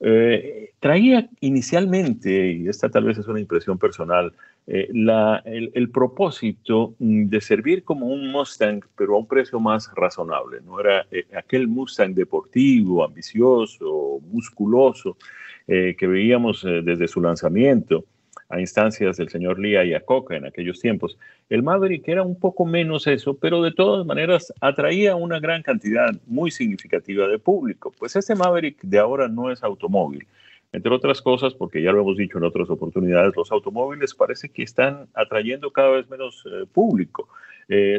Eh, 0.00 0.72
traía 0.80 1.30
inicialmente, 1.40 2.52
y 2.52 2.68
esta 2.68 2.90
tal 2.90 3.04
vez 3.04 3.16
es 3.16 3.26
una 3.26 3.40
impresión 3.40 3.78
personal, 3.78 4.34
eh, 4.66 4.88
la, 4.92 5.42
el, 5.44 5.90
propósito 5.90 6.94
mm, 6.98 7.26
de 7.26 7.40
servir 7.40 7.82
como 7.82 8.06
un 8.06 8.30
Mustang, 8.30 8.82
pero 8.96 9.16
a 9.16 9.18
un 9.18 9.26
precio 9.26 9.58
más 9.58 9.90
razonable. 9.96 10.60
No 10.64 10.78
era 10.80 11.06
aquel 11.36 11.66
Mustang 11.66 12.14
deportivo, 12.14 13.04
ambicioso, 13.04 14.20
musculoso, 14.30 15.16
eh, 15.66 15.94
que 15.96 16.06
veíamos 16.06 16.64
eh, 16.64 16.82
desde 16.82 17.06
su 17.06 17.20
lanzamiento 17.20 18.04
a 18.48 18.60
instancias 18.60 19.16
del 19.16 19.28
señor 19.28 19.58
Lee 19.60 19.90
Iacocca 19.90 20.36
en 20.36 20.44
aquellos 20.44 20.80
tiempos. 20.80 21.16
El 21.48 21.62
Maverick 21.62 22.08
era 22.08 22.22
un 22.22 22.38
poco 22.38 22.66
menos 22.66 23.06
eso, 23.06 23.34
pero 23.34 23.62
de 23.62 23.72
todas 23.72 24.04
maneras 24.04 24.52
atraía 24.60 25.14
una 25.14 25.38
gran 25.38 25.62
cantidad 25.62 26.10
muy 26.26 26.50
significativa 26.50 27.28
de 27.28 27.38
público. 27.38 27.92
Pues 27.98 28.16
este 28.16 28.34
Maverick 28.34 28.80
de 28.82 28.98
ahora 28.98 29.28
no 29.28 29.52
es 29.52 29.62
automóvil. 29.62 30.26
Entre 30.72 30.92
otras 30.92 31.20
cosas, 31.20 31.54
porque 31.54 31.82
ya 31.82 31.92
lo 31.92 32.02
hemos 32.02 32.16
dicho 32.16 32.38
en 32.38 32.44
otras 32.44 32.70
oportunidades, 32.70 33.34
los 33.36 33.50
automóviles 33.50 34.14
parece 34.14 34.50
que 34.50 34.62
están 34.62 35.08
atrayendo 35.14 35.72
cada 35.72 35.90
vez 35.90 36.08
menos 36.08 36.44
eh, 36.46 36.66
público. 36.72 37.28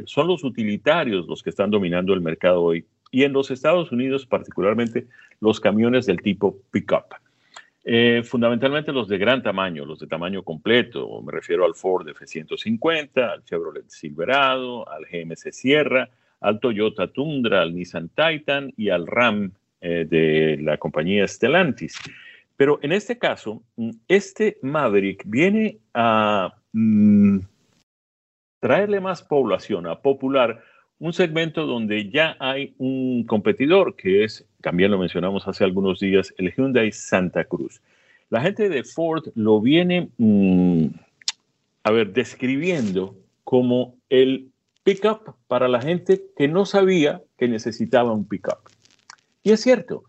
son 0.05 0.27
los 0.27 0.43
utilitarios 0.43 1.27
los 1.27 1.41
que 1.43 1.49
están 1.49 1.69
dominando 1.69 2.13
el 2.13 2.21
mercado 2.21 2.61
hoy. 2.61 2.85
Y 3.11 3.23
en 3.23 3.33
los 3.33 3.51
Estados 3.51 3.91
Unidos, 3.91 4.25
particularmente, 4.25 5.07
los 5.39 5.59
camiones 5.59 6.05
del 6.05 6.21
tipo 6.21 6.57
pickup. 6.71 7.15
Eh, 7.83 8.21
fundamentalmente 8.23 8.91
los 8.91 9.07
de 9.07 9.17
gran 9.17 9.41
tamaño, 9.41 9.85
los 9.85 9.99
de 9.99 10.07
tamaño 10.07 10.43
completo. 10.43 11.21
Me 11.23 11.31
refiero 11.31 11.65
al 11.65 11.75
Ford 11.75 12.07
F-150, 12.07 13.17
al 13.17 13.43
Chevrolet 13.43 13.89
Silverado, 13.89 14.87
al 14.89 15.05
GMC 15.05 15.51
Sierra, 15.51 16.09
al 16.41 16.59
Toyota 16.59 17.07
Tundra, 17.07 17.61
al 17.61 17.73
Nissan 17.73 18.09
Titan 18.09 18.71
y 18.77 18.89
al 18.89 19.07
Ram 19.07 19.51
eh, 19.81 20.05
de 20.07 20.59
la 20.61 20.77
compañía 20.77 21.27
Stellantis. 21.27 21.97
Pero 22.61 22.77
en 22.83 22.91
este 22.91 23.17
caso, 23.17 23.63
mm, 23.75 23.89
este 24.07 24.59
Maverick 24.61 25.23
viene 25.25 25.79
a 25.95 26.53
mm, 26.73 27.39
traerle 28.59 28.99
más 28.99 29.23
población, 29.23 29.87
a 29.87 29.99
popular 29.99 30.61
un 30.99 31.11
segmento 31.11 31.65
donde 31.65 32.11
ya 32.11 32.37
hay 32.39 32.75
un 32.77 33.23
competidor 33.23 33.95
que 33.95 34.23
es, 34.25 34.45
también 34.61 34.91
lo 34.91 34.99
mencionamos 34.99 35.47
hace 35.47 35.63
algunos 35.63 35.99
días, 35.99 36.35
el 36.37 36.53
Hyundai 36.53 36.91
Santa 36.91 37.45
Cruz. 37.45 37.81
La 38.29 38.41
gente 38.41 38.69
de 38.69 38.83
Ford 38.83 39.23
lo 39.33 39.59
viene, 39.59 40.11
mm, 40.19 40.85
a 41.83 41.89
ver, 41.89 42.13
describiendo 42.13 43.15
como 43.43 43.95
el 44.07 44.51
pickup 44.83 45.33
para 45.47 45.67
la 45.67 45.81
gente 45.81 46.21
que 46.37 46.47
no 46.47 46.67
sabía 46.67 47.23
que 47.39 47.47
necesitaba 47.47 48.11
un 48.11 48.27
pickup. 48.27 48.69
Y 49.41 49.49
es 49.49 49.61
cierto, 49.61 50.03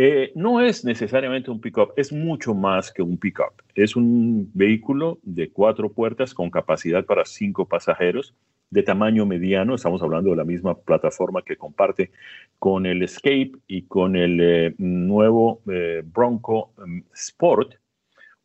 eh, 0.00 0.30
no 0.36 0.60
es 0.60 0.84
necesariamente 0.84 1.50
un 1.50 1.60
pickup, 1.60 1.92
es 1.96 2.12
mucho 2.12 2.54
más 2.54 2.92
que 2.92 3.02
un 3.02 3.18
pickup. 3.18 3.62
Es 3.74 3.96
un 3.96 4.48
vehículo 4.54 5.18
de 5.24 5.50
cuatro 5.50 5.92
puertas 5.92 6.34
con 6.34 6.50
capacidad 6.50 7.04
para 7.04 7.24
cinco 7.24 7.66
pasajeros 7.66 8.32
de 8.70 8.84
tamaño 8.84 9.26
mediano, 9.26 9.74
estamos 9.74 10.00
hablando 10.00 10.30
de 10.30 10.36
la 10.36 10.44
misma 10.44 10.78
plataforma 10.78 11.42
que 11.42 11.56
comparte 11.56 12.12
con 12.60 12.86
el 12.86 13.02
Escape 13.02 13.52
y 13.66 13.82
con 13.82 14.14
el 14.14 14.40
eh, 14.40 14.74
nuevo 14.78 15.62
eh, 15.68 16.04
Bronco 16.04 16.70
mm, 16.76 17.00
Sport, 17.14 17.74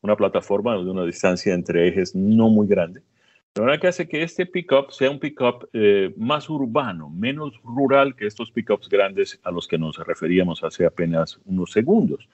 una 0.01 0.15
plataforma 0.15 0.73
de 0.73 0.89
una 0.89 1.05
distancia 1.05 1.53
entre 1.53 1.87
ejes 1.87 2.15
no 2.15 2.49
muy 2.49 2.65
grande. 2.65 3.03
Verdad 3.55 3.79
que 3.79 3.87
hace 3.87 4.07
que 4.07 4.23
este 4.23 4.45
pickup 4.45 4.91
sea 4.91 5.11
un 5.11 5.19
pickup 5.19 5.69
eh, 5.73 6.11
más 6.17 6.49
urbano, 6.49 7.09
menos 7.09 7.53
rural 7.63 8.15
que 8.15 8.25
estos 8.25 8.51
pickups 8.51 8.89
grandes 8.89 9.39
a 9.43 9.51
los 9.51 9.67
que 9.67 9.77
nos 9.77 9.97
referíamos 9.97 10.63
hace 10.63 10.85
apenas 10.85 11.39
unos 11.45 11.71
segundos. 11.71 12.27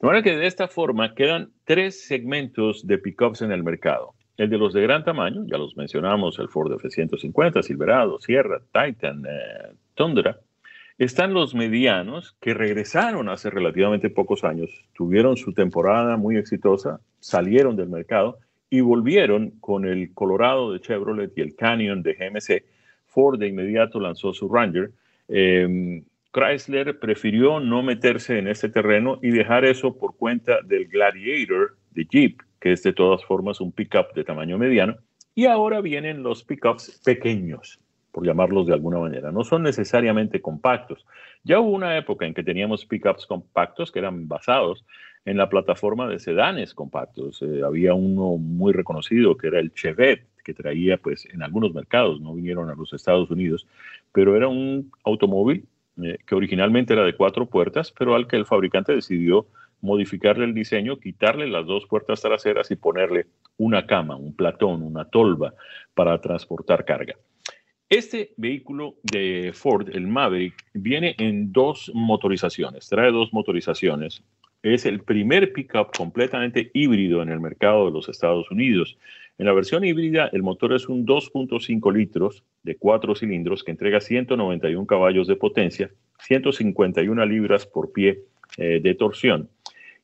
De 0.00 0.06
manera 0.06 0.24
que 0.24 0.36
de 0.36 0.46
esta 0.46 0.66
forma 0.66 1.14
quedan 1.14 1.50
tres 1.64 2.06
segmentos 2.06 2.86
de 2.86 2.98
pickups 2.98 3.42
en 3.42 3.52
el 3.52 3.62
mercado 3.62 4.14
el 4.36 4.50
de 4.50 4.58
los 4.58 4.74
de 4.74 4.82
gran 4.82 5.04
tamaño, 5.04 5.44
ya 5.46 5.56
los 5.56 5.76
mencionamos, 5.76 6.38
el 6.38 6.48
Ford 6.48 6.72
F-150, 6.72 7.62
Silverado, 7.62 8.20
Sierra, 8.20 8.60
Titan, 8.72 9.24
eh, 9.26 9.72
Tundra. 9.94 10.40
Están 10.98 11.34
los 11.34 11.54
medianos 11.54 12.36
que 12.40 12.54
regresaron 12.54 13.28
hace 13.28 13.50
relativamente 13.50 14.10
pocos 14.10 14.44
años, 14.44 14.70
tuvieron 14.94 15.36
su 15.36 15.52
temporada 15.52 16.16
muy 16.16 16.36
exitosa, 16.36 17.00
salieron 17.20 17.76
del 17.76 17.88
mercado 17.88 18.38
y 18.70 18.80
volvieron 18.80 19.50
con 19.60 19.86
el 19.86 20.12
Colorado 20.14 20.72
de 20.72 20.80
Chevrolet 20.80 21.32
y 21.36 21.40
el 21.40 21.54
Canyon 21.54 22.02
de 22.02 22.14
GMC. 22.14 22.64
Ford 23.06 23.38
de 23.38 23.48
inmediato 23.48 24.00
lanzó 24.00 24.32
su 24.32 24.48
Ranger. 24.48 24.90
Em, 25.28 26.04
Chrysler 26.32 26.98
prefirió 26.98 27.60
no 27.60 27.82
meterse 27.82 28.38
en 28.38 28.48
este 28.48 28.68
terreno 28.68 29.18
y 29.22 29.30
dejar 29.30 29.64
eso 29.64 29.96
por 29.96 30.16
cuenta 30.16 30.60
del 30.62 30.86
Gladiator 30.88 31.76
de 31.92 32.04
Jeep 32.04 32.40
que 32.60 32.72
es 32.72 32.82
de 32.82 32.92
todas 32.92 33.24
formas 33.24 33.60
un 33.60 33.72
pickup 33.72 34.12
de 34.14 34.24
tamaño 34.24 34.58
mediano. 34.58 34.96
Y 35.34 35.46
ahora 35.46 35.80
vienen 35.80 36.22
los 36.22 36.42
pickups 36.42 37.00
pequeños, 37.04 37.78
por 38.10 38.26
llamarlos 38.26 38.66
de 38.66 38.72
alguna 38.72 38.98
manera. 38.98 39.30
No 39.30 39.44
son 39.44 39.62
necesariamente 39.62 40.40
compactos. 40.40 41.06
Ya 41.44 41.60
hubo 41.60 41.70
una 41.70 41.96
época 41.96 42.26
en 42.26 42.34
que 42.34 42.42
teníamos 42.42 42.86
pickups 42.86 43.26
compactos 43.26 43.92
que 43.92 43.98
eran 43.98 44.26
basados 44.26 44.84
en 45.26 45.36
la 45.36 45.50
plataforma 45.50 46.08
de 46.08 46.18
sedanes 46.18 46.72
compactos. 46.72 47.42
Eh, 47.42 47.60
había 47.64 47.92
uno 47.94 48.38
muy 48.38 48.72
reconocido 48.72 49.36
que 49.36 49.48
era 49.48 49.60
el 49.60 49.74
Chevette, 49.74 50.26
que 50.42 50.54
traía, 50.54 50.96
pues, 50.96 51.26
en 51.26 51.42
algunos 51.42 51.74
mercados, 51.74 52.20
no 52.20 52.32
vinieron 52.32 52.70
a 52.70 52.74
los 52.74 52.92
Estados 52.92 53.30
Unidos, 53.30 53.66
pero 54.12 54.36
era 54.36 54.46
un 54.48 54.92
automóvil 55.04 55.66
eh, 56.02 56.18
que 56.24 56.34
originalmente 56.36 56.92
era 56.92 57.04
de 57.04 57.16
cuatro 57.16 57.46
puertas, 57.46 57.92
pero 57.98 58.14
al 58.14 58.28
que 58.28 58.36
el 58.36 58.46
fabricante 58.46 58.94
decidió 58.94 59.46
modificarle 59.80 60.44
el 60.44 60.54
diseño, 60.54 60.98
quitarle 60.98 61.48
las 61.48 61.66
dos 61.66 61.86
puertas 61.86 62.22
traseras 62.22 62.70
y 62.70 62.76
ponerle 62.76 63.26
una 63.58 63.86
cama, 63.86 64.16
un 64.16 64.34
platón, 64.34 64.82
una 64.82 65.06
tolva 65.06 65.54
para 65.94 66.20
transportar 66.20 66.84
carga. 66.84 67.14
Este 67.88 68.34
vehículo 68.36 68.96
de 69.02 69.52
Ford, 69.54 69.88
el 69.92 70.08
Maverick, 70.08 70.54
viene 70.74 71.14
en 71.18 71.52
dos 71.52 71.90
motorizaciones, 71.94 72.88
trae 72.88 73.12
dos 73.12 73.32
motorizaciones. 73.32 74.24
Es 74.66 74.84
el 74.84 74.98
primer 74.98 75.52
pickup 75.52 75.96
completamente 75.96 76.72
híbrido 76.74 77.22
en 77.22 77.28
el 77.28 77.38
mercado 77.38 77.86
de 77.86 77.92
los 77.92 78.08
Estados 78.08 78.50
Unidos. 78.50 78.98
En 79.38 79.46
la 79.46 79.52
versión 79.52 79.84
híbrida, 79.84 80.28
el 80.32 80.42
motor 80.42 80.72
es 80.72 80.88
un 80.88 81.06
2.5 81.06 81.94
litros 81.94 82.42
de 82.64 82.74
cuatro 82.74 83.14
cilindros 83.14 83.62
que 83.62 83.70
entrega 83.70 84.00
191 84.00 84.84
caballos 84.88 85.28
de 85.28 85.36
potencia, 85.36 85.88
151 86.18 87.26
libras 87.26 87.64
por 87.64 87.92
pie 87.92 88.24
eh, 88.58 88.80
de 88.82 88.94
torsión. 88.96 89.48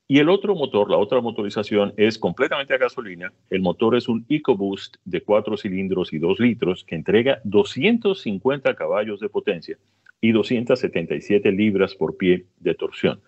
Y 0.07 0.21
el 0.21 0.29
otro 0.29 0.55
motor, 0.55 0.89
la 0.89 0.97
otra 0.97 1.21
motorización, 1.21 1.93
es 1.97 2.17
completamente 2.17 2.73
a 2.73 2.79
gasolina. 2.79 3.33
El 3.51 3.63
motor 3.63 3.97
es 3.97 4.07
un 4.07 4.25
EcoBoost 4.29 4.95
de 5.05 5.23
cuatro 5.23 5.57
cilindros 5.57 6.13
y 6.13 6.21
2 6.21 6.39
litros 6.39 6.85
que 6.85 6.95
entrega 6.95 7.41
250 7.43 8.77
caballos 8.77 9.19
de 9.19 9.29
potencia 9.29 9.77
y 10.21 10.31
277 10.31 11.51
libras 11.51 11.97
por 11.97 12.17
pie 12.17 12.45
de 12.61 12.75
torsión. 12.75 13.21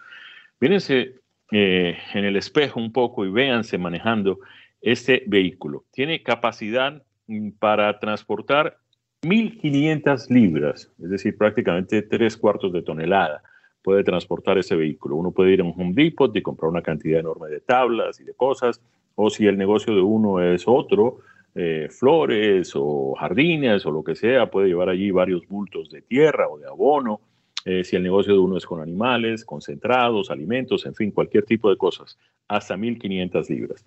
Mírense 0.61 1.24
eh, 1.53 1.99
en 2.15 2.25
el 2.25 2.37
espejo 2.37 2.81
un 2.81 2.93
poco 2.93 3.25
y 3.25 3.31
véanse 3.31 3.79
manejando 3.79 4.39
este 4.81 5.23
vehículo. 5.27 5.85
Tiene 5.93 6.23
capacidad 6.23 7.03
mm, 7.27 7.51
para 7.59 7.99
transportar 7.99 8.79
1.500 9.23 10.29
libras, 10.29 10.93
es 11.03 11.11
decir, 11.11 11.37
prácticamente 11.37 12.03
tres 12.03 12.37
cuartos 12.37 12.73
de 12.73 12.83
tonelada 12.83 13.43
puede 13.85 14.03
transportar 14.03 14.57
ese 14.59 14.75
vehículo. 14.75 15.17
Uno 15.17 15.31
puede 15.31 15.53
ir 15.53 15.61
a 15.61 15.65
un 15.65 15.75
Home 15.77 15.93
Depot 15.95 16.35
y 16.35 16.43
comprar 16.43 16.71
una 16.71 16.83
cantidad 16.83 17.21
enorme 17.21 17.49
de 17.49 17.61
tablas 17.61 18.19
y 18.19 18.25
de 18.25 18.33
cosas, 18.33 18.81
o 19.15 19.29
si 19.29 19.47
el 19.47 19.59
negocio 19.59 19.95
de 19.95 20.01
uno 20.01 20.41
es 20.41 20.65
otro, 20.67 21.19
eh, 21.55 21.89
flores 21.91 22.73
o 22.75 23.15
jardines 23.15 23.85
o 23.87 23.93
lo 23.93 24.03
que 24.03 24.17
sea, 24.17 24.51
puede 24.51 24.69
llevar 24.69 24.89
allí 24.89 25.11
varios 25.11 25.47
bultos 25.47 25.91
de 25.91 26.01
tierra 26.01 26.49
o 26.49 26.59
de 26.59 26.67
abono. 26.67 27.21
Eh, 27.65 27.85
si 27.85 27.97
el 27.97 28.03
negocio 28.03 28.35
de 28.35 28.39
uno 28.39 28.57
es 28.57 28.67
con 28.67 28.81
animales, 28.81 29.45
concentrados, 29.45 30.31
alimentos, 30.31 30.85
en 30.87 30.95
fin, 30.95 31.11
cualquier 31.11 31.45
tipo 31.45 31.71
de 31.71 31.77
cosas, 31.77 32.19
hasta 32.49 32.77
1.500 32.77 33.49
libras. 33.49 33.85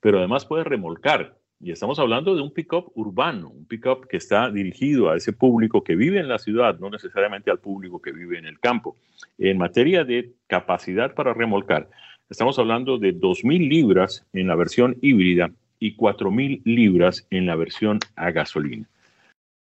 Pero 0.00 0.18
además 0.18 0.46
puede 0.46 0.64
remolcar 0.64 1.36
y 1.60 1.72
estamos 1.72 1.98
hablando 1.98 2.36
de 2.36 2.42
un 2.42 2.52
pick-up 2.52 2.92
urbano, 2.94 3.48
un 3.48 3.66
pick-up 3.66 4.06
que 4.06 4.16
está 4.16 4.48
dirigido 4.48 5.10
a 5.10 5.16
ese 5.16 5.32
público 5.32 5.82
que 5.82 5.96
vive 5.96 6.20
en 6.20 6.28
la 6.28 6.38
ciudad, 6.38 6.78
no 6.78 6.88
necesariamente 6.88 7.50
al 7.50 7.58
público 7.58 8.00
que 8.00 8.12
vive 8.12 8.38
en 8.38 8.46
el 8.46 8.60
campo. 8.60 8.96
En 9.38 9.58
materia 9.58 10.04
de 10.04 10.32
capacidad 10.46 11.14
para 11.14 11.34
remolcar, 11.34 11.90
estamos 12.30 12.58
hablando 12.60 12.96
de 12.96 13.12
2.000 13.12 13.68
libras 13.68 14.24
en 14.32 14.46
la 14.46 14.54
versión 14.54 14.96
híbrida 15.02 15.50
y 15.80 15.96
4.000 15.96 16.62
libras 16.64 17.26
en 17.30 17.46
la 17.46 17.56
versión 17.56 17.98
a 18.14 18.30
gasolina. 18.30 18.88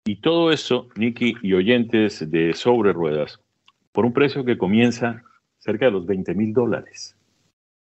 Y 0.05 0.18
todo 0.18 0.51
eso, 0.51 0.89
Nicky 0.97 1.36
y 1.41 1.53
oyentes 1.53 2.30
de 2.30 2.53
Sobre 2.53 2.91
Ruedas, 2.91 3.39
por 3.95 4.05
un 4.05 4.11
precio 4.11 4.43
que 4.43 4.57
comienza 4.57 5.23
cerca 5.57 5.85
de 5.85 5.91
los 5.91 6.05
20 6.05 6.35
mil 6.35 6.53
dólares. 6.53 7.15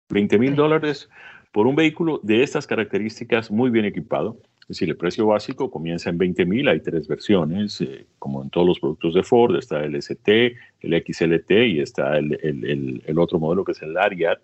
20 0.10 0.40
mil 0.40 0.56
dólares 0.56 1.10
por 1.52 1.68
un 1.68 1.76
vehículo 1.76 2.20
de 2.24 2.42
estas 2.42 2.66
características 2.66 3.52
muy 3.52 3.70
bien 3.70 3.86
equipado. 3.86 4.40
Es 4.62 4.70
decir, 4.70 4.90
el 4.90 4.98
precio 4.98 5.28
básico 5.28 5.70
comienza 5.70 6.10
en 6.10 6.18
20 6.18 6.46
mil, 6.46 6.68
hay 6.70 6.80
tres 6.80 7.08
versiones, 7.08 7.82
eh, 7.82 8.06
como 8.18 8.42
en 8.42 8.50
todos 8.50 8.66
los 8.66 8.80
productos 8.80 9.14
de 9.14 9.22
Ford, 9.22 9.56
está 9.56 9.84
el 9.84 9.96
ST, 9.96 10.56
el 10.80 11.04
XLT 11.06 11.52
y 11.52 11.80
está 11.82 12.18
el, 12.18 13.16
otro 13.18 13.38
modelo 13.38 13.64
que 13.64 13.74
es 13.74 13.82
el 13.84 13.94
Lariat. 13.94 14.40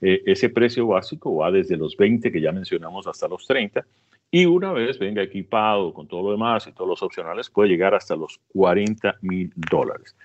Eh, 0.00 0.22
ese 0.24 0.48
precio 0.48 0.86
básico 0.86 1.36
va 1.36 1.50
desde 1.50 1.76
los 1.76 1.94
20 1.96 2.32
que 2.32 2.40
ya 2.40 2.52
mencionamos 2.52 3.06
hasta 3.06 3.28
los 3.28 3.46
30 3.46 3.84
y 4.30 4.46
una 4.46 4.72
vez 4.72 4.98
venga 4.98 5.22
equipado 5.22 5.92
con 5.92 6.08
todo 6.08 6.22
lo 6.22 6.30
demás 6.30 6.66
y 6.66 6.72
todos 6.72 6.88
los 6.88 7.02
opcionales 7.02 7.50
puede 7.50 7.68
llegar 7.68 7.94
hasta 7.94 8.16
los 8.16 8.40
40 8.54 9.18
mil 9.20 9.52
dólares 9.70 10.16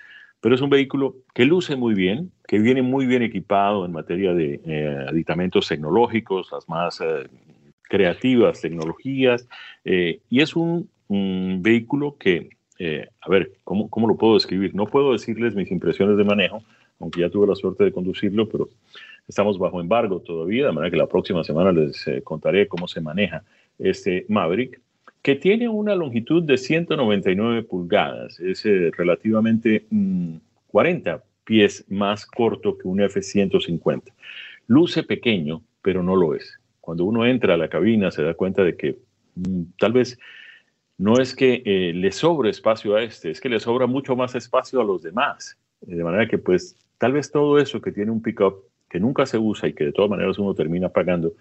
pero 0.42 0.56
es 0.56 0.60
un 0.60 0.70
vehículo 0.70 1.14
que 1.32 1.44
luce 1.44 1.76
muy 1.76 1.94
bien, 1.94 2.32
que 2.48 2.58
viene 2.58 2.82
muy 2.82 3.06
bien 3.06 3.22
equipado 3.22 3.86
en 3.86 3.92
materia 3.92 4.34
de 4.34 4.60
eh, 4.66 5.06
aditamentos 5.08 5.68
tecnológicos, 5.68 6.50
las 6.50 6.68
más 6.68 7.00
eh, 7.00 7.28
creativas 7.84 8.60
tecnologías, 8.60 9.46
eh, 9.84 10.20
y 10.28 10.42
es 10.42 10.54
un, 10.54 10.90
vehículo 11.08 12.16
que, 12.18 12.48
a 13.20 13.28
ver, 13.28 13.52
¿cómo, 13.64 13.90
¿cómo, 13.90 14.08
lo 14.08 14.16
puedo 14.16 14.32
describir? 14.32 14.74
No 14.74 14.86
puedo 14.86 15.12
decirles 15.12 15.54
mis 15.54 15.70
impresiones 15.70 16.16
de 16.16 16.24
manejo, 16.24 16.62
aunque 16.98 17.20
ya 17.20 17.28
tuve 17.28 17.46
la 17.46 17.54
suerte 17.54 17.84
de 17.84 17.92
conducirlo, 17.92 18.48
pero 18.48 18.70
estamos 19.28 19.58
bajo 19.58 19.78
embargo 19.78 20.20
todavía, 20.20 20.64
de 20.64 20.72
manera 20.72 20.90
que 20.90 20.96
la 20.96 21.06
próxima 21.06 21.44
semana 21.44 21.70
les 21.70 22.06
contaré 22.24 22.66
cómo 22.66 22.88
se 22.88 23.02
maneja 23.02 23.44
este 23.78 24.24
Maverick 24.30 24.80
que 25.22 25.36
tiene 25.36 25.68
una 25.68 25.94
longitud 25.94 26.42
de 26.42 26.58
199 26.58 27.62
pulgadas, 27.62 28.40
es 28.40 28.66
eh, 28.66 28.90
relativamente 28.96 29.86
40 30.66 31.16
mm, 31.16 31.20
pies 31.44 31.84
más 31.88 32.26
corto 32.26 32.76
que 32.76 32.88
un 32.88 33.00
F-150. 33.00 34.12
Luce 34.66 35.04
pequeño, 35.04 35.62
pero 35.80 36.02
no 36.02 36.16
lo 36.16 36.34
es. 36.34 36.58
Cuando 36.80 37.04
uno 37.04 37.24
entra 37.24 37.54
a 37.54 37.56
la 37.56 37.68
cabina 37.68 38.10
se 38.10 38.22
da 38.22 38.34
cuenta 38.34 38.64
de 38.64 38.76
que 38.76 38.98
mm, 39.36 39.62
tal 39.78 39.92
vez 39.92 40.18
no 40.98 41.20
es 41.20 41.34
que 41.34 41.62
eh, 41.64 41.92
le 41.94 42.10
sobre 42.10 42.50
espacio 42.50 42.96
a 42.96 43.02
este, 43.02 43.30
es 43.30 43.40
que 43.40 43.48
le 43.48 43.60
sobra 43.60 43.86
mucho 43.86 44.16
más 44.16 44.34
espacio 44.34 44.80
a 44.80 44.84
los 44.84 45.02
demás. 45.02 45.56
De 45.80 46.02
manera 46.02 46.26
que 46.28 46.38
pues 46.38 46.76
tal 46.98 47.12
vez 47.12 47.30
todo 47.30 47.58
eso 47.58 47.80
que 47.80 47.92
tiene 47.92 48.10
un 48.10 48.22
pickup 48.22 48.64
que 48.90 49.00
nunca 49.00 49.24
se 49.26 49.38
usa 49.38 49.68
y 49.68 49.72
que 49.72 49.84
de 49.84 49.92
todas 49.92 50.10
maneras 50.10 50.38
uno 50.38 50.54
termina 50.54 50.88
pagando, 50.88 51.32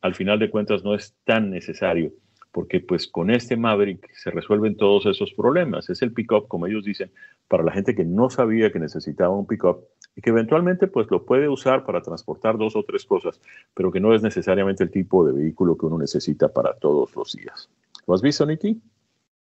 al 0.00 0.14
final 0.14 0.38
de 0.38 0.50
cuentas 0.50 0.84
no 0.84 0.94
es 0.94 1.14
tan 1.24 1.50
necesario 1.50 2.12
porque 2.52 2.80
pues 2.80 3.06
con 3.06 3.30
este 3.30 3.56
Maverick 3.56 4.12
se 4.14 4.30
resuelven 4.30 4.76
todos 4.76 5.06
esos 5.06 5.32
problemas. 5.34 5.88
Es 5.88 6.02
el 6.02 6.12
pickup, 6.12 6.48
como 6.48 6.66
ellos 6.66 6.84
dicen, 6.84 7.10
para 7.48 7.62
la 7.62 7.72
gente 7.72 7.94
que 7.94 8.04
no 8.04 8.30
sabía 8.30 8.72
que 8.72 8.78
necesitaba 8.78 9.36
un 9.36 9.46
pickup 9.46 9.84
y 10.16 10.20
que 10.20 10.30
eventualmente 10.30 10.88
pues 10.88 11.06
lo 11.10 11.24
puede 11.24 11.48
usar 11.48 11.84
para 11.84 12.02
transportar 12.02 12.58
dos 12.58 12.74
o 12.74 12.82
tres 12.82 13.04
cosas, 13.04 13.40
pero 13.74 13.92
que 13.92 14.00
no 14.00 14.14
es 14.14 14.22
necesariamente 14.22 14.82
el 14.82 14.90
tipo 14.90 15.24
de 15.24 15.32
vehículo 15.32 15.78
que 15.78 15.86
uno 15.86 15.98
necesita 15.98 16.48
para 16.48 16.74
todos 16.74 17.14
los 17.14 17.32
días. 17.32 17.68
¿Lo 18.06 18.14
has 18.14 18.22
visto, 18.22 18.44
Niki? 18.44 18.80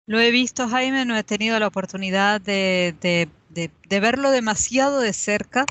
Lo 0.07 0.21
he 0.21 0.31
visto, 0.31 0.69
Jaime, 0.69 1.05
no 1.05 1.17
he 1.17 1.25
tenido 1.25 1.59
la 1.59 1.67
oportunidad 1.67 2.41
de 2.41 3.29
verlo 3.89 4.31
demasiado 4.31 5.01
de 5.01 5.13
cerca, 5.13 5.65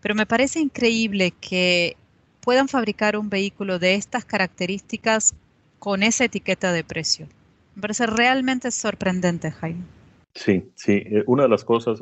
pero 0.00 0.14
me 0.14 0.26
parece 0.26 0.60
increíble 0.60 1.32
que 1.40 1.96
puedan 2.40 2.68
fabricar 2.68 3.16
un 3.16 3.30
vehículo 3.30 3.78
de 3.78 3.94
estas 3.94 4.26
características 4.26 5.34
con 5.84 6.02
esa 6.02 6.24
etiqueta 6.24 6.72
de 6.72 6.82
precio. 6.82 7.26
Me 7.76 7.82
parece 7.82 8.06
realmente 8.06 8.70
sorprendente, 8.70 9.50
Jaime. 9.50 9.82
Sí, 10.34 10.64
sí, 10.74 11.02
eh, 11.04 11.24
una 11.26 11.42
de 11.42 11.50
las 11.50 11.62
cosas 11.62 12.00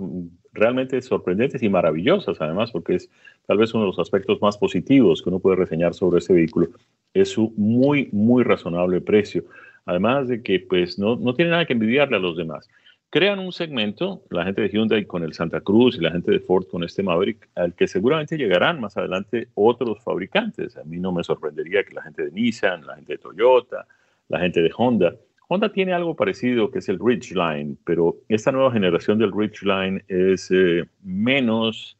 realmente 0.52 1.02
sorprendentes 1.02 1.64
y 1.64 1.68
maravillosas, 1.68 2.40
además, 2.40 2.70
porque 2.70 2.94
es 2.94 3.10
tal 3.44 3.58
vez 3.58 3.74
uno 3.74 3.82
de 3.82 3.88
los 3.88 3.98
aspectos 3.98 4.40
más 4.40 4.56
positivos 4.56 5.20
que 5.20 5.30
uno 5.30 5.40
puede 5.40 5.56
reseñar 5.56 5.94
sobre 5.94 6.18
este 6.18 6.32
vehículo, 6.32 6.68
es 7.12 7.30
su 7.30 7.52
muy, 7.56 8.08
muy 8.12 8.44
razonable 8.44 9.00
precio. 9.00 9.42
Además 9.84 10.28
de 10.28 10.44
que, 10.44 10.60
pues, 10.60 10.96
no, 10.96 11.16
no 11.16 11.34
tiene 11.34 11.50
nada 11.50 11.66
que 11.66 11.72
envidiarle 11.72 12.18
a 12.18 12.20
los 12.20 12.36
demás 12.36 12.68
crean 13.12 13.38
un 13.40 13.52
segmento, 13.52 14.22
la 14.30 14.42
gente 14.42 14.62
de 14.62 14.70
Hyundai 14.70 15.04
con 15.04 15.22
el 15.22 15.34
Santa 15.34 15.60
Cruz 15.60 15.96
y 15.96 16.00
la 16.00 16.10
gente 16.10 16.30
de 16.30 16.40
Ford 16.40 16.64
con 16.64 16.82
este 16.82 17.02
Maverick, 17.02 17.46
al 17.54 17.74
que 17.74 17.86
seguramente 17.86 18.38
llegarán 18.38 18.80
más 18.80 18.96
adelante 18.96 19.48
otros 19.54 20.02
fabricantes. 20.02 20.78
A 20.78 20.84
mí 20.84 20.98
no 20.98 21.12
me 21.12 21.22
sorprendería 21.22 21.84
que 21.84 21.92
la 21.92 22.02
gente 22.02 22.24
de 22.24 22.30
Nissan, 22.30 22.86
la 22.86 22.96
gente 22.96 23.12
de 23.12 23.18
Toyota, 23.18 23.86
la 24.28 24.40
gente 24.40 24.62
de 24.62 24.70
Honda. 24.74 25.14
Honda 25.48 25.70
tiene 25.70 25.92
algo 25.92 26.16
parecido 26.16 26.70
que 26.70 26.78
es 26.78 26.88
el 26.88 26.98
Ridgeline, 26.98 27.76
pero 27.84 28.16
esta 28.30 28.50
nueva 28.50 28.72
generación 28.72 29.18
del 29.18 29.30
Ridgeline 29.30 30.02
es 30.08 30.50
eh, 30.50 30.86
menos 31.02 31.98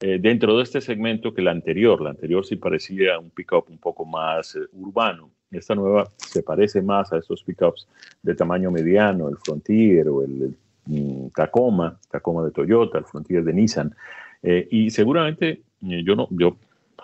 eh, 0.00 0.18
dentro 0.18 0.56
de 0.56 0.62
este 0.62 0.80
segmento 0.80 1.34
que 1.34 1.42
la 1.42 1.50
anterior. 1.50 2.00
La 2.00 2.10
anterior 2.10 2.46
sí 2.46 2.56
parecía 2.56 3.18
un 3.18 3.28
pickup 3.28 3.68
un 3.68 3.76
poco 3.76 4.06
más 4.06 4.56
eh, 4.56 4.60
urbano. 4.72 5.30
Esta 5.54 5.74
nueva 5.74 6.10
se 6.16 6.42
parece 6.42 6.82
más 6.82 7.12
a 7.12 7.18
esos 7.18 7.42
pickups 7.42 7.86
de 8.22 8.34
tamaño 8.34 8.70
mediano, 8.70 9.28
el 9.28 9.36
Frontier 9.36 10.08
o 10.08 10.22
el, 10.22 10.56
mm, 10.86 11.28
Tacoma, 11.34 11.98
Tacoma 12.10 12.44
de 12.44 12.50
Toyota, 12.50 12.98
el 12.98 13.04
Frontier 13.04 13.44
de 13.44 13.52
Nissan. 13.52 13.94
Eh, 14.42 14.68
y 14.70 14.90
seguramente, 14.90 15.62
eh, 15.82 16.02
yo 16.04 16.16
no, 16.16 16.28
yo 16.30 16.56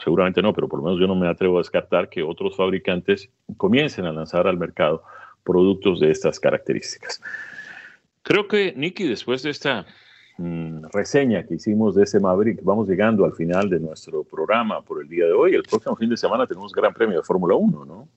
seguramente 0.03 0.43
no, 0.43 0.53
pero 0.53 0.69
por 0.69 0.81
lo 0.81 0.87
menos 0.87 1.01
yo 1.01 1.07
no 1.07 1.15
me 1.15 1.29
atrevo 1.29 1.59
a 1.59 1.61
descartar 1.61 2.09
que 2.09 2.23
otros 2.23 2.57
fabricantes 2.57 3.29
comiencen 3.57 4.07
a 4.07 4.13
lanzar 4.13 4.47
al 4.47 4.59
mercado 4.59 5.03
productos 5.45 6.01
de 6.01 6.11
estas 6.11 6.39
características. 6.41 7.23
Creo 8.23 8.47
que, 8.49 8.75
Nicky, 8.77 9.09
después 9.09 9.43
de 9.43 9.51
esta 9.51 9.87
mm, 10.39 10.85
reseña 10.93 11.45
que 11.45 11.55
hicimos 11.55 11.95
de 11.95 12.05
ese 12.05 12.21
Maverick, 12.21 12.63
vamos 12.63 12.89
llegando 12.89 13.25
al 13.25 13.33
final 13.33 13.71
de 13.71 13.81
nuestro 13.81 14.25
programa 14.25 14.83
por 14.83 15.03
el 15.03 15.09
día 15.09 15.25
de 15.25 15.33
hoy. 15.33 15.55
El 15.55 15.63
próximo 15.63 15.97
fin 15.97 16.11
de 16.11 16.17
semana 16.17 16.47
tenemos 16.47 16.73
Gran 16.73 16.93
Premio 16.93 17.19
de 17.19 17.23
Fórmula 17.23 17.55
1, 17.55 17.85
¿no? 17.85 18.09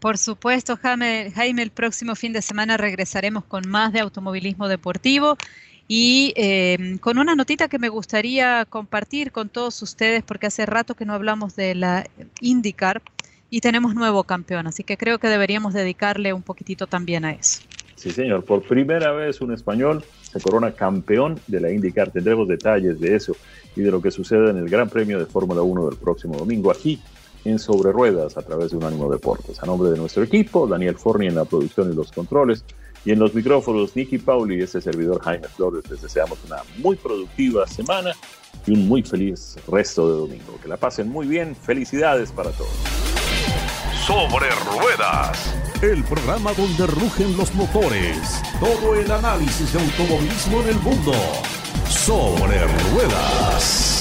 Por 0.00 0.16
supuesto, 0.16 0.78
Jaime, 0.78 1.30
Jaime, 1.34 1.62
el 1.62 1.70
próximo 1.70 2.14
fin 2.14 2.32
de 2.32 2.40
semana 2.40 2.78
regresaremos 2.78 3.44
con 3.44 3.68
más 3.68 3.92
de 3.92 4.00
automovilismo 4.00 4.66
deportivo 4.66 5.36
y 5.88 6.32
em, 6.36 6.96
con 6.96 7.18
una 7.18 7.34
notita 7.34 7.68
que 7.68 7.78
me 7.78 7.90
gustaría 7.90 8.64
compartir 8.64 9.30
con 9.30 9.50
todos 9.50 9.82
ustedes 9.82 10.22
porque 10.22 10.46
hace 10.46 10.64
rato 10.64 10.94
que 10.94 11.04
no 11.04 11.12
hablamos 11.12 11.54
de 11.54 11.74
la 11.74 12.06
IndyCar 12.40 13.02
y 13.50 13.60
tenemos 13.60 13.94
nuevo 13.94 14.24
campeón, 14.24 14.66
así 14.66 14.84
que 14.84 14.96
creo 14.96 15.18
que 15.18 15.28
deberíamos 15.28 15.74
dedicarle 15.74 16.32
un 16.32 16.42
poquitito 16.42 16.86
también 16.86 17.26
a 17.26 17.32
eso. 17.32 17.60
Sí, 17.96 18.10
señor, 18.10 18.44
por 18.46 18.62
primera 18.62 19.12
vez 19.12 19.42
un 19.42 19.52
español 19.52 20.02
se 20.22 20.40
corona 20.40 20.72
campeón 20.72 21.38
de 21.46 21.60
la 21.60 21.70
IndyCar. 21.70 22.10
Tendremos 22.10 22.48
detalles 22.48 22.98
de 22.98 23.16
eso 23.16 23.36
y 23.76 23.82
de 23.82 23.90
lo 23.90 24.00
que 24.00 24.10
sucede 24.10 24.48
en 24.48 24.56
el 24.56 24.70
Gran 24.70 24.88
Premio 24.88 25.18
de 25.18 25.26
Fórmula 25.26 25.60
1 25.60 25.90
del 25.90 25.98
próximo 25.98 26.38
domingo 26.38 26.70
aquí 26.70 26.98
en 27.44 27.58
Sobre 27.58 27.92
Ruedas 27.92 28.36
a 28.36 28.42
través 28.42 28.70
de 28.70 28.76
Unánimo 28.76 29.10
Deportes. 29.10 29.62
A 29.62 29.66
nombre 29.66 29.90
de 29.90 29.98
nuestro 29.98 30.22
equipo, 30.22 30.66
Daniel 30.66 30.96
Forni 30.96 31.26
en 31.26 31.34
la 31.34 31.44
producción 31.44 31.92
y 31.92 31.96
los 31.96 32.12
controles, 32.12 32.64
y 33.04 33.12
en 33.12 33.18
los 33.18 33.34
micrófonos, 33.34 33.96
Nicky 33.96 34.18
Pauli 34.18 34.58
y 34.58 34.62
este 34.62 34.80
servidor 34.80 35.20
Jaime 35.22 35.48
Flores, 35.48 35.88
les 35.90 36.02
deseamos 36.02 36.38
una 36.46 36.58
muy 36.78 36.96
productiva 36.96 37.66
semana 37.66 38.12
y 38.66 38.72
un 38.72 38.88
muy 38.88 39.02
feliz 39.02 39.56
resto 39.68 40.06
de 40.06 40.18
domingo. 40.20 40.58
Que 40.62 40.68
la 40.68 40.76
pasen 40.76 41.08
muy 41.08 41.26
bien. 41.26 41.56
Felicidades 41.56 42.30
para 42.30 42.50
todos. 42.50 42.70
Sobre 44.06 44.48
Ruedas. 44.78 45.54
El 45.82 46.04
programa 46.04 46.52
donde 46.52 46.86
rugen 46.86 47.36
los 47.36 47.54
motores. 47.54 48.42
Todo 48.58 48.94
el 48.94 49.10
análisis 49.10 49.72
de 49.72 49.80
automovilismo 49.80 50.60
en 50.62 50.68
el 50.68 50.80
mundo. 50.80 51.12
Sobre 51.88 52.58
Ruedas. 52.92 53.99